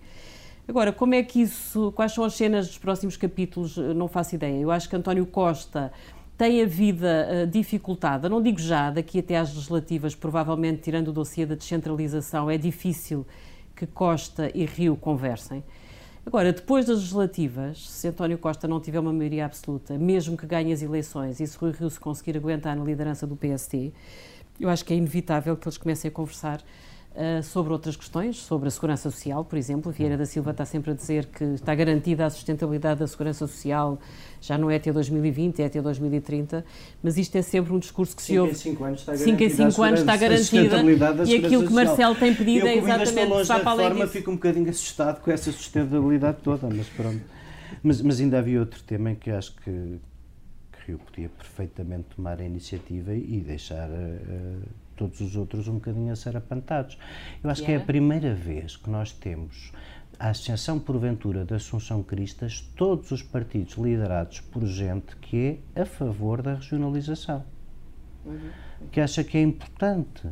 Agora, 0.66 0.92
como 0.92 1.14
é 1.14 1.22
que 1.22 1.42
isso, 1.42 1.92
quais 1.92 2.12
são 2.12 2.24
as 2.24 2.34
cenas 2.34 2.68
dos 2.68 2.78
próximos 2.78 3.16
capítulos, 3.16 3.76
não 3.76 4.06
faço 4.06 4.34
ideia. 4.34 4.58
Eu 4.60 4.70
acho 4.70 4.88
que 4.88 4.94
António 4.94 5.26
Costa 5.26 5.92
tem 6.38 6.62
a 6.62 6.66
vida 6.66 7.28
uh, 7.28 7.46
dificultada, 7.46 8.28
não 8.28 8.40
digo 8.40 8.60
já, 8.60 8.90
daqui 8.90 9.18
até 9.18 9.36
às 9.36 9.52
legislativas, 9.52 10.14
provavelmente 10.14 10.82
tirando 10.82 11.08
o 11.08 11.12
dossiê 11.12 11.44
da 11.44 11.54
descentralização, 11.54 12.50
é 12.50 12.56
difícil 12.56 13.26
que 13.74 13.86
Costa 13.86 14.50
e 14.54 14.64
Rio 14.64 14.96
conversem. 14.96 15.62
Agora, 16.24 16.52
depois 16.52 16.86
das 16.86 16.98
legislativas, 16.98 17.90
se 17.90 18.06
António 18.06 18.38
Costa 18.38 18.68
não 18.68 18.80
tiver 18.80 19.00
uma 19.00 19.12
maioria 19.12 19.44
absoluta, 19.44 19.98
mesmo 19.98 20.36
que 20.36 20.46
ganhe 20.46 20.72
as 20.72 20.80
eleições 20.80 21.40
e 21.40 21.46
se 21.46 21.56
Rui 21.58 21.72
Rio 21.72 21.90
se 21.90 21.98
conseguir 21.98 22.36
aguentar 22.36 22.76
na 22.76 22.84
liderança 22.84 23.26
do 23.26 23.36
PST, 23.36 23.92
eu 24.60 24.68
acho 24.68 24.84
que 24.84 24.94
é 24.94 24.96
inevitável 24.96 25.56
que 25.56 25.66
eles 25.66 25.76
comecem 25.76 26.08
a 26.08 26.12
conversar 26.12 26.62
uh, 27.16 27.42
sobre 27.42 27.72
outras 27.72 27.96
questões, 27.96 28.36
sobre 28.36 28.68
a 28.68 28.70
segurança 28.70 29.10
social, 29.10 29.44
por 29.44 29.58
exemplo. 29.58 29.92
Vieira 29.92 30.16
da 30.16 30.26
Silva 30.26 30.50
está 30.50 30.64
sempre 30.64 30.90
a 30.90 30.94
dizer 30.94 31.26
que 31.26 31.44
está 31.44 31.74
garantida 31.74 32.26
a 32.26 32.30
sustentabilidade 32.30 33.00
da 33.00 33.06
segurança 33.06 33.46
social, 33.46 33.98
já 34.40 34.58
não 34.58 34.70
é 34.70 34.76
até 34.76 34.92
2020, 34.92 35.60
é 35.60 35.66
até 35.66 35.80
2030, 35.80 36.64
mas 37.02 37.16
isto 37.16 37.36
é 37.36 37.42
sempre 37.42 37.72
um 37.72 37.78
discurso 37.78 38.16
que 38.16 38.22
se 38.22 38.38
ouve. 38.38 38.54
5 38.54 38.84
anos 38.84 39.00
está 39.00 39.12
garantida. 39.12 39.38
5 39.38 39.42
em 39.42 39.70
5 39.70 39.82
anos 39.82 40.00
está 40.00 40.16
garantida. 40.16 40.82
E 41.24 41.36
aquilo 41.36 41.66
que 41.66 41.72
Marcelo 41.72 42.14
tem 42.14 42.34
pedido 42.34 42.66
é 42.66 42.76
exatamente 42.76 43.28
passar 43.28 43.60
para 43.60 43.70
além 43.70 43.88
forma, 43.88 44.06
fico 44.06 44.30
um 44.30 44.34
bocadinho 44.34 44.70
assustado 44.70 45.20
com 45.20 45.30
essa 45.30 45.50
sustentabilidade 45.52 46.38
toda, 46.42 46.68
mas 46.68 46.88
pronto. 46.88 47.22
Mas, 47.82 48.02
mas 48.02 48.20
ainda 48.20 48.38
havia 48.38 48.60
outro 48.60 48.82
tema 48.82 49.10
em 49.10 49.14
que 49.14 49.30
acho 49.30 49.54
que, 49.56 49.70
que 49.70 50.86
Rio 50.86 50.98
podia 50.98 51.28
perfeitamente 51.28 52.08
tomar 52.14 52.40
a 52.40 52.44
iniciativa 52.44 53.14
e 53.14 53.40
deixar 53.40 53.88
uh, 53.88 54.62
todos 54.96 55.20
os 55.20 55.36
outros 55.36 55.68
um 55.68 55.74
bocadinho 55.74 56.12
a 56.12 56.16
ser 56.16 56.36
apantados. 56.36 56.98
Eu 57.42 57.50
acho 57.50 57.62
yeah. 57.62 57.78
que 57.78 57.80
é 57.80 57.82
a 57.82 57.86
primeira 57.86 58.34
vez 58.34 58.76
que 58.76 58.88
nós 58.90 59.12
temos 59.12 59.72
à 60.18 60.30
exceção 60.30 60.78
porventura 60.78 61.44
da 61.44 61.56
Assunção 61.56 62.02
Cristas, 62.02 62.60
todos 62.76 63.10
os 63.10 63.22
partidos 63.22 63.74
liderados 63.74 64.40
por 64.40 64.64
gente 64.64 65.16
que 65.16 65.58
é 65.74 65.82
a 65.82 65.86
favor 65.86 66.42
da 66.42 66.54
regionalização, 66.54 67.44
uhum. 68.24 68.50
que 68.90 69.00
acha 69.00 69.24
que 69.24 69.36
é 69.36 69.42
importante 69.42 70.28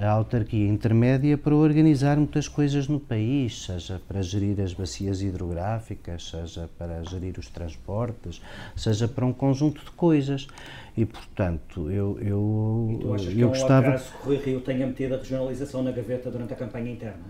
a 0.00 0.10
autarquia 0.10 0.66
intermédia 0.66 1.36
para 1.36 1.54
organizar 1.54 2.16
muitas 2.16 2.48
coisas 2.48 2.88
no 2.88 2.98
país, 2.98 3.64
seja 3.64 4.00
para 4.08 4.22
gerir 4.22 4.60
as 4.60 4.72
bacias 4.72 5.20
hidrográficas, 5.20 6.30
seja 6.30 6.68
para 6.78 7.02
gerir 7.04 7.38
os 7.38 7.48
transportes, 7.48 8.40
seja 8.74 9.06
para 9.06 9.24
um 9.26 9.32
conjunto 9.32 9.84
de 9.84 9.90
coisas. 9.90 10.48
E, 10.96 11.04
portanto, 11.04 11.90
eu, 11.90 12.18
eu, 12.20 13.00
e 13.02 13.14
achas 13.14 13.26
eu 13.26 13.34
que 13.34 13.42
é 13.42 13.46
um 13.46 13.48
gostava... 13.48 13.92
que 13.92 14.22
o 14.22 14.26
Rui 14.26 14.36
Rio 14.36 14.60
tenha 14.60 14.86
metido 14.86 15.14
a 15.14 15.18
regionalização 15.18 15.82
na 15.82 15.90
gaveta 15.90 16.30
durante 16.30 16.52
a 16.52 16.56
campanha 16.56 16.92
interna? 16.92 17.24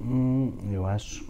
Hum, 0.00 0.52
eu 0.70 0.86
acho. 0.86 1.24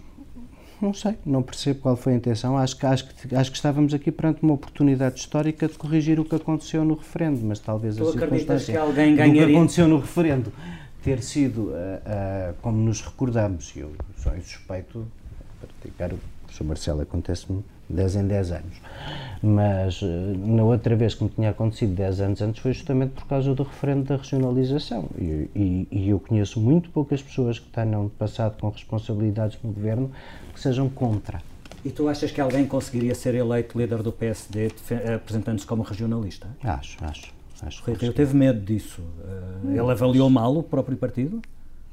Não 0.81 0.93
sei, 0.93 1.17
não 1.25 1.43
percebo 1.43 1.81
qual 1.81 1.97
foi 1.97 2.13
a 2.13 2.15
intenção. 2.15 2.57
Acho 2.57 2.77
que, 2.77 2.85
acho, 2.85 3.05
que, 3.05 3.35
acho 3.35 3.51
que 3.51 3.57
estávamos 3.57 3.93
aqui 3.93 4.11
perante 4.11 4.41
uma 4.41 4.53
oportunidade 4.53 5.19
histórica 5.19 5.67
de 5.67 5.77
corrigir 5.77 6.19
o 6.19 6.25
que 6.25 6.35
aconteceu 6.35 6.85
no 6.85 6.95
referendo, 6.95 7.41
mas 7.43 7.59
talvez 7.59 7.97
tu 7.97 8.07
a 8.07 8.11
circunstância 8.13 8.73
que 8.73 8.79
alguém 8.79 9.15
ganharia... 9.15 9.41
do 9.41 9.47
que 9.47 9.55
aconteceu 9.55 9.87
no 9.87 9.99
referendo 9.99 10.53
ter 11.03 11.21
sido, 11.21 11.63
uh, 11.63 11.71
uh, 11.71 12.53
como 12.61 12.77
nos 12.77 13.01
recordamos, 13.01 13.73
e 13.75 13.79
eu 13.79 13.93
sou 14.17 14.33
suspeito, 14.41 15.05
praticar 15.59 16.13
o 16.13 16.19
professor 16.43 16.63
Marcelo 16.65 17.01
acontece-me 17.01 17.63
10 17.89 18.15
em 18.15 18.27
10 18.27 18.51
anos. 18.51 18.81
Mas 19.41 20.01
eh, 20.03 20.33
na 20.37 20.63
outra 20.63 20.95
vez 20.95 21.15
que 21.15 21.23
me 21.23 21.29
tinha 21.29 21.49
acontecido 21.49 21.95
10 21.95 22.21
anos 22.21 22.41
antes 22.41 22.61
foi 22.61 22.73
justamente 22.73 23.11
por 23.11 23.25
causa 23.25 23.53
do 23.53 23.63
referendo 23.63 24.03
da 24.03 24.17
regionalização. 24.17 25.09
E, 25.17 25.49
e, 25.55 25.87
e 25.91 26.09
eu 26.09 26.19
conheço 26.19 26.59
muito 26.59 26.89
poucas 26.89 27.21
pessoas 27.21 27.57
que 27.57 27.67
tenham 27.69 28.09
passado 28.09 28.59
com 28.59 28.69
responsabilidades 28.69 29.57
no 29.63 29.71
governo 29.71 30.11
que 30.53 30.59
sejam 30.59 30.89
contra. 30.89 31.41
E 31.83 31.89
tu 31.89 32.09
achas 32.09 32.31
que 32.31 32.41
alguém 32.41 32.65
conseguiria 32.65 33.15
ser 33.15 33.35
eleito 33.35 33.77
líder 33.77 34.03
do 34.03 34.11
PSD 34.11 34.69
apresentando-se 35.15 35.65
como 35.65 35.81
regionalista? 35.81 36.47
Acho, 36.61 36.97
acho. 37.05 37.33
acho 37.61 37.83
Rui 37.83 37.95
Rio 37.95 38.11
teve 38.11 38.35
medo 38.35 38.59
disso. 38.59 39.01
Eh, 39.23 39.79
ele 39.79 39.91
avaliou 39.91 40.29
mal 40.29 40.57
o 40.57 40.63
próprio 40.63 40.97
partido? 40.97 41.41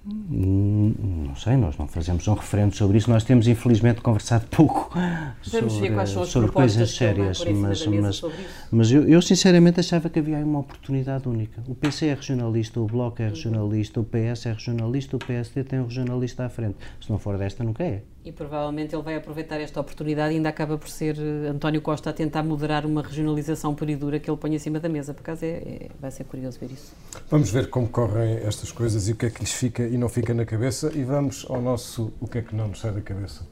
Hum, 0.09 0.95
não 1.27 1.35
sei, 1.35 1.57
nós 1.57 1.77
não 1.77 1.89
fazemos 1.89 2.29
um 2.29 2.35
referendo 2.35 2.77
sobre 2.77 2.99
isso. 2.99 3.11
Nós 3.11 3.25
temos, 3.25 3.49
infelizmente, 3.49 4.01
conversado 4.01 4.47
pouco 4.51 4.97
sobre, 5.43 6.27
sobre 6.27 6.53
coisas 6.53 6.95
sérias. 6.95 7.45
Mas, 7.45 7.87
mas, 7.87 8.23
mas 8.71 8.93
eu, 8.93 9.09
eu, 9.09 9.21
sinceramente, 9.21 9.81
achava 9.81 10.09
que 10.09 10.21
havia 10.21 10.39
uma 10.39 10.61
oportunidade 10.61 11.29
única. 11.29 11.61
O 11.67 11.75
PC 11.75 12.07
é 12.07 12.15
regionalista, 12.15 12.81
o 12.81 12.87
Bloco 12.87 13.21
é 13.21 13.29
regionalista, 13.29 14.01
o 14.01 14.05
PS 14.05 14.47
é 14.47 14.53
regionalista, 14.53 15.17
o 15.17 15.19
PSD 15.19 15.65
tem 15.65 15.81
um 15.81 15.85
regionalista 15.85 16.45
à 16.45 16.49
frente. 16.49 16.77
Se 17.01 17.11
não 17.11 17.19
for 17.19 17.37
desta, 17.37 17.65
nunca 17.65 17.83
é. 17.83 18.03
E 18.27 18.33
provavelmente 18.33 18.93
ele 18.93 19.05
vai 19.05 19.15
aproveitar 19.15 19.61
esta 19.61 19.81
oportunidade 19.81 20.35
e 20.35 20.37
ainda 20.39 20.49
acaba 20.49 20.77
por 20.77 20.89
ser 20.89 21.17
eh, 21.17 21.49
António 21.49 21.81
Costa 21.81 22.11
a 22.11 22.13
tentar 22.13 22.43
moderar 22.43 22.85
uma 22.85 23.01
regionalização 23.01 23.73
pura 23.73 23.93
e 23.93 23.95
dura 23.95 24.19
que 24.19 24.29
ele 24.29 24.37
põe 24.37 24.53
em 24.53 24.59
cima 24.59 24.81
da 24.81 24.89
mesa. 24.89 25.15
Por 25.15 25.21
acaso 25.21 25.45
é, 25.45 25.49
é, 25.49 25.89
vai 26.01 26.11
ser 26.11 26.25
curioso 26.25 26.59
ver 26.59 26.73
isso. 26.73 26.93
Vamos 27.31 27.51
ver 27.51 27.71
como 27.71 27.87
correm 27.89 28.39
estas 28.39 28.73
coisas 28.73 29.09
e 29.09 29.13
o 29.13 29.15
que 29.15 29.27
é 29.27 29.31
que 29.31 29.39
lhes 29.39 29.53
fica 29.53 29.85
e 29.87 29.97
não 29.97 30.09
fica 30.09 30.35
na 30.35 30.45
cabeça. 30.45 30.91
E 30.93 31.05
vamos 31.05 31.47
ao 31.49 31.63
nosso 31.63 32.13
O 32.21 32.27
que 32.27 32.39
é 32.39 32.43
que 32.43 32.53
não 32.53 32.67
nos 32.67 32.81
sai 32.81 32.91
da 32.91 33.01
cabeça. 33.01 33.47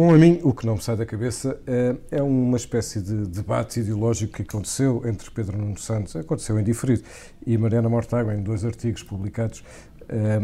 Bom, 0.00 0.14
a 0.14 0.16
mim, 0.16 0.40
o 0.42 0.54
que 0.54 0.64
não 0.64 0.76
me 0.76 0.82
sai 0.82 0.96
da 0.96 1.04
cabeça 1.04 1.60
é, 1.66 1.94
é 2.10 2.22
uma 2.22 2.56
espécie 2.56 3.02
de 3.02 3.26
debate 3.26 3.80
ideológico 3.80 4.32
que 4.32 4.40
aconteceu 4.40 5.02
entre 5.04 5.30
Pedro 5.30 5.58
Nuno 5.58 5.76
Santos, 5.78 6.16
aconteceu 6.16 6.58
em 6.58 6.64
diferido, 6.64 7.02
e 7.46 7.58
Mariana 7.58 7.86
Mortágua, 7.86 8.34
em 8.34 8.42
dois 8.42 8.64
artigos 8.64 9.02
publicados 9.02 9.62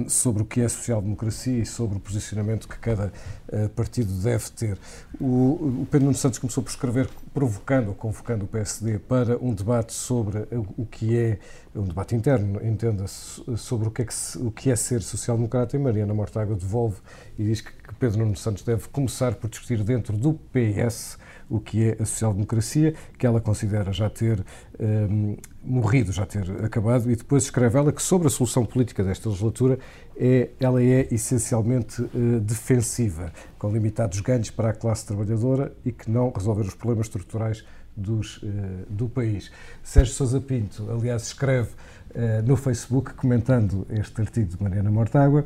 sobre 0.09 0.43
o 0.43 0.47
que 0.47 0.61
é 0.61 0.69
social-democracia 0.69 1.61
e 1.61 1.67
sobre 1.67 1.97
o 1.97 2.01
posicionamento 2.01 2.69
que 2.69 2.79
cada 2.79 3.13
eh, 3.49 3.69
partido 3.69 4.13
deve 4.23 4.51
ter. 4.51 4.79
O, 5.21 5.87
Pedro 5.91 6.07
Nuno 6.07 6.17
Santos 6.17 6.39
começou 6.39 6.63
por 6.63 6.71
escrever 6.71 7.09
provocando 7.35 7.89
ou 7.89 7.95
convocando 7.95 8.45
o 8.45 8.49
PSD 8.49 8.99
para 8.99 9.37
um 9.39 9.53
debate 9.53 9.93
sobre 9.93 10.47
o 10.77 10.87
que 10.87 11.17
é, 11.17 11.39
um 11.75 11.85
debate 11.85 12.15
interno, 12.15 12.65
entenda-se, 12.65 13.43
sobre 13.57 13.89
o 13.89 13.91
que, 13.91 14.03
é 14.03 14.05
que, 14.05 14.15
o 14.39 14.51
que 14.51 14.71
é 14.71 14.77
ser 14.77 15.03
social-democrata 15.03 15.77
e 15.77 15.79
Mariana 15.79 16.15
Mortágua 16.15 16.57
devolve 16.57 16.97
e 17.39 17.45
diz 17.45 17.61
que 17.61 17.73
Pedro 17.99 18.21
Nuno 18.21 18.37
Santos 18.37 18.63
deve 18.63 18.89
começar 18.89 19.35
por 19.35 19.51
discutir 19.51 19.83
dentro 19.83 20.17
do 20.17 20.35
PS 20.35 21.19
o 21.49 21.61
que 21.61 21.91
é 21.91 21.97
a 22.01 22.05
social-democracia, 22.05 22.95
que 23.19 23.27
ela 23.27 23.41
considera 23.41 23.93
já 23.93 24.11
ter 24.11 24.45
um, 24.79 25.37
morrido, 25.63 26.13
já 26.13 26.27
ter 26.27 26.49
acabado, 26.65 27.11
e 27.11 27.17
depois 27.17 27.45
escreve 27.45 27.79
ela 27.79 27.93
que 27.93 28.03
sobre 28.03 28.27
a 28.27 28.31
solução 28.31 28.65
política 28.65 29.03
desta 29.03 29.29
legislatura 29.29 29.79
é, 30.17 30.51
ela 30.59 30.83
é 30.83 31.09
essencialmente 31.13 32.03
uh, 32.03 32.41
defensiva, 32.41 33.33
com 33.59 33.71
limitados 33.71 34.21
ganhos 34.21 34.51
para 34.51 34.71
a 34.71 34.73
classe 34.73 35.07
trabalhadora 35.07 35.73
e 35.85 35.93
que 35.93 36.11
não 36.11 36.31
resolver 36.31 36.63
os 36.63 36.75
problemas 36.75 37.07
estruturais 37.07 37.65
dos, 37.97 38.39
uh, 38.39 38.47
do 38.89 39.09
país. 39.09 39.51
Sérgio 39.83 40.15
Sousa 40.15 40.41
Pinto, 40.41 40.91
aliás, 40.91 41.23
escreve 41.23 41.71
uh, 41.71 42.43
no 42.45 42.57
Facebook, 42.57 43.15
comentando 43.15 43.87
este 43.91 44.21
artigo 44.21 44.57
de 44.57 44.63
Mariana 44.63 44.91
Mortágua, 44.91 45.45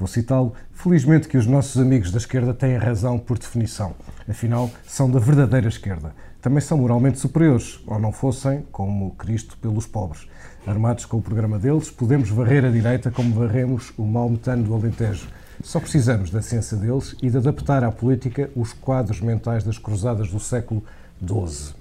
Vou 0.00 0.08
citá-lo. 0.08 0.54
Felizmente 0.72 1.28
que 1.28 1.36
os 1.36 1.46
nossos 1.46 1.78
amigos 1.78 2.10
da 2.10 2.16
esquerda 2.16 2.54
têm 2.54 2.78
razão 2.78 3.18
por 3.18 3.38
definição. 3.38 3.94
Afinal, 4.26 4.70
são 4.86 5.10
da 5.10 5.18
verdadeira 5.18 5.68
esquerda. 5.68 6.14
Também 6.40 6.62
são 6.62 6.78
moralmente 6.78 7.18
superiores, 7.18 7.78
ou 7.86 7.98
não 7.98 8.10
fossem, 8.10 8.64
como 8.72 9.10
Cristo, 9.16 9.58
pelos 9.58 9.86
pobres. 9.86 10.26
Armados 10.66 11.04
com 11.04 11.18
o 11.18 11.22
programa 11.22 11.58
deles, 11.58 11.90
podemos 11.90 12.30
varrer 12.30 12.64
a 12.64 12.70
direita 12.70 13.10
como 13.10 13.34
varremos 13.34 13.92
o 13.98 14.06
mau 14.06 14.30
metano 14.30 14.64
do 14.64 14.74
Alentejo. 14.74 15.28
Só 15.62 15.78
precisamos 15.78 16.30
da 16.30 16.40
ciência 16.40 16.78
deles 16.78 17.14
e 17.20 17.28
de 17.28 17.36
adaptar 17.36 17.84
à 17.84 17.92
política 17.92 18.48
os 18.56 18.72
quadros 18.72 19.20
mentais 19.20 19.64
das 19.64 19.76
cruzadas 19.76 20.30
do 20.30 20.40
século 20.40 20.82
XII. 21.22 21.74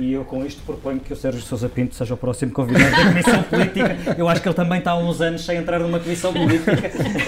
E 0.00 0.12
eu 0.12 0.24
com 0.24 0.44
isto 0.44 0.62
proponho 0.62 1.00
que 1.00 1.12
o 1.12 1.16
Sérgio 1.16 1.40
Sousa 1.40 1.68
Pinto 1.68 1.94
seja 1.94 2.14
o 2.14 2.16
próximo 2.16 2.52
convidado 2.52 2.90
da 2.90 3.06
Comissão 3.08 3.42
Política. 3.42 3.96
Eu 4.16 4.28
acho 4.28 4.40
que 4.40 4.48
ele 4.48 4.54
também 4.54 4.78
está 4.78 4.92
há 4.92 4.98
uns 4.98 5.20
anos 5.20 5.44
sem 5.44 5.58
entrar 5.58 5.80
numa 5.80 5.98
Comissão 5.98 6.32
Política. 6.32 6.72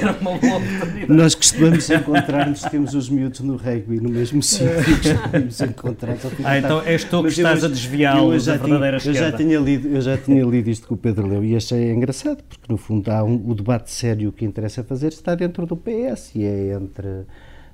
Era 0.01 0.17
uma 0.21 0.39
boa 0.39 0.57
oportunidade. 0.57 1.13
Nós 1.13 1.35
costumamos 1.35 1.91
encontrar-nos, 1.91 2.63
temos 2.63 2.95
os 2.95 3.09
miúdos 3.09 3.41
no 3.41 3.57
rugby 3.57 4.01
no 4.01 4.09
mesmo 4.09 4.43
sítio, 4.43 4.69
costumamos 5.03 5.61
encontrar 5.61 6.17
Ah, 6.45 6.59
então 6.59 6.83
és 6.83 7.05
tu 7.05 7.23
que 7.23 7.29
estás 7.29 7.65
a 7.65 7.69
desviá-los 7.69 8.47
da 8.47 8.57
verdadeira 8.57 8.99
tinha, 8.99 9.15
eu 9.15 9.19
já 9.19 9.33
tinha 9.33 9.59
lido 9.59 9.89
Eu 9.89 10.01
já 10.01 10.17
tinha 10.17 10.45
lido 10.45 10.71
isto 10.71 10.87
que 10.87 10.95
o 10.95 10.97
Pedro 10.97 11.27
leu 11.27 11.45
e 11.45 11.57
achei 11.57 11.91
engraçado, 11.91 12.43
porque 12.49 12.71
no 12.71 12.77
fundo 12.77 13.11
há 13.11 13.25
um, 13.25 13.51
o 13.51 13.55
debate 13.55 13.91
sério 13.91 14.33
que 14.33 14.45
interessa 14.45 14.85
fazer 14.85 15.09
está 15.09 15.35
dentro 15.35 15.67
do 15.67 15.77
PS 15.77 16.35
e 16.35 16.45
é 16.45 16.75
entre 16.75 17.27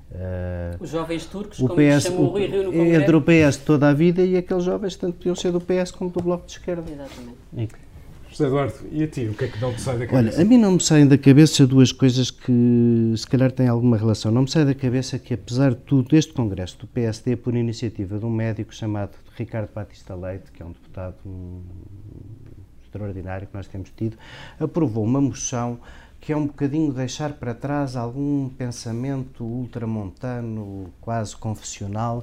Uh, 0.09 0.81
Os 0.81 0.89
jovens 0.89 1.25
turcos, 1.25 1.59
o 1.59 1.67
como 1.67 1.75
PS, 1.75 2.03
chamou 2.03 2.25
o 2.25 2.27
Rui 2.29 2.45
Rio 2.45 2.63
no 2.63 2.71
Congresso. 2.71 3.01
Entre 3.01 3.15
o 3.15 3.21
PS 3.21 3.57
toda 3.57 3.89
a 3.89 3.93
vida 3.93 4.23
e 4.23 4.37
aqueles 4.37 4.63
jovens 4.63 4.95
tanto 4.95 5.17
podiam 5.17 5.35
ser 5.35 5.51
do 5.51 5.59
PS 5.59 5.91
como 5.91 6.09
do 6.09 6.21
Bloco 6.21 6.45
de 6.45 6.53
Esquerda. 6.53 6.89
Exatamente. 6.89 7.87
José 8.29 8.45
Eduardo, 8.45 8.73
e 8.91 9.03
a 9.03 9.07
ti, 9.07 9.25
o 9.25 9.33
que 9.33 9.45
é 9.45 9.47
que 9.47 9.59
não 9.59 9.73
te 9.73 9.81
sai 9.81 9.97
da 9.97 10.05
cabeça? 10.05 10.37
Olha, 10.37 10.41
a 10.41 10.45
mim 10.47 10.57
não 10.57 10.73
me 10.73 10.81
saem 10.81 11.07
da 11.07 11.17
cabeça 11.17 11.65
duas 11.65 11.91
coisas 11.91 12.29
que 12.29 13.13
se 13.15 13.25
calhar 13.25 13.51
têm 13.51 13.67
alguma 13.67 13.97
relação. 13.97 14.31
Não 14.31 14.43
me 14.43 14.49
sai 14.49 14.63
da 14.63 14.75
cabeça 14.75 15.17
que, 15.17 15.33
apesar 15.33 15.71
de 15.71 15.77
tudo, 15.77 16.15
este 16.15 16.33
Congresso 16.33 16.77
do 16.77 16.87
PSD, 16.87 17.35
por 17.35 17.55
iniciativa 17.55 18.19
de 18.19 18.25
um 18.25 18.29
médico 18.29 18.75
chamado 18.75 19.11
Ricardo 19.35 19.69
Batista 19.73 20.13
Leite, 20.13 20.51
que 20.51 20.61
é 20.61 20.65
um 20.65 20.71
deputado 20.71 21.15
um, 21.25 21.61
extraordinário 22.83 23.47
que 23.47 23.55
nós 23.55 23.67
temos 23.67 23.91
tido, 23.95 24.17
aprovou 24.59 25.03
uma 25.03 25.21
moção 25.21 25.79
que 26.27 26.33
é 26.33 26.35
um 26.35 26.45
bocadinho 26.45 26.91
deixar 26.91 27.31
para 27.31 27.53
trás 27.53 27.95
algum 27.95 28.49
pensamento 28.49 29.45
ultramontano, 29.45 30.91
quase 30.99 31.33
confessional, 31.33 32.21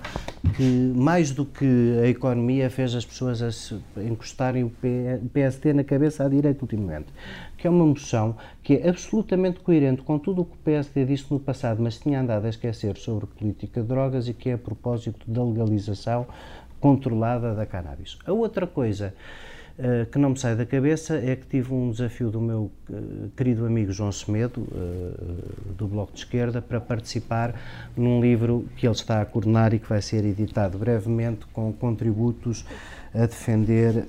que 0.55 0.92
mais 0.94 1.30
do 1.30 1.46
que 1.46 1.98
a 2.02 2.07
economia 2.07 2.68
fez 2.68 2.94
as 2.94 3.07
pessoas 3.07 3.40
a 3.42 4.02
encostarem 4.02 4.62
o 4.62 4.72
PSD 5.32 5.72
na 5.72 5.82
cabeça 5.82 6.22
à 6.22 6.28
direita 6.28 6.61
ultimamente. 6.61 7.07
Que 7.57 7.66
é 7.66 7.70
uma 7.70 7.86
moção 7.86 8.36
que 8.62 8.74
é 8.74 8.90
absolutamente 8.90 9.61
coerente 9.61 10.02
com 10.02 10.18
tudo 10.18 10.42
o 10.42 10.44
que 10.44 10.52
o 10.52 10.59
PSD 10.59 11.07
disse 11.07 11.24
no 11.30 11.40
passado, 11.40 11.82
mas 11.82 11.96
tinha 11.96 12.20
andado 12.20 12.44
a 12.44 12.50
esquecer 12.50 12.98
sobre 12.98 13.24
política 13.24 13.80
de 13.80 13.88
drogas 13.88 14.28
e 14.28 14.34
que 14.34 14.50
é 14.50 14.52
a 14.52 14.59
propósito 14.59 15.24
da 15.26 15.42
legalização 15.42 16.26
controlada 16.78 17.55
da 17.55 17.64
cannabis. 17.64 18.18
A 18.26 18.34
outra 18.34 18.66
coisa 18.66 19.14
uh, 19.79 20.07
que 20.11 20.18
não 20.18 20.31
me 20.31 20.39
sai 20.39 20.57
da 20.57 20.66
cabeça 20.66 21.16
é 21.16 21.37
que 21.37 21.47
tive 21.47 21.72
um 21.72 21.91
desafio 21.91 22.31
do 22.31 22.41
meu 22.41 22.70
uh, 22.89 23.31
querido 23.37 23.66
amigo 23.66 23.93
João 23.93 24.11
Semedo, 24.12 24.61
uh, 24.61 25.72
do 25.72 25.87
Bloco 25.87 26.12
de 26.12 26.20
Esquerda, 26.20 26.61
para 26.61 26.81
participar 26.81 27.55
num 27.97 28.20
livro 28.20 28.68
que 28.77 28.87
ele 28.87 28.95
está 28.95 29.20
a 29.20 29.25
coordenar 29.25 29.75
e 29.75 29.79
que 29.79 29.89
vai 29.89 30.03
ser 30.03 30.25
editado 30.25 30.79
brevemente 30.79 31.47
com 31.53 31.72
contributos 31.72 32.64
a 33.14 33.27
defender 33.27 34.09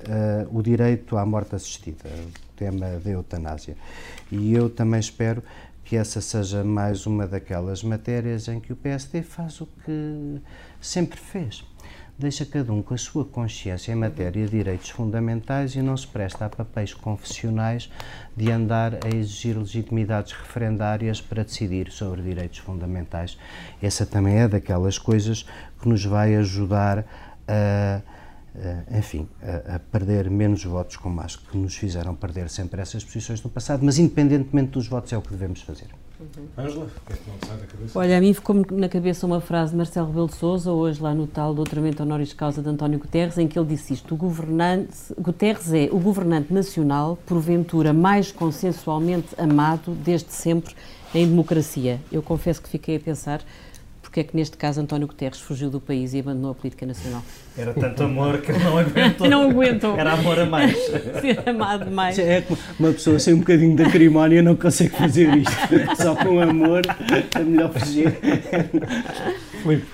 o 0.50 0.60
direito 0.60 1.16
à 1.16 1.24
morte 1.24 1.54
assistida, 1.54 2.08
o 2.08 2.56
tema 2.56 2.98
da 2.98 3.10
eutanásia. 3.10 3.76
E 4.32 4.52
eu 4.52 4.68
também 4.68 4.98
espero 4.98 5.44
que 5.84 5.94
essa 5.94 6.20
seja 6.20 6.64
mais 6.64 7.06
uma 7.06 7.24
daquelas 7.28 7.84
matérias 7.84 8.48
em 8.48 8.58
que 8.58 8.72
o 8.72 8.76
PSD 8.76 9.22
faz 9.22 9.60
o 9.60 9.68
que 9.84 10.40
sempre 10.80 11.20
fez 11.20 11.64
deixa 12.18 12.46
cada 12.46 12.72
um 12.72 12.82
com 12.82 12.94
a 12.94 12.98
sua 12.98 13.24
consciência 13.24 13.92
em 13.92 13.94
matéria 13.94 14.46
de 14.46 14.50
direitos 14.50 14.88
fundamentais 14.88 15.74
e 15.74 15.82
não 15.82 15.96
se 15.96 16.06
presta 16.06 16.46
a 16.46 16.48
papéis 16.48 16.94
confessionais 16.94 17.90
de 18.34 18.50
andar 18.50 18.94
a 19.04 19.14
exigir 19.14 19.58
legitimidades 19.58 20.32
referendárias 20.32 21.20
para 21.20 21.44
decidir 21.44 21.90
sobre 21.90 22.22
direitos 22.22 22.58
fundamentais. 22.58 23.38
Essa 23.82 24.06
também 24.06 24.38
é 24.38 24.48
daquelas 24.48 24.98
coisas 24.98 25.44
que 25.80 25.88
nos 25.88 26.04
vai 26.04 26.34
ajudar 26.36 27.04
a, 27.46 28.00
a 28.90 28.98
enfim, 28.98 29.28
a, 29.74 29.78
perder 29.78 30.30
menos 30.30 30.64
votos 30.64 30.96
como 30.96 31.20
as 31.20 31.36
que 31.36 31.56
nos 31.58 31.76
fizeram 31.76 32.14
perder 32.14 32.48
sempre 32.48 32.80
essas 32.80 33.04
posições 33.04 33.42
no 33.42 33.50
passado, 33.50 33.84
mas 33.84 33.98
independentemente 33.98 34.70
dos 34.70 34.88
votos 34.88 35.12
é 35.12 35.18
o 35.18 35.22
que 35.22 35.30
devemos 35.30 35.60
fazer. 35.60 35.88
Ângela, 36.56 36.84
uhum. 36.84 36.86
o 36.86 37.06
que 37.06 37.12
é 37.12 37.16
que 37.16 37.30
não 37.30 37.48
sai 37.48 37.56
da 37.58 37.66
cabeça? 37.66 37.98
Olha, 37.98 38.16
a 38.16 38.20
mim 38.20 38.32
ficou-me 38.32 38.64
na 38.70 38.88
cabeça 38.88 39.26
uma 39.26 39.40
frase 39.40 39.72
de 39.72 39.76
Marcelo 39.76 40.06
Rebelo 40.06 40.28
de 40.28 40.36
Sousa, 40.36 40.72
hoje 40.72 41.02
lá 41.02 41.14
no 41.14 41.26
tal 41.26 41.52
doutoramento 41.52 42.02
honoris 42.02 42.32
causa 42.32 42.62
de 42.62 42.68
António 42.68 42.98
Guterres, 42.98 43.36
em 43.36 43.46
que 43.46 43.58
ele 43.58 43.68
disse 43.68 43.92
isto, 43.92 44.14
o 44.14 44.16
governante, 44.16 44.96
Guterres 45.18 45.72
é 45.74 45.88
o 45.92 45.98
governante 45.98 46.52
nacional, 46.52 47.18
porventura 47.26 47.92
mais 47.92 48.32
consensualmente 48.32 49.28
amado 49.36 49.92
desde 49.92 50.32
sempre 50.32 50.74
em 51.14 51.28
democracia. 51.28 52.00
Eu 52.10 52.22
confesso 52.22 52.62
que 52.62 52.68
fiquei 52.68 52.96
a 52.96 53.00
pensar 53.00 53.42
porque 54.16 54.20
é 54.20 54.24
que 54.24 54.34
neste 54.36 54.56
caso 54.56 54.80
António 54.80 55.06
Guterres 55.06 55.38
fugiu 55.38 55.68
do 55.68 55.78
país 55.78 56.14
e 56.14 56.20
abandonou 56.20 56.52
a 56.52 56.54
política 56.54 56.86
nacional. 56.86 57.22
Era 57.54 57.74
tanto 57.74 58.02
amor 58.02 58.38
que 58.38 58.50
ele 58.50 58.64
não 58.64 58.78
aguentou. 58.78 59.28
não 59.28 59.50
aguentou. 59.50 59.98
Era 59.98 60.12
amor 60.14 60.38
a 60.38 60.46
mais. 60.46 60.74
Ser 61.20 61.46
amado 61.46 61.90
mais. 61.90 62.18
É 62.18 62.40
que 62.40 62.56
uma 62.80 62.92
pessoa 62.92 63.18
sem 63.18 63.34
um 63.34 63.40
bocadinho 63.40 63.76
de 63.76 63.82
acrimónia 63.82 64.42
não 64.42 64.56
consegue 64.56 64.96
fazer 64.96 65.36
isto. 65.36 65.52
Só 66.02 66.16
com 66.16 66.40
amor 66.40 66.80
é 67.34 67.40
melhor 67.40 67.70
fugir. 67.74 68.16
Filipe. 69.62 69.86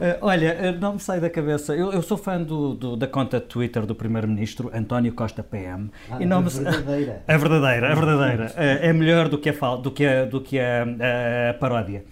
Uh, 0.00 0.16
olha, 0.22 0.56
uh, 0.56 0.80
não 0.80 0.94
me 0.94 0.98
sai 0.98 1.20
da 1.20 1.28
cabeça. 1.28 1.76
Eu, 1.76 1.92
eu 1.92 2.00
sou 2.00 2.16
fã 2.16 2.40
do, 2.40 2.72
do, 2.74 2.96
da 2.96 3.06
conta 3.06 3.38
de 3.38 3.44
Twitter 3.44 3.84
do 3.84 3.94
Primeiro-Ministro, 3.94 4.70
António 4.72 5.12
Costa 5.12 5.42
PM. 5.42 5.90
Ah, 6.10 6.16
e 6.18 6.24
não 6.24 6.38
a 6.38 6.40
me... 6.40 6.48
verdadeira. 6.48 7.22
A 7.28 7.36
verdadeira, 7.36 7.92
a 7.92 7.94
verdadeira. 7.94 8.46
Uh, 8.46 8.54
é 8.56 8.92
melhor 8.94 9.28
do 9.28 9.36
que 9.36 9.50
a, 9.50 9.52
fal... 9.52 9.76
do 9.76 9.90
que 9.90 10.06
a, 10.06 10.24
do 10.24 10.40
que 10.40 10.58
a, 10.58 10.86
a 11.50 11.54
paródia. 11.54 12.02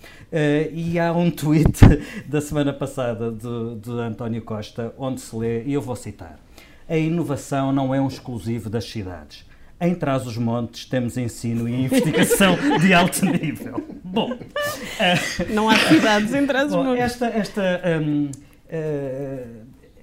e 0.70 0.98
há 0.98 1.10
um 1.12 1.30
tweet 1.30 1.80
da 2.28 2.42
semana 2.42 2.74
passada 2.74 3.32
de, 3.32 3.76
de 3.80 3.90
António 3.92 4.42
Costa, 4.42 4.92
onde 4.98 5.22
se 5.22 5.34
lê, 5.34 5.62
e 5.64 5.72
eu 5.72 5.80
vou 5.80 5.96
citar: 5.96 6.38
A 6.86 6.96
inovação 6.96 7.72
não 7.72 7.94
é 7.94 8.00
um 8.00 8.06
exclusivo 8.06 8.68
das 8.68 8.84
cidades 8.84 9.47
em 9.80 9.94
Trás-os-Montes 9.94 10.84
temos 10.86 11.16
ensino 11.16 11.68
e 11.68 11.84
investigação 11.84 12.56
de 12.80 12.92
alto 12.92 13.24
nível. 13.24 13.82
Bom, 14.04 14.32
uh, 14.32 15.52
não 15.52 15.68
há 15.68 15.76
cidades 15.76 16.34
em 16.34 16.46
Trás-os-Montes. 16.46 17.02
Esta, 17.02 17.26
esta 17.26 17.82
um, 18.00 18.24
uh, 18.24 18.30
eh, 18.68 19.46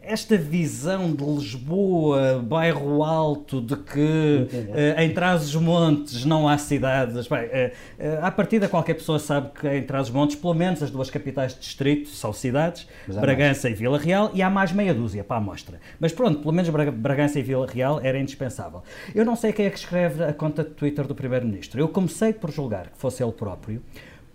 esta 0.05 0.37
visão 0.37 1.13
de 1.13 1.23
Lisboa, 1.23 2.43
bairro 2.45 3.03
alto, 3.03 3.59
de 3.61 3.75
que 3.75 4.47
uh, 4.51 5.01
em 5.01 5.13
Trás-os-Montes 5.13 6.25
não 6.25 6.47
há 6.47 6.57
cidades. 6.57 7.27
Bem, 7.27 7.45
uh, 7.45 7.47
uh, 7.47 8.25
à 8.25 8.31
partida, 8.31 8.67
qualquer 8.67 8.93
pessoa 8.93 9.19
sabe 9.19 9.49
que 9.59 9.67
em 9.67 9.83
Trás-os-Montes, 9.83 10.35
pelo 10.35 10.53
menos 10.53 10.81
as 10.83 10.91
duas 10.91 11.09
capitais 11.09 11.53
de 11.53 11.59
distrito 11.59 12.09
são 12.09 12.31
cidades, 12.31 12.87
Bragança 13.07 13.67
mais. 13.67 13.79
e 13.79 13.81
Vila 13.81 13.97
Real, 13.97 14.31
e 14.33 14.41
há 14.41 14.49
mais 14.49 14.71
meia 14.71 14.93
dúzia 14.93 15.23
para 15.23 15.37
a 15.37 15.39
amostra. 15.39 15.79
Mas 15.99 16.11
pronto, 16.11 16.39
pelo 16.39 16.53
menos 16.53 16.69
Bragança 16.69 17.39
e 17.39 17.43
Vila 17.43 17.67
Real 17.67 17.99
era 18.01 18.19
indispensável. 18.19 18.83
Eu 19.13 19.25
não 19.25 19.35
sei 19.35 19.51
quem 19.51 19.65
é 19.65 19.69
que 19.69 19.79
escreve 19.79 20.23
a 20.23 20.33
conta 20.33 20.63
de 20.63 20.69
Twitter 20.71 21.07
do 21.07 21.15
Primeiro-Ministro. 21.15 21.79
Eu 21.79 21.87
comecei 21.87 22.31
por 22.31 22.51
julgar 22.51 22.89
que 22.89 22.97
fosse 22.97 23.23
ele 23.23 23.31
próprio 23.31 23.81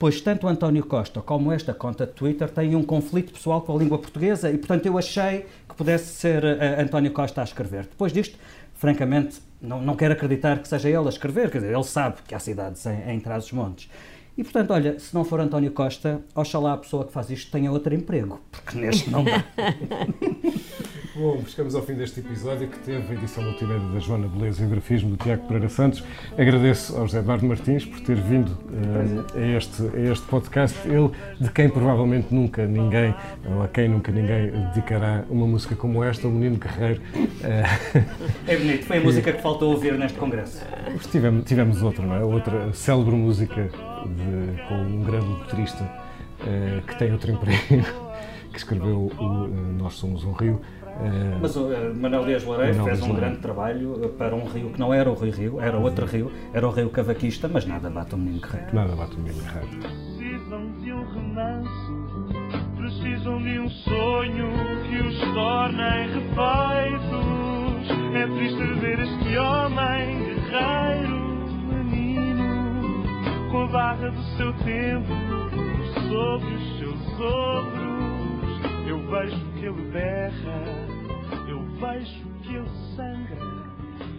pois 0.00 0.18
tanto 0.18 0.48
António 0.48 0.82
Costa 0.82 1.20
como 1.20 1.52
esta 1.52 1.74
conta 1.74 2.06
de 2.06 2.12
Twitter 2.12 2.48
têm 2.48 2.74
um 2.74 2.82
conflito 2.82 3.34
pessoal 3.34 3.60
com 3.60 3.76
a 3.76 3.78
língua 3.78 3.98
portuguesa 3.98 4.50
e, 4.50 4.56
portanto, 4.56 4.86
eu 4.86 4.96
achei 4.96 5.44
que 5.68 5.74
pudesse 5.76 6.14
ser 6.14 6.42
uh, 6.42 6.80
António 6.80 7.12
Costa 7.12 7.42
a 7.42 7.44
escrever. 7.44 7.82
Depois 7.82 8.10
disto, 8.10 8.38
francamente, 8.74 9.42
não, 9.60 9.82
não 9.82 9.94
quero 9.94 10.14
acreditar 10.14 10.58
que 10.58 10.66
seja 10.66 10.88
ele 10.88 11.04
a 11.04 11.10
escrever, 11.10 11.50
quer 11.50 11.58
dizer, 11.58 11.74
ele 11.74 11.84
sabe 11.84 12.16
que 12.26 12.34
há 12.34 12.38
cidades 12.38 12.86
em, 12.86 13.10
em 13.10 13.20
Trás-os-Montes. 13.20 13.90
E, 14.40 14.42
portanto, 14.42 14.70
olha, 14.70 14.98
se 14.98 15.14
não 15.14 15.22
for 15.22 15.38
António 15.38 15.70
Costa, 15.70 16.22
oxalá 16.34 16.72
a 16.72 16.78
pessoa 16.78 17.04
que 17.04 17.12
faz 17.12 17.28
isto 17.28 17.52
tenha 17.52 17.70
outro 17.70 17.94
emprego, 17.94 18.40
porque 18.50 18.78
neste 18.78 19.10
não 19.10 19.22
dá. 19.22 19.44
Bom, 21.14 21.44
chegamos 21.46 21.74
ao 21.74 21.82
fim 21.82 21.92
deste 21.92 22.20
episódio 22.20 22.66
que 22.66 22.78
teve 22.78 23.12
a 23.12 23.18
edição 23.18 23.42
multimédia 23.42 23.86
da 23.88 23.98
Joana 23.98 24.26
Beleza 24.28 24.62
e 24.62 24.66
o 24.66 24.70
grafismo 24.70 25.10
do 25.10 25.16
Tiago 25.18 25.46
Pereira 25.46 25.68
Santos. 25.68 26.02
Agradeço 26.38 26.96
ao 26.96 27.02
José 27.06 27.18
Eduardo 27.18 27.44
Martins 27.44 27.84
por 27.84 28.00
ter 28.00 28.16
vindo 28.16 28.48
uh, 28.48 29.36
a, 29.36 29.58
este, 29.58 29.82
a 29.94 30.12
este 30.12 30.26
podcast. 30.26 30.78
Ele, 30.88 31.10
de 31.38 31.50
quem 31.50 31.68
provavelmente 31.68 32.32
nunca 32.34 32.64
ninguém, 32.66 33.14
ou 33.44 33.62
a 33.62 33.68
quem 33.68 33.90
nunca 33.90 34.10
ninguém 34.10 34.52
dedicará 34.72 35.26
uma 35.28 35.46
música 35.46 35.76
como 35.76 36.02
esta, 36.02 36.26
o 36.26 36.30
Menino 36.30 36.56
Guerreiro. 36.56 37.02
Uh, 37.14 38.02
é 38.46 38.56
bonito, 38.56 38.86
foi 38.86 38.96
a 38.96 39.00
música 39.02 39.32
que 39.34 39.42
faltou 39.42 39.72
ouvir 39.72 39.98
neste 39.98 40.16
congresso. 40.16 40.64
Tivemos, 41.10 41.44
tivemos 41.44 41.82
outra, 41.82 42.06
não 42.06 42.14
é? 42.14 42.24
Outra 42.24 42.72
célebre 42.72 43.14
música 43.14 43.68
de, 44.06 44.62
com 44.68 44.74
um 44.74 45.02
grande 45.02 45.26
motorista 45.26 45.84
uh, 46.40 46.82
que 46.86 46.98
tem 46.98 47.12
outro 47.12 47.30
emprego, 47.32 47.86
que 48.52 48.58
escreveu 48.58 49.10
o 49.18 49.48
Nós 49.78 49.94
Somos 49.94 50.24
um 50.24 50.32
Rio. 50.32 50.60
Eh, 51.00 51.38
Mas 51.40 51.56
o 51.56 51.68
uh, 51.68 51.94
Manuel 51.94 52.24
Dias 52.24 52.44
Loureiro 52.44 52.84
fez 52.84 53.02
um 53.02 53.14
grande 53.14 53.38
trabalho 53.38 54.04
eh, 54.04 54.08
para 54.08 54.34
um 54.34 54.44
rio 54.44 54.70
que 54.70 54.78
não 54.78 54.92
era 54.92 55.10
o 55.10 55.14
Rio 55.14 55.32
Rio, 55.32 55.60
era 55.60 55.78
outro 55.78 56.04
rio, 56.04 56.30
era 56.52 56.66
o 56.66 56.70
Rio 56.70 56.90
Cavaquista, 56.90 57.48
mas 57.48 57.64
nada 57.64 57.88
bate 57.88 58.14
o 58.14 58.18
menino 58.18 58.40
guerreiro. 58.40 58.74
Nada 58.74 58.94
bate 58.94 59.16
o 59.16 59.20
menino 59.20 59.42
guerreiro. 59.42 59.68
Precisam 60.18 60.72
de 60.80 60.92
um 60.92 61.04
remanso, 61.12 62.28
precisam 62.76 63.42
de 63.42 63.58
um 63.60 63.68
sonho 63.70 64.50
que 64.88 64.96
os 65.06 65.18
torne 65.32 66.06
refeitos. 66.12 67.40
É 68.14 68.26
triste 68.26 68.80
ver 68.80 68.98
este 69.00 69.38
homem 69.38 70.18
guerreiro, 70.18 71.29
menino, 73.50 73.52
com 73.52 73.62
a 73.62 73.66
barra 73.66 74.10
do 74.10 74.22
seu 74.36 74.52
tempo 74.52 75.08
sobre 76.08 76.54
os 76.54 76.78
seus 76.78 77.20
ombros. 77.20 78.88
Eu 78.88 78.98
vejo 79.10 79.52
que 79.52 79.66
ele 79.66 79.90
berra 79.92 80.62
Eu 81.48 81.60
vejo 81.78 82.24
que 82.42 82.54
ele 82.54 82.70
sangra, 82.96 83.38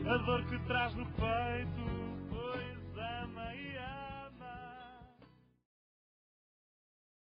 a 0.06 0.18
dor 0.26 0.44
que 0.46 0.60
traz 0.68 0.94
no 0.96 1.06
peito 1.06 1.81